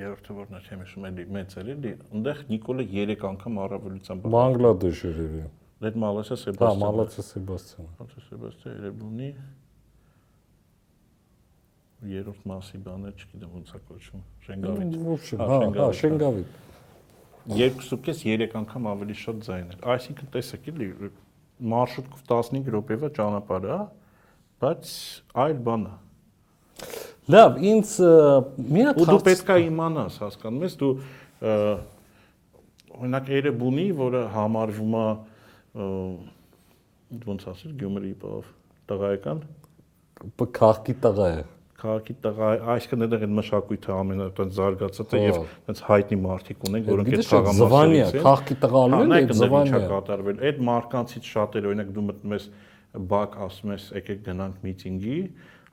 երրորդը 0.00 0.36
որն 0.40 0.56
է, 0.56 0.60
չեմ 0.64 0.82
հիշում, 0.84 1.06
էլի 1.10 1.24
մեծ 1.36 1.56
էր 1.60 1.70
էլի, 1.74 1.92
այնտեղ 2.10 2.42
Նիկոլը 2.50 2.86
3 2.90 3.24
անգամ 3.30 3.60
առավելությամբ 3.64 4.28
Բանգլադեշ 4.36 5.02
երևի։ 5.10 5.42
Այդ 5.80 5.96
Մալասիա 6.04 6.36
Հա, 6.36 6.42
Սեբաստիա։ 6.44 6.80
Մալացիա 6.80 7.24
Սեբաստիան։ 7.30 7.90
Հացը 8.00 8.22
Սեբաստիա 8.28 8.72
Երևանի 8.76 9.28
երրորդ 12.00 12.42
մասի 12.50 12.78
բանը, 12.86 13.10
չգիտեմ 13.20 13.50
ոնց 13.56 13.70
է 13.70 13.80
կոչվում, 13.90 14.22
Շենգավիթ։ 14.46 14.94
Ոչինչ, 15.10 15.40
Հա, 15.40 15.46
հա, 15.50 15.56
հա, 15.60 15.60
Շենգավիթ, 15.60 15.98
Շենգավիթ։ 16.00 16.48
Երկուսուկես 17.60 18.18
3 18.24 18.54
անգամ 18.60 18.86
ավելի 18.90 19.16
շատ 19.20 19.36
ձայն 19.46 19.66
էր։ 19.74 19.84
Այսինքն 19.94 20.30
տեսեք, 20.36 20.68
էլի 20.70 20.88
մարշրուտ 21.74 22.08
15 22.30 22.70
րոպեվա 22.74 23.08
ճանապարհ 23.20 23.64
է, 23.70 23.78
բայց 24.64 24.92
այլ 25.44 25.56
բան 25.68 25.82
է։ 25.90 25.94
Լավ, 27.30 27.58
ինձ 27.70 27.88
մի 28.70 28.84
հատ 28.88 28.96
Ու 29.00 29.04
դու 29.04 29.10
հարց- 29.12 29.26
պետք 29.28 29.50
է 29.54 29.58
իմանաս, 29.70 30.14
հասկանում 30.24 30.64
ես, 30.66 30.74
դու 30.80 30.92
օրինակ 33.00 33.28
Երևանի, 33.36 33.86
որը 34.00 34.22
համարվում 34.34 34.94
է 35.00 35.06
ոնց 37.28 37.46
ասել, 37.52 37.72
Գյումրի 37.80 38.12
բավ 38.22 38.44
տղայական 38.90 39.38
բ- 40.40 40.50
քաղաքի 40.58 40.94
տղա 41.04 41.28
է։ 41.38 41.42
քաղաքի 41.80 42.14
տղա, 42.24 42.48
այսինքն 42.74 43.04
այդտեղ 43.06 43.22
այդ 43.24 43.32
մշակույթը 43.36 43.92
ամենատան 43.96 44.50
զարգացած 44.56 45.14
է 45.16 45.20
եւ 45.20 45.38
այնց 45.70 45.80
հայտնի 45.88 46.18
մարդիկ 46.24 46.66
ունենք, 46.70 46.90
որոնք 46.90 47.10
այդ 47.10 47.14
Գիտես, 47.14 47.30
այդ 47.30 47.48
Զվանիա, 47.60 48.08
խաղամասերից 48.10 48.20
են։ 48.20 48.24
քաղաքի 48.26 48.56
տղա 48.64 48.80
Հա, 48.80 48.90
ալու 48.90 49.10
նայեք, 49.10 49.30
են, 49.30 49.30
այնտեղ 49.30 49.40
ինչա 49.40 49.48
Զվանիա։ 49.50 49.80
կատարվել։ 49.90 50.42
Այդ 50.50 50.60
մարկանցից 50.70 51.30
շատերը, 51.30 51.70
օրինակ 51.70 51.92
դու 51.96 52.04
մտնում 52.10 52.34
ես 52.36 52.48
բակ, 53.10 53.36
ասում 53.46 53.70
ես, 53.70 53.84
եկեք 54.00 54.20
գնանք 54.26 54.64
միտինգի, 54.66 55.18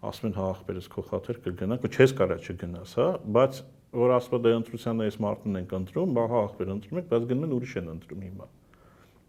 ասում 0.07 0.27
են 0.27 0.35
հա 0.37 0.47
ախպերս 0.53 0.89
քո 0.93 1.03
խաթր 1.07 1.39
կգնանք, 1.47 1.87
ու 1.87 1.91
չես 1.97 2.13
կարա 2.17 2.37
չգնաս, 2.37 2.91
հա, 2.97 3.07
բայց 3.37 3.61
որ 3.97 4.13
ասում 4.17 4.43
դե 4.45 4.53
ընտրության 4.57 5.01
այս 5.07 5.17
մարդն 5.25 5.57
ենք 5.57 5.73
ընտրում, 5.77 6.13
բա 6.17 6.25
հա 6.29 6.41
ախպեր 6.47 6.71
ընտրում 6.75 6.99
եք, 7.01 7.07
բայց 7.13 7.25
գնում 7.31 7.47
են 7.47 7.55
ուրիշ 7.57 7.73
են 7.81 7.89
ընտրում 7.95 8.21
հիմա։ 8.27 8.47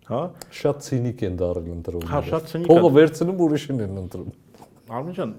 Հա, 0.09 0.21
շատ 0.59 0.85
ցինիկ 0.89 1.25
են 1.29 1.39
դարել 1.41 1.73
ընտրողները։ 1.79 2.13
Հա, 2.13 2.21
շատ 2.29 2.53
ցինիկ։ 2.53 2.69
Փողը 2.69 2.91
վերցնում 2.99 3.43
ուրիշին 3.49 3.83
են 3.85 3.99
ընտրում։ 4.03 4.31
Արմեն 4.99 5.17
ջան, 5.19 5.33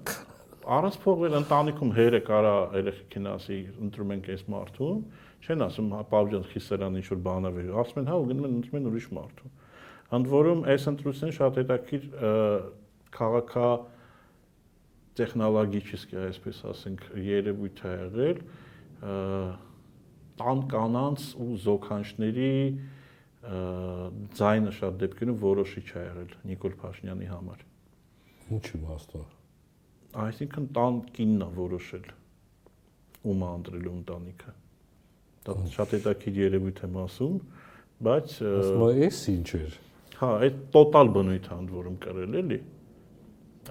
առանց 0.68 0.95
փողվել 1.03 1.36
ընտանիքում 1.39 1.91
հերը 1.95 2.20
կարա 2.28 2.53
երեխեքին 2.80 3.28
ասի 3.32 3.57
ընտրում 3.86 4.12
ենք 4.16 4.28
այս 4.34 4.43
մարդուն, 4.53 4.99
չեն 5.45 5.64
ասում 5.66 5.88
հա 5.95 6.01
պարոն 6.12 6.45
խիսերան 6.49 6.99
ինչ 6.99 7.07
որ 7.10 7.22
բանա 7.28 7.51
վեր։ 7.55 7.70
Ասում 7.84 8.01
են 8.01 8.10
հա 8.10 8.18
ու 8.20 8.28
գնում 8.30 8.47
են 8.49 8.57
ընտրում 8.60 8.80
են 8.80 8.89
ուրիշ 8.89 9.07
մարդու։ 9.20 9.51
Ընդ 10.20 10.30
որում 10.34 10.62
այս 10.74 10.88
ընտրությունը 10.89 11.36
շատ 11.39 11.60
հետաքրքիր 11.60 12.05
քաղաքա 13.20 13.70
տեխնոլոգիչիսկի, 15.20 16.20
այսպես 16.28 16.62
ասենք, 16.74 17.07
երևույթ 17.30 17.82
է 17.84 17.95
եղել 17.95 18.43
տան 20.39 20.64
կանանց 20.72 21.26
ու 21.43 21.49
զոքանչների 21.66 22.53
ձայնը 24.39 24.76
շատ 24.80 25.01
դեպքերում 25.03 25.41
որոշիչ 25.43 25.88
է 25.89 26.05
եղել 26.05 26.38
Նիկոլ 26.51 26.80
Փաշինյանի 26.84 27.34
համար։ 27.34 27.68
Ինչ 28.55 28.66
իմաստով 28.80 29.38
Այսինքն 30.18 30.66
տան 30.74 30.95
կինն 31.14 31.43
է 31.45 31.47
որոշել 31.53 32.05
ում 33.30 33.43
անդրելու 33.45 33.91
ընտանիքը։ 33.93 34.53
Դա 35.45 35.55
շատ 35.76 35.93
հետաքրքիր 35.95 36.39
երևույթ 36.39 36.82
եմ 36.88 36.97
ասում, 37.03 37.36
բայց 38.07 38.34
ասում 38.49 38.84
եմ, 38.88 39.03
էս 39.05 39.20
ինչ 39.34 39.49
էր։ 39.60 39.78
Հա, 40.20 40.32
այդ 40.47 40.57
տոտալ 40.74 41.12
բնույթ 41.20 41.51
ընդ 41.60 41.74
որում 41.78 41.99
կրել 42.05 42.39
էլի։ 42.41 42.60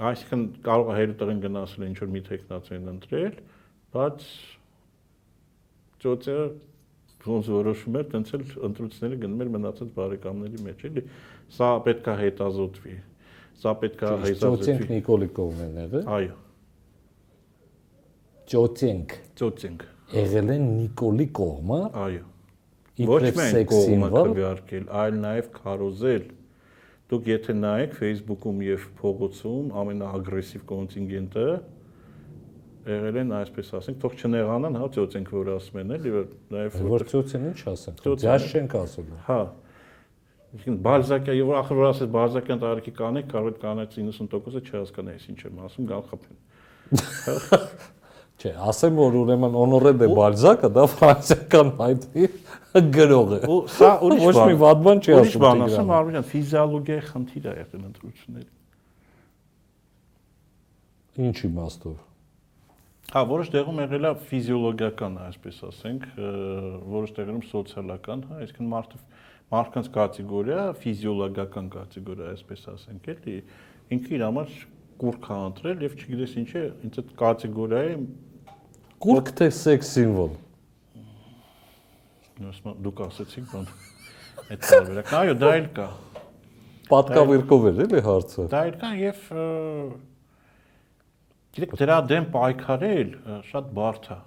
Այսինքն 0.09 0.45
կարող 0.69 0.93
է 0.93 0.97
հերթին 0.99 1.43
գնացել 1.49 1.87
ինչ 1.89 1.99
որ 1.99 2.13
մի 2.15 2.23
տեխնացիան 2.29 2.89
ընտրել, 2.95 3.37
բայց 3.99 4.27
ծոցը 6.05 6.39
ոնց 7.29 7.49
որոշում 7.59 7.99
էր, 7.99 8.09
տենց 8.15 8.35
էլ 8.39 8.45
ընտրությունները 8.69 9.21
գնում 9.27 9.43
էր 9.43 9.53
մնացած 9.59 9.89
բարեկամների 9.99 10.61
մեջ, 10.69 10.85
էլի։ 10.89 11.03
Սա 11.59 11.71
պետքա 11.89 12.15
հետազոտվի 12.23 12.95
Սա 13.59 13.75
պետք 13.83 14.03
է 14.03 14.11
հայտարարվի։ 14.25 14.41
Ճոցենք 14.43 14.91
Նիկոլի 14.93 15.29
կողմերները։ 15.39 16.03
Այո։ 16.17 16.35
Ճոցենք։ 18.53 19.15
Ճոցենք։ 19.41 19.87
Եղել 20.19 20.53
են 20.55 20.69
Նիկոլի 20.79 21.27
կողմը։ 21.39 21.81
Այո։ 22.05 22.27
Ոչ 23.09 23.23
միայն 23.39 23.67
կողմը 23.73 24.11
քվեարկել, 24.15 24.87
այլ 25.01 25.19
նաև 25.25 25.51
քարոզել։ 25.59 26.29
Դուք 27.09 27.29
եթե 27.31 27.55
նայեք 27.59 27.93
Facebook-ում 27.99 28.63
եւ 28.69 28.87
փողոցում 28.99 29.69
ամենաագրեսիվ 29.83 30.65
կոնտինգենտը 30.73 31.45
եղել 32.89 33.19
են 33.23 33.33
այսպես 33.39 33.71
ասենք, 33.79 33.99
թող 34.03 34.15
չնեղանան, 34.19 34.77
հա, 34.81 34.89
ծոցենք 34.97 35.31
որ 35.35 35.51
ասում 35.55 35.81
են, 35.83 35.95
էլի, 35.99 36.13
նաև 36.55 36.77
որ 36.89 37.05
ծոցեն 37.13 37.47
ինչ 37.49 37.61
ասեն։ 37.73 37.99
Ձյազ 38.23 38.47
չենք 38.49 38.77
ասում։ 38.79 39.11
Հա, 39.29 39.39
Իսկին 40.57 40.77
Բալզակը, 40.85 41.35
եւ 41.37 41.51
ախր 41.59 41.77
որ 41.79 41.87
ասես 41.91 42.09
Բալզակյան 42.15 42.61
տարիքի 42.63 42.93
կանեք, 42.97 43.27
կարող 43.35 43.51
է 43.53 43.59
կանեք 43.65 43.91
90%-ը 43.99 44.63
չհասկանա 44.65 45.17
ես 45.19 45.27
ինչ 45.29 45.41
եմ 45.45 45.59
ասում, 45.69 45.89
գալ 45.91 46.05
խփեն։ 46.09 46.39
Չէ, 48.39 48.53
ասեմ 48.71 48.99
որ 49.03 49.17
ուրեմն 49.19 49.57
Honoré 49.59 49.93
de 49.99 50.07
Balzac-ը 50.15 50.69
դա 50.71 50.85
ֆրանսիական 50.93 51.73
հայտնի 51.81 52.29
գրող 52.95 53.33
է։ 53.35 53.39
Ու 53.51 53.57
սա 53.75 53.89
ուրիշ 54.07 54.21
ոչ 54.29 54.35
մի 54.39 54.59
վատ 54.63 54.85
բան 54.87 55.01
չի 55.03 55.11
ասում։ 55.17 55.25
Ուրիշ 55.25 55.39
բան 55.43 55.65
ասեմ, 55.67 55.91
Արմենյան, 55.99 56.27
ֆիզիոլոգիայի 56.33 57.03
խնդիր 57.09 57.49
է 57.49 57.55
եղել 57.59 57.83
ընտրությունների։ 57.89 58.51
Ինչ 61.29 61.39
իմաստով։ 61.49 61.97
Հա, 63.09 63.21
որոշ 63.27 63.51
տեղում 63.57 63.79
եղել 63.83 64.07
է 64.07 64.11
ֆիզիոլոգիական, 64.31 65.15
այսպես 65.27 65.61
ասենք, 65.73 66.03
որոշ 66.95 67.15
տեղերում 67.19 67.45
սոցիալական, 67.49 68.25
հա, 68.29 68.41
այսինքն 68.45 68.69
մարդը 68.69 68.99
մարդկանց 69.53 69.87
կատեգորիա, 69.95 70.63
ֆիզիոլոգիական 70.83 71.69
կատեգորիա, 71.73 72.33
այսպես 72.35 72.65
ասենք, 72.75 73.07
էլի, 73.15 73.37
ինքը 73.97 74.13
իր 74.19 74.25
համար 74.27 74.57
կուրք 74.99 75.29
է 75.29 75.39
ընտրել 75.49 75.85
եւ 75.87 75.95
չգիտես 75.99 76.35
ինչ 76.43 76.51
է, 76.59 76.65
ինձ 76.89 76.99
այդ 77.03 77.13
կատեգորիայի 77.23 77.97
կուրք 79.05 79.33
թե 79.39 79.49
սեքս 79.59 79.93
սիմվոլ։ 79.95 80.37
Նույնիսկ 82.39 82.69
դուք 82.87 83.03
ասացիք 83.09 83.49
բան։ 83.53 83.69
Այդ 84.49 84.67
տարբերակն, 84.69 85.17
այո, 85.19 85.37
դա 85.39 85.53
էլ 85.59 85.69
կա։ 85.79 85.89
Պատկավիրկով 86.89 87.67
էր 87.69 87.81
էլի 87.85 88.03
հարցը։ 88.09 88.47
Դա 88.53 88.61
էլ 88.69 88.77
կա 88.83 88.91
եւ 88.99 89.25
գիտեք 91.59 91.75
դրա 91.83 91.99
դեմ 92.13 92.29
պայքարել 92.35 93.15
շատ 93.49 93.71
բարդ 93.79 94.11
է 94.15 94.19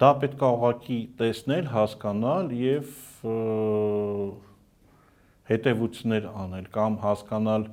դա 0.00 0.10
պետք 0.22 0.42
է 0.42 0.50
ուղակի 0.56 0.98
տեսնել, 1.20 1.68
հասկանալ 1.72 2.52
եւ 2.58 2.96
հետևություններ 5.52 6.28
անել 6.42 6.66
կամ 6.72 6.98
հասկանալ 7.02 7.66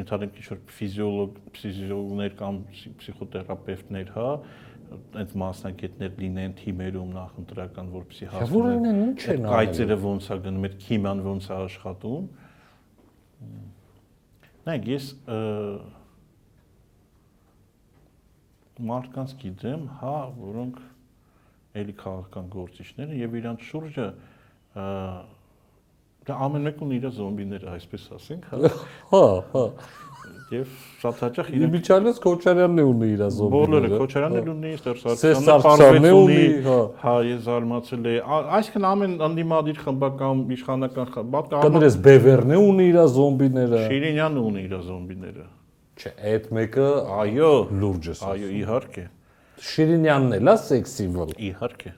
ընդհանրեն 0.00 0.34
ինչ 0.38 0.46
որ 0.50 0.58
ֆիզիոլոգ, 0.70 1.38
ֆիզիոլոգներ 1.60 2.34
կամ 2.38 2.58
պսիխոթերապևտներ, 3.00 4.12
հա, 4.14 4.26
այդ 5.20 5.32
մասնակիցներ 5.42 6.14
լինեն 6.20 6.54
թիմերում 6.60 7.10
նախընտրական, 7.16 7.90
որպեսզի 7.94 8.28
հասկանան 8.34 8.88
ինչ 8.90 9.20
են 9.34 9.40
անում։ 9.40 9.50
Կայծերը 9.54 9.98
ոնց 10.04 10.28
է 10.30 10.38
գնում, 10.46 10.66
այդ 10.68 10.76
քիմիան 10.84 11.22
ոնց 11.26 11.48
է 11.50 11.52
աշխատում։ 11.56 12.28
Նայեք, 14.70 14.88
ես 14.90 15.10
մարդկանց 18.90 19.36
գիտեմ, 19.42 19.86
հա, 20.00 20.16
որոնք 20.40 20.80
էլի 21.78 21.94
քաղաքական 22.00 22.48
գործիչները 22.50 23.18
եւ 23.20 23.36
իրանց 23.40 23.66
շուրջը 23.70 24.06
դա 26.30 26.36
ամեն 26.46 26.66
մեկն 26.68 26.84
ունի 26.86 26.96
իր 27.00 27.10
զոմբիները, 27.16 27.74
այսպես 27.78 28.06
ասենք, 28.16 28.48
հա։ 28.50 28.70
Հա, 29.10 29.26
հա։ 29.54 29.62
Եվ 30.50 30.72
շատ 31.00 31.20
հաճախ 31.24 31.48
իրենք 31.54 31.72
Միչալես 31.76 32.18
Քոչարյանն 32.24 32.80
է 32.82 32.84
ունի 32.90 33.08
իր 33.14 33.22
զոմբիները։ 33.36 33.54
Բոլորը 33.54 34.00
Քոչարյանն 34.00 34.40
էլ 34.40 34.50
ունի, 34.52 34.72
Ստերսարցյանը 34.80 36.10
ունի, 36.18 36.40
հա։ 36.66 36.78
Հա, 37.04 37.14
ես 37.28 37.40
զարմացել 37.46 38.08
եմ։ 38.10 38.34
Այսինքն 38.58 38.88
ամեն 38.90 39.14
անդիմադիր 39.30 39.80
խմբական 39.86 40.42
իշխանական 40.58 41.30
բաց 41.36 41.54
կամերես 41.54 41.98
Բևերն 42.10 42.50
է 42.50 42.60
ունի 42.66 42.88
իր 42.90 43.00
զոմբիները։ 43.14 43.84
Շիրինյանը 43.86 44.44
ունի 44.50 44.66
իր 44.66 44.76
զոմբիները։ 44.90 45.46
Չէ, 46.00 46.12
այդ 46.34 46.52
մեկը 46.56 46.90
այո, 47.20 47.54
լուրջ 47.80 48.10
է։ 48.10 48.18
Այո, 48.30 48.52
իհարկե։ 48.60 49.06
Շիրինյանն 49.60 50.38
էլ 50.38 50.50
է 50.50 50.54
sex 50.60 50.94
symbol։ 50.96 51.32
Իհարկե։ 51.36 51.90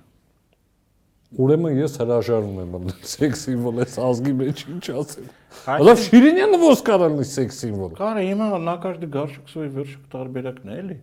Ուրեմն 1.42 1.78
ես 1.78 1.94
հրաժարվում 2.02 2.58
եմ 2.62 2.72
ընդ 2.78 3.04
sex 3.08 3.44
symbol 3.46 3.78
այս 3.84 3.94
ազգի 4.02 4.32
մեջ 4.40 4.62
ինչ 4.72 4.82
ասեմ։ 5.02 5.28
Ալավ 5.76 6.02
Շիրինյանը 6.02 6.58
ոսկարանն 6.62 7.22
է 7.22 7.26
sex 7.30 7.60
symbol։ 7.62 7.94
Կարա 8.00 8.24
հիմա 8.26 8.48
Նակարդի 8.66 9.08
Գարշուկսովի 9.14 9.70
վերջը 9.78 10.02
տարբերակն 10.12 10.72
է, 10.74 10.80
էլի։ 10.82 10.98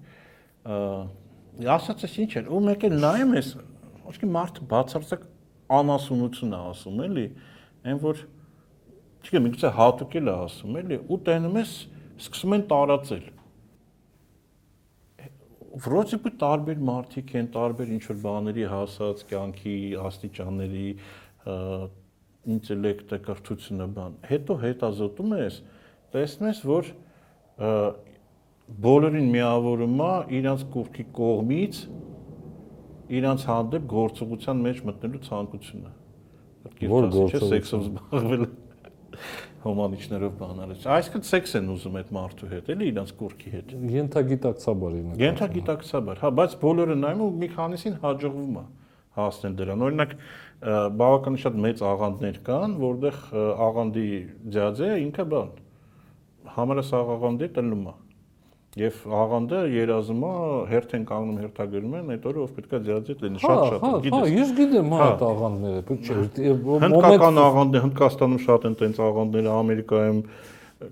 Ասած 1.80 2.06
էս 2.10 2.20
ինչ 2.26 2.30
են, 2.44 2.52
ու 2.52 2.62
մեկ 2.68 2.86
էլ 2.90 2.96
նայում 3.08 3.34
ես, 3.40 3.50
ոչքի 4.10 4.32
մարդը 4.36 4.68
բացարձակ 4.70 5.26
անասունություն 5.80 6.54
է 6.54 6.62
ասում, 6.70 7.02
էլի, 7.08 7.26
այն 7.90 8.00
որ 8.04 8.24
չգիտեմ, 9.24 9.46
միգուցե 9.48 9.74
հատուկ 9.80 10.16
էլ 10.20 10.30
է 10.30 10.38
ասում, 10.46 10.80
էլի, 10.84 11.02
ու 11.10 11.20
տենում 11.30 11.60
ես 11.60 11.74
սկսում 12.20 12.56
են 12.60 12.64
տարածել 12.70 13.28
վրոճի 15.86 16.20
պը 16.24 16.32
տարբեր 16.42 16.84
մարդիկ 16.90 17.34
են, 17.40 17.48
տարբեր 17.56 17.92
ինչ 17.96 18.04
որ 18.10 18.20
բաների 18.24 18.66
հասած 18.74 19.24
կյանքի 19.30 19.76
աստիճանների 20.10 20.90
ինտելեկտը 22.56 23.20
կրթությունը 23.28 23.88
բան։ 23.96 24.18
Հետո 24.30 24.58
հետազոտում 24.64 25.36
ես, 25.40 25.60
տեսնում 26.16 26.50
ես, 26.50 26.62
որ 26.70 26.92
բոլորին 28.86 29.30
միավորում 29.34 30.02
է 30.06 30.12
իրանց 30.40 30.66
կողքի 30.76 31.06
կողմից 31.20 31.82
իրանց 33.20 33.46
հանդեպ 33.50 33.88
գործողության 33.94 34.64
մեջ 34.66 34.82
մտնելու 34.90 35.22
ցանկությունը։ 35.26 35.94
է 36.70 37.08
ասի, 37.10 37.24
չէ, 37.30 37.40
սեքսով 37.50 37.86
զբաղվել 37.88 38.44
հոմանիչներով 39.64 40.34
բանալից։ 40.40 40.84
Այսինքն 40.96 41.24
սեքս 41.30 41.56
են 41.60 41.70
ուզում 41.74 41.98
այդ 42.00 42.12
մարդու 42.16 42.50
հետ, 42.54 42.70
էլի 42.74 42.90
իրանց 42.90 43.14
կուրքի 43.20 43.54
հետ։ 43.56 43.74
Ենթագիտակցաբար 43.96 44.98
ինքը։ 45.00 45.18
Ենթագիտակցաբար, 45.24 46.22
հա, 46.24 46.32
բայց 46.40 46.56
բոլորը 46.64 46.98
նայում 47.00 47.24
ու 47.26 47.32
մի 47.44 47.50
քանիսին 47.60 47.98
հաջողվում 48.04 48.60
է 48.60 48.66
հասնել 49.20 49.56
դրան։ 49.60 49.86
Օրինակ 49.90 50.14
բավականին 51.00 51.42
շատ 51.44 51.58
մեծ 51.66 51.82
աղանդներ 51.90 52.38
կան, 52.50 52.78
որտեղ 52.84 53.18
աղանդի 53.70 54.06
ձյաձը 54.56 54.90
ինքը 55.06 55.26
բան 55.34 55.52
համարս 56.56 56.92
աղանդի 57.00 57.50
տնում 57.58 57.90
է 57.90 57.96
Եվ 58.78 58.98
աղանդը 59.18 59.60
երազում 59.74 60.20
է 60.28 60.32
հերթ 60.70 60.92
են 60.94 61.06
կանգնում 61.10 61.38
հերթագրում 61.42 61.94
են 62.00 62.12
այդ 62.14 62.26
օրը 62.30 62.42
ով 62.44 62.52
պետքա 62.58 62.80
ձյաձիտ 62.86 63.24
լինի 63.26 63.40
շատ 63.42 63.62
շատ 63.70 63.96
գիտես։ 64.04 64.14
Հա, 64.14 64.28
ես 64.36 64.52
գիտեմ 64.60 64.94
հա 64.94 65.00
այդ 65.06 65.24
աղանդները, 65.30 65.98
չէ։ 66.06 66.18
Հնդկական 66.84 67.42
աղանդը, 67.44 67.82
Հնդկաստանում 67.86 68.44
շատ 68.46 68.68
են 68.70 68.78
տենց 68.84 69.02
աղանդները, 69.10 69.56
Ամերիկայում 69.64 70.22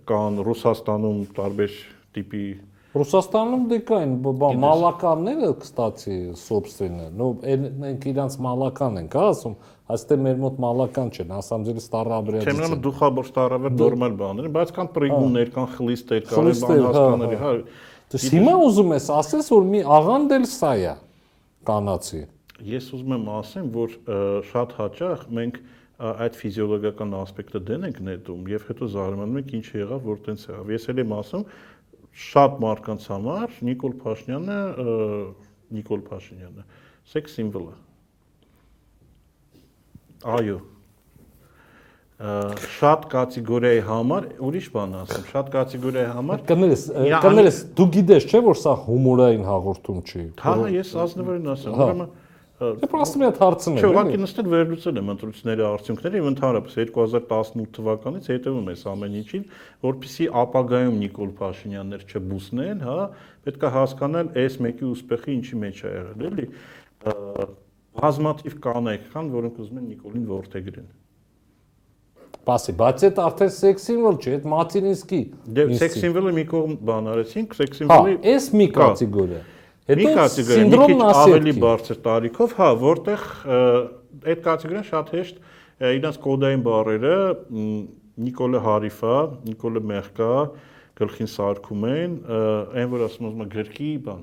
կան, 0.10 0.42
Ռուսաստանում 0.48 1.22
տարբեր 1.38 1.78
տիպի 2.18 2.44
Ռուսաստանում 2.98 3.64
դե 3.72 3.78
կային 3.88 4.14
մալականները 4.64 5.50
կստացի 5.62 6.18
սոբստրինը։ 6.42 7.08
Ну, 7.18 7.28
մենք 7.84 8.08
իրանց 8.12 8.38
մալական 8.48 9.02
ենք, 9.02 9.18
հա, 9.18 9.26
ասում, 9.34 9.58
այստեղ 9.98 10.24
մեր 10.28 10.40
մոտ 10.44 10.62
մալական 10.64 11.12
չեն, 11.14 11.30
на 11.32 11.42
самом 11.48 11.68
деле 11.68 11.84
старообрядцы։ 11.84 12.48
Չեմ 12.48 12.62
նշում 12.64 12.82
դուխաբոր 12.88 13.30
старообряд 13.32 13.78
նորմալ 13.82 14.18
բաներ, 14.22 14.50
բայց 14.58 14.74
կան 14.78 14.90
պրիգուններ, 14.98 15.54
կան 15.58 15.70
խլիստեր, 15.78 16.26
կան 16.28 16.50
բանաստաների, 16.50 17.38
հա։, 17.38 17.52
հա, 17.52 17.54
հա, 17.54 17.62
հա։ 17.68 17.96
Դες 18.08 18.26
հիմա 18.32 18.52
ուզում 18.64 18.92
ես 18.96 19.06
ասես, 19.18 19.48
որ 19.52 19.66
մի 19.68 19.80
աղանդ 19.98 20.36
էլ 20.38 20.46
սա 20.48 20.74
է 20.80 20.92
կանացի։ 21.68 22.22
Ես 22.68 22.86
ուզում 22.96 23.16
եմ 23.18 23.26
ասեմ, 23.38 23.66
որ 23.74 23.98
շատ 24.48 24.76
հաճախ 24.78 25.26
մենք 25.38 25.60
այդ 25.98 26.38
ֆիզիոլոգիական 26.38 27.14
ասպեկտը 27.18 27.60
դեն 27.68 27.86
ենք 27.88 28.00
նետում 28.06 28.50
եւ 28.52 28.66
հետո 28.70 28.90
զարմանում 28.94 29.40
ենք 29.42 29.54
ինչ 29.58 29.68
եղավ 29.76 30.04
որ 30.08 30.20
տենց 30.28 30.44
եղավ 30.48 30.72
ես 30.76 30.84
էլ 30.94 31.02
եմ 31.04 31.14
ասում 31.18 31.46
շատ 32.18 32.56
մարդկանց 32.64 33.04
համար 33.14 33.60
Նիկոլ 33.68 33.94
Փաշինյանը 34.02 34.58
Նիկոլ 35.78 36.02
Փաշինյանը 36.08 36.66
սեքս 37.14 37.38
սիմվոլ 37.38 37.68
է։ 37.68 37.76
Այո 40.38 40.58
շատ 42.18 43.04
կատեգորիայի 43.12 43.82
համար 43.86 44.24
ուրիշ 44.48 44.68
բան 44.74 44.94
ասեմ, 45.04 45.26
շատ 45.30 45.50
կատեգորիայի 45.54 46.14
համար 46.16 46.40
կներես, 46.50 46.86
կներես, 47.22 47.60
դու 47.78 47.86
գիտես 47.94 48.26
չէ 48.26 48.42
որ 48.48 48.58
սա 48.58 48.74
հումորային 48.88 49.44
հաղորդում 49.46 50.00
չի։ 50.02 50.24
Հա, 50.42 50.56
ես 50.74 50.94
ազնվորեն 51.04 51.52
ասեմ, 51.54 51.76
ուրեմն 51.78 52.10
Հա, 52.58 52.72
դե 52.82 52.88
պրոստը 52.90 53.20
մի 53.22 53.26
հատ 53.28 53.36
հարցն 53.38 53.76
է։ 53.78 53.82
Չէ, 53.84 53.90
ուղղակի 53.92 54.18
նստել 54.18 54.48
վերլուծել 54.50 54.96
եմ 54.98 55.10
ընտրությունների 55.14 55.64
արդյունքները 55.68 56.18
եւ 56.18 56.30
ընդհանրապես 56.32 56.78
2018 56.80 57.68
թվականից 57.78 58.30
հետևում 58.32 58.72
ես 58.72 58.82
ամեն 58.90 59.18
ինչին, 59.20 59.44
որpիսի 59.86 60.28
ապագայում 60.42 60.98
Նիկոլ 61.04 61.34
Փաշինյաններ 61.38 62.06
չբուսնեն, 62.08 62.82
հա, 62.88 62.96
պետք 63.46 63.68
է 63.68 63.72
հասկանալ 63.78 64.32
այս 64.42 64.58
մեկի 64.66 64.88
ուսպեխը 64.90 65.36
ինչի 65.38 65.60
մեջ 65.68 65.84
է 65.86 65.92
եղել, 65.98 66.26
էլի 66.32 66.48
բազմաթիվ 67.98 68.56
կանայք 68.66 69.06
կան, 69.14 69.30
որոնք 69.38 69.62
ուզում 69.62 69.78
են 69.78 69.86
Նիկոլին 69.92 70.26
ворթեգրեն։ 70.34 70.90
Պասի, 72.48 72.74
բայց 72.80 73.04
այդ 73.08 73.18
արդեն 73.28 73.50
սեքս 73.58 73.86
սիմվոլ 73.88 74.18
չէ, 74.18 74.34
այդ 74.38 74.46
Մացինիսկի։ 74.54 75.22
Դե 75.58 75.66
սեքս 75.82 75.98
սիմվոլը 76.04 76.34
մի 76.38 76.46
կողմ 76.54 76.76
բան 76.88 77.10
արեցինք, 77.14 77.56
սեքս 77.58 77.82
սիմվոլի 77.82 78.14
Հա, 78.18 78.22
էս 78.38 78.50
մի 78.56 78.68
հա, 78.68 78.76
կատեգորիա 78.78 79.42
է 79.42 79.57
Հետո 79.93 80.27
սինդրոմն 80.37 81.01
ավելի 81.11 81.55
բարձր 81.63 81.99
տարիքով, 82.07 82.53
հա, 82.59 82.69
որտեղ 82.83 83.25
այդ 84.33 84.45
կատեգորիան 84.47 84.87
շատ 84.89 85.11
հեշտ 85.17 85.41
իրենց 85.93 86.21
կոդային 86.23 86.63
բառերը 86.69 87.17
Նիկոլը 88.23 88.61
Հարիֆա, 88.67 89.17
Նիկոլը 89.49 89.83
Մեղկա 89.91 90.31
գլխին 91.03 91.31
սարքում 91.33 91.89
են, 91.89 92.15
այն 92.79 92.93
որ 92.93 93.05
ասում 93.09 93.29
ուզում 93.31 93.43
է 93.43 93.49
գրքի 93.57 93.91
բան 94.07 94.23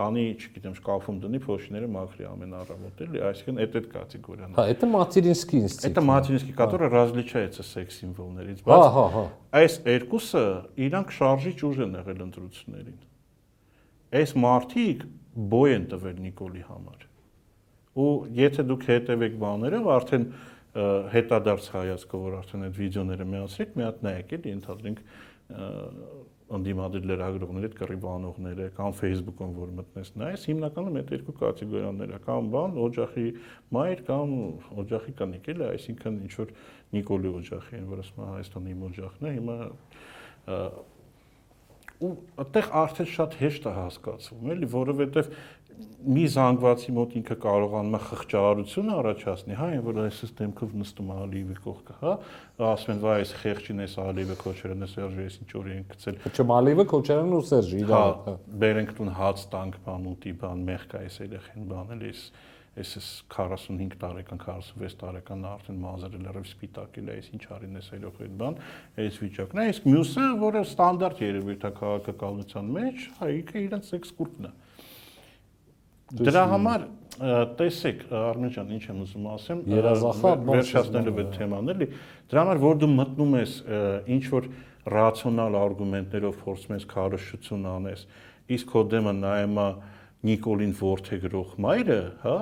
տանի, 0.00 0.24
չգիտեմ, 0.38 0.74
շկաֆում 0.78 1.16
դնի 1.20 1.40
փոշիները 1.44 1.88
մաքրի 1.90 2.26
ամեն 2.30 2.52
առավոտ 2.60 3.00
էլի, 3.04 3.20
այսինքն 3.26 3.58
այդ 3.64 3.74
այդ 3.80 3.88
կատեգորիան։ 3.94 4.52
Հա, 4.54 4.64
это 4.70 4.86
материнский 4.86 5.58
инстинкт։ 5.60 5.90
Это 5.90 6.00
материнский, 6.00 6.54
который 6.54 6.88
различается 6.88 7.66
սեքս 7.66 7.98
սիմվոլներից, 8.00 8.62
բայց 8.64 8.80
Հա, 8.80 8.90
հա, 8.94 9.06
հա։ 9.16 9.24
Այս 9.60 9.74
երկուսը 9.90 10.44
իրանք 10.86 11.14
շարժիչ 11.18 11.58
ուժ 11.68 11.82
են 11.84 11.98
եղել 12.00 12.22
ընտրություններին 12.30 12.98
այս 14.15 14.35
մարտիկ 14.45 15.05
բոյ 15.55 15.75
են 15.75 15.87
տվել 15.91 16.19
Նիկոլի 16.25 16.63
համար։ 16.69 17.07
Ու 17.95 18.11
եթե 18.35 18.65
դուք 18.69 18.85
հետևեք 18.91 19.35
բաներով, 19.41 19.89
արդեն 19.95 20.29
հետադարձ 21.15 21.67
հայացքով, 21.75 22.23
որ 22.25 22.37
արդեն 22.41 22.63
այդ 22.67 22.79
վիդեոները 22.79 23.27
միացրեք, 23.31 23.75
մի 23.79 23.85
հատ 23.85 24.01
նայեք, 24.05 24.33
էլի 24.35 24.55
ընդհանրենք 24.55 25.03
անդիմադիր 26.55 27.05
լրագրողների 27.09 27.65
հետ 27.65 27.75
կռի 27.79 27.95
բանողները 28.03 28.65
կամ 28.77 28.91
Facebook-ում 28.99 29.53
որ 29.57 29.69
մտնես 29.79 30.11
նայես, 30.21 30.43
հիմնականում 30.51 30.99
այդ 30.99 31.13
երկու 31.15 31.35
կատեգորիաները 31.39 32.19
կամ 32.25 32.49
բան 32.53 32.75
օջախի 32.85 33.25
մայր 33.77 34.03
կամ 34.09 34.35
օջախի 34.83 35.13
կանիկ 35.21 35.49
էլի, 35.55 35.65
այսինքն 35.71 36.19
ինչ 36.25 36.33
որ 36.41 36.53
Նիկոլի 36.95 37.31
օջախի 37.39 37.81
որ 37.89 38.03
ասում 38.05 38.27
Հայաստանի 38.29 38.75
իմ 38.75 38.85
օջախն 38.89 39.25
է, 39.25 39.33
հիմա 39.39 39.57
ու 42.03 42.11
այդտեղ 42.43 42.71
արդեն 42.81 43.09
շատ 43.15 43.37
հեշտ 43.39 43.67
է 43.69 43.73
հասկացվում, 43.75 44.49
էլի, 44.55 44.69
որովհետև 44.75 45.29
մի 46.05 46.23
զանգվածի 46.31 46.93
մոտ 46.95 47.13
ինքը 47.19 47.35
կարողանում 47.43 47.95
է 47.97 47.99
խղճարություն 48.05 48.91
առաջացնի, 48.95 49.55
հա, 49.59 49.67
որ 49.85 49.99
այսպես 50.05 50.33
դեմքով 50.39 50.75
նստում 50.81 51.09
է 51.11 51.17
Ալիևի 51.25 51.57
կողքը, 51.65 51.95
հա, 51.99 52.13
ասում 52.69 52.93
են, 52.93 53.01
վայ, 53.03 53.15
այս 53.25 53.33
խեղճին 53.41 53.83
էս 53.85 53.95
Ալիևը 54.05 54.37
Քոչարյանը 54.45 54.89
Սերժը 54.93 55.25
էս 55.25 55.37
ինչ 55.41 55.49
որ 55.55 55.69
են 55.75 55.85
գցել։ 55.91 56.19
Չէ, 56.31 56.45
Ալիևը 56.55 56.85
Քոչարյանն 56.93 57.35
ու 57.35 57.43
Սերժը 57.49 57.81
իրար։ 57.81 58.15
Հա, 58.25 58.35
բերենք 58.63 58.93
տուն 58.95 59.13
հաց 59.19 59.45
տանք, 59.55 59.79
բան 59.89 60.09
ուտի, 60.15 60.35
բան, 60.45 60.65
մեղք 60.69 60.95
է 60.95 61.03
էս 61.09 61.19
երեխեն, 61.25 61.67
բան 61.73 61.95
էլի, 61.95 62.13
էս 62.15 62.23
այսս 62.75 63.05
45 63.31 63.95
տարեկան, 64.01 64.41
46 64.43 64.97
տարեկան 64.99 65.45
արդեն 65.47 65.77
մազերը 65.85 66.19
լրիվ 66.25 66.47
սպիտակել 66.49 67.07
է, 67.07 67.15
այս 67.15 67.29
ինչ 67.35 67.43
արին 67.55 67.79
էս 67.79 67.87
այլոք 67.95 68.19
այդ 68.25 68.33
բան, 68.41 68.57
այս 69.05 69.19
վիճակն 69.23 69.61
է, 69.61 69.65
իսկ 69.71 69.87
մյուսը, 69.91 70.25
որը 70.43 70.63
ստանդարտ 70.65 71.23
քաղաքականության 71.79 72.73
մեջ, 72.75 73.07
հա, 73.15 73.31
ինքը 73.39 73.63
իրենց 73.65 73.93
էքսկուրտն 73.95 74.49
է։ 74.49 74.53
Դրա 76.05 76.43
համար 76.51 76.83
տեսեք 77.15 78.01
Արմեն 78.11 78.51
ջան, 78.53 78.71
ինչ 78.75 78.83
եմ 78.91 78.97
ուզում 79.05 79.27
ասեմ, 79.31 79.61
վերջացնելով 79.71 81.19
այդ 81.21 81.29
թեման 81.35 81.71
էլի, 81.71 81.87
դրա 82.29 82.43
համար 82.43 82.59
որ 82.65 82.79
դու 82.81 82.89
մտնում 82.91 83.37
ես 83.39 83.53
ինչ 84.15 84.25
որ 84.35 84.49
ռացիոնալ 84.95 85.57
արգումենտներով 85.61 86.35
փորձում 86.43 86.75
ես 86.75 86.87
քարոշություն 86.91 87.65
անես, 87.71 88.03
իսկ 88.55 88.69
քո 88.75 88.83
դեմը 88.91 89.13
նայում 89.23 89.61
է 89.63 89.69
Նիկոլին 90.25 90.75
Որթեգրող 90.81 91.55
մայրը, 91.65 91.99
հա, 92.25 92.37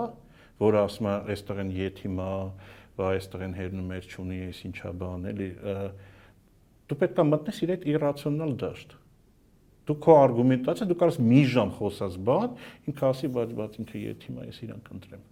որը 0.63 0.81
ասում 0.83 1.09
է, 1.09 1.15
այստեղ 1.33 1.61
են 1.63 1.71
եթիմա, 1.77 2.29
բա 2.97 3.11
այստեղ 3.13 3.45
են 3.47 3.55
հերնում 3.59 3.91
մեր 3.93 4.09
ճունի, 4.13 4.39
այս 4.47 4.63
ինչա 4.69 4.93
բան, 5.03 5.27
էլի 5.33 5.49
դու 6.89 6.99
պետք 7.03 7.21
է 7.23 7.27
մտնես 7.33 7.61
իր 7.63 7.73
այդ 7.73 7.85
իրացիոնալ 7.93 8.55
դաշտ։ 8.63 8.97
Դու 9.83 9.99
քո 10.03 10.15
արգումենտացիա, 10.23 10.89
դու 10.93 10.99
կարաս 11.03 11.19
մի 11.33 11.43
ժամ 11.57 11.75
խոսած 11.79 12.17
բան, 12.29 12.57
ինքը 12.93 13.07
ասի, 13.09 13.31
բայց 13.35 13.53
բայց 13.59 13.79
ինքը 13.83 14.03
եթիմա, 14.07 14.49
ես 14.53 14.59
իրան 14.67 14.83
կընտրեմ 14.87 15.23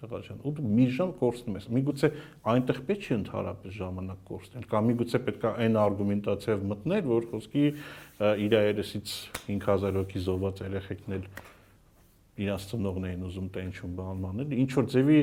տղաջան 0.00 0.40
ու 0.48 0.52
դու 0.56 0.66
մի 0.76 0.86
ժամ 0.96 1.12
կորցնում 1.20 1.56
ես 1.58 1.66
միգուցե 1.76 2.10
այնտեղ 2.52 2.78
պետք 2.88 3.06
չի 3.06 3.12
ընդհանրապես 3.16 3.74
ժամանակ 3.76 4.22
կորցնել 4.30 4.66
կամ 4.70 4.88
միգուցե 4.90 5.20
պետք 5.26 5.44
է 5.44 5.52
այն 5.64 5.78
արգումենտացիայով 5.84 6.64
մտնել 6.70 7.04
որ 7.10 7.26
խոսքի 7.32 7.64
իր 8.46 8.56
երեսից 8.70 9.14
5000 9.50 9.98
հոգի 10.00 10.22
զոհված 10.24 10.62
երեխեքն 10.64 11.16
էլ 11.18 11.26
իրանց 12.40 12.66
ծնողն 12.70 13.06
էին 13.10 13.24
ուզում 13.30 13.48
տենչում 13.54 13.96
բանմանել, 14.00 14.54
ինչ 14.60 14.70
որ 14.80 14.86
ձևի 14.94 15.20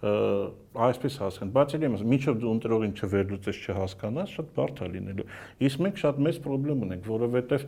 այսպես 0.00 1.16
հասկան, 1.20 1.50
բայց 1.52 1.72
ելի 1.76 1.86
եմ 1.86 1.96
ասում, 1.98 2.12
ինչով 2.16 2.36
դու 2.40 2.52
ընտրողին 2.56 2.92
չվերլուծես, 2.96 3.58
չհասկանաս, 3.68 4.30
շատ 4.36 4.52
բարդ 4.56 4.78
է 4.80 4.88
լինելու։ 4.94 5.26
Իսկ 5.68 5.82
մենք 5.84 6.00
շատ 6.00 6.20
մեծ 6.24 6.38
խնդրեմ 6.46 6.84
ունենք, 6.86 7.10
որովհետև 7.10 7.66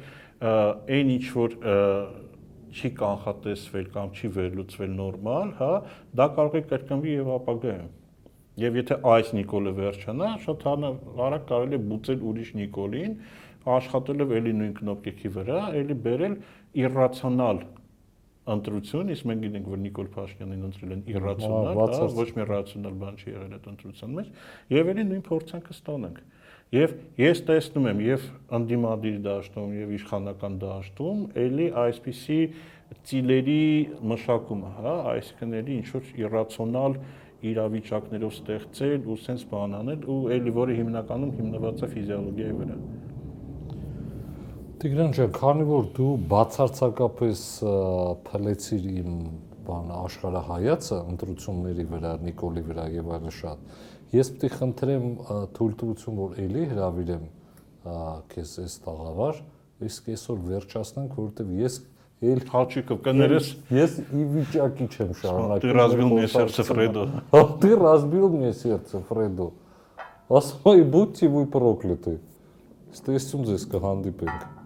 այն 0.96 1.12
ինչ 1.12 1.26
որ 1.36 1.56
չի 2.72 2.90
կանխատեսվել 3.02 3.90
կամ 3.92 4.14
չի 4.16 4.30
վերլուծվել 4.32 4.94
նորմալ, 4.96 5.52
հա, 5.60 5.72
դա 6.16 6.26
կարող 6.38 6.56
է 6.56 6.62
կրկնվի 6.72 7.12
եւ 7.18 7.28
ապագայում։ 7.36 7.90
Եվ 8.62 8.78
եթե 8.80 8.96
այս 9.12 9.28
Նիկոլը 9.36 9.72
վերջանա, 9.76 10.30
շատ 10.46 10.64
արագ 10.72 11.44
կարելի 11.52 11.76
է 11.76 11.82
բուծել 11.92 12.24
ուրիշ 12.32 12.50
Նիկոլին, 12.62 13.14
աշխատելով 13.76 14.34
էլի 14.40 14.52
նույն 14.58 14.72
կնոպկեքի 14.80 15.30
վրա, 15.36 15.60
էլի 15.82 15.96
բերել 16.06 16.34
իրրացիոնալ 16.82 17.62
ընտրություն, 18.42 19.10
իսկ 19.14 19.26
մենք 19.30 19.42
գիտենք, 19.46 19.66
որ 19.70 19.80
Նիկոլ 19.82 20.08
Փաշինյանին 20.16 20.62
ընտրել 20.66 20.92
են 20.96 21.02
իրրացիոնալ, 21.12 21.78
հա, 21.78 22.06
ոչ 22.16 22.28
մի 22.38 22.46
ռացիոնալ 22.48 22.96
բան 23.02 23.18
չի 23.22 23.28
եղել 23.32 23.52
այդ 23.56 23.68
ընտրության 23.72 24.16
մեջ, 24.18 24.30
եւ 24.74 24.90
ելի 24.92 25.04
նույն 25.12 25.22
փորձանքը 25.28 25.76
ստանանք։ 25.78 26.22
Եվ 26.72 26.92
ես 27.20 27.42
տեսնում 27.52 27.86
եմ 27.92 27.98
եւ 28.02 28.22
անդիմադիր 28.58 29.16
դաշտում 29.26 29.72
եւ 29.76 29.90
իշխանական 29.92 30.54
դաշտում 30.62 31.18
ելի 31.42 31.66
այսպիսի 31.82 32.38
ծիլերի 33.12 33.64
մշակումը, 34.12 34.70
հա, 34.78 34.94
այսինքն 35.12 35.54
ելի 35.58 35.76
ինչ 35.82 35.86
որ 35.92 36.10
իրրացիոնալ 36.22 36.96
իրավիճակներով 37.52 38.34
ստեղծել 38.38 39.08
ու 39.12 39.16
սենց 39.22 39.46
բան 39.52 39.78
անել 39.82 40.04
ու 40.12 40.18
ելի 40.32 40.52
որը 40.58 40.76
հիմնականում 40.80 41.32
հիմնված 41.38 41.82
է 41.82 41.88
ֆիզիոլոգիայի 41.92 42.58
վրա։ 42.62 42.76
Տիգրան 44.81 45.11
ջան, 45.17 45.31
քանի 45.35 45.65
որ 45.67 45.85
դու 45.97 46.11
բացարձակապես 46.31 47.41
փլեցիր 48.27 48.87
իմ 48.91 49.11
բան 49.67 49.91
աշխարհայացը 49.97 50.99
ընտրությունների 51.13 51.85
վրա, 51.91 52.13
Նիկոլի 52.27 52.63
վրա 52.69 52.85
եւ 52.93 53.11
այլն 53.17 53.35
շատ, 53.37 53.75
ես 54.15 54.31
պետք 54.37 54.47
է 54.47 54.59
խնդրեմ 54.61 55.05
թույլտվություն, 55.57 56.21
որ 56.21 56.39
էլի 56.45 56.65
հravirեմ 56.71 57.27
քեզ 58.33 58.55
այս 58.63 58.79
տաղավար, 58.87 59.43
իսկ 59.87 60.09
այսօր 60.13 60.41
վերջացնենք, 60.53 61.21
որովհետեւ 61.21 61.53
ես 61.65 61.79
Էլ 62.17 62.39
Հաչիկով 62.49 63.01
կներես։ 63.05 63.47
Ես 63.77 63.97
ի 64.01 64.23
վիճակի 64.33 64.85
չեմ 64.89 65.09
շարունակել։ 65.19 65.61
Ты 65.61 65.73
разбил 65.77 66.07
мне 66.15 66.27
сердце, 66.27 66.63
Фредо։ 66.65 67.03
Ты 67.61 67.75
разбил 67.77 68.29
мне 68.33 68.53
сердце, 68.57 69.03
Фредо։ 69.05 69.51
Ասում 70.27 70.73
եմ, 70.75 70.89
будьте 70.91 71.29
вы 71.31 71.45
прокляты։ 71.47 72.17
Ստեսում 72.91 73.47
ձեզ 73.47 73.63
կհանդիպենք։ 73.71 74.60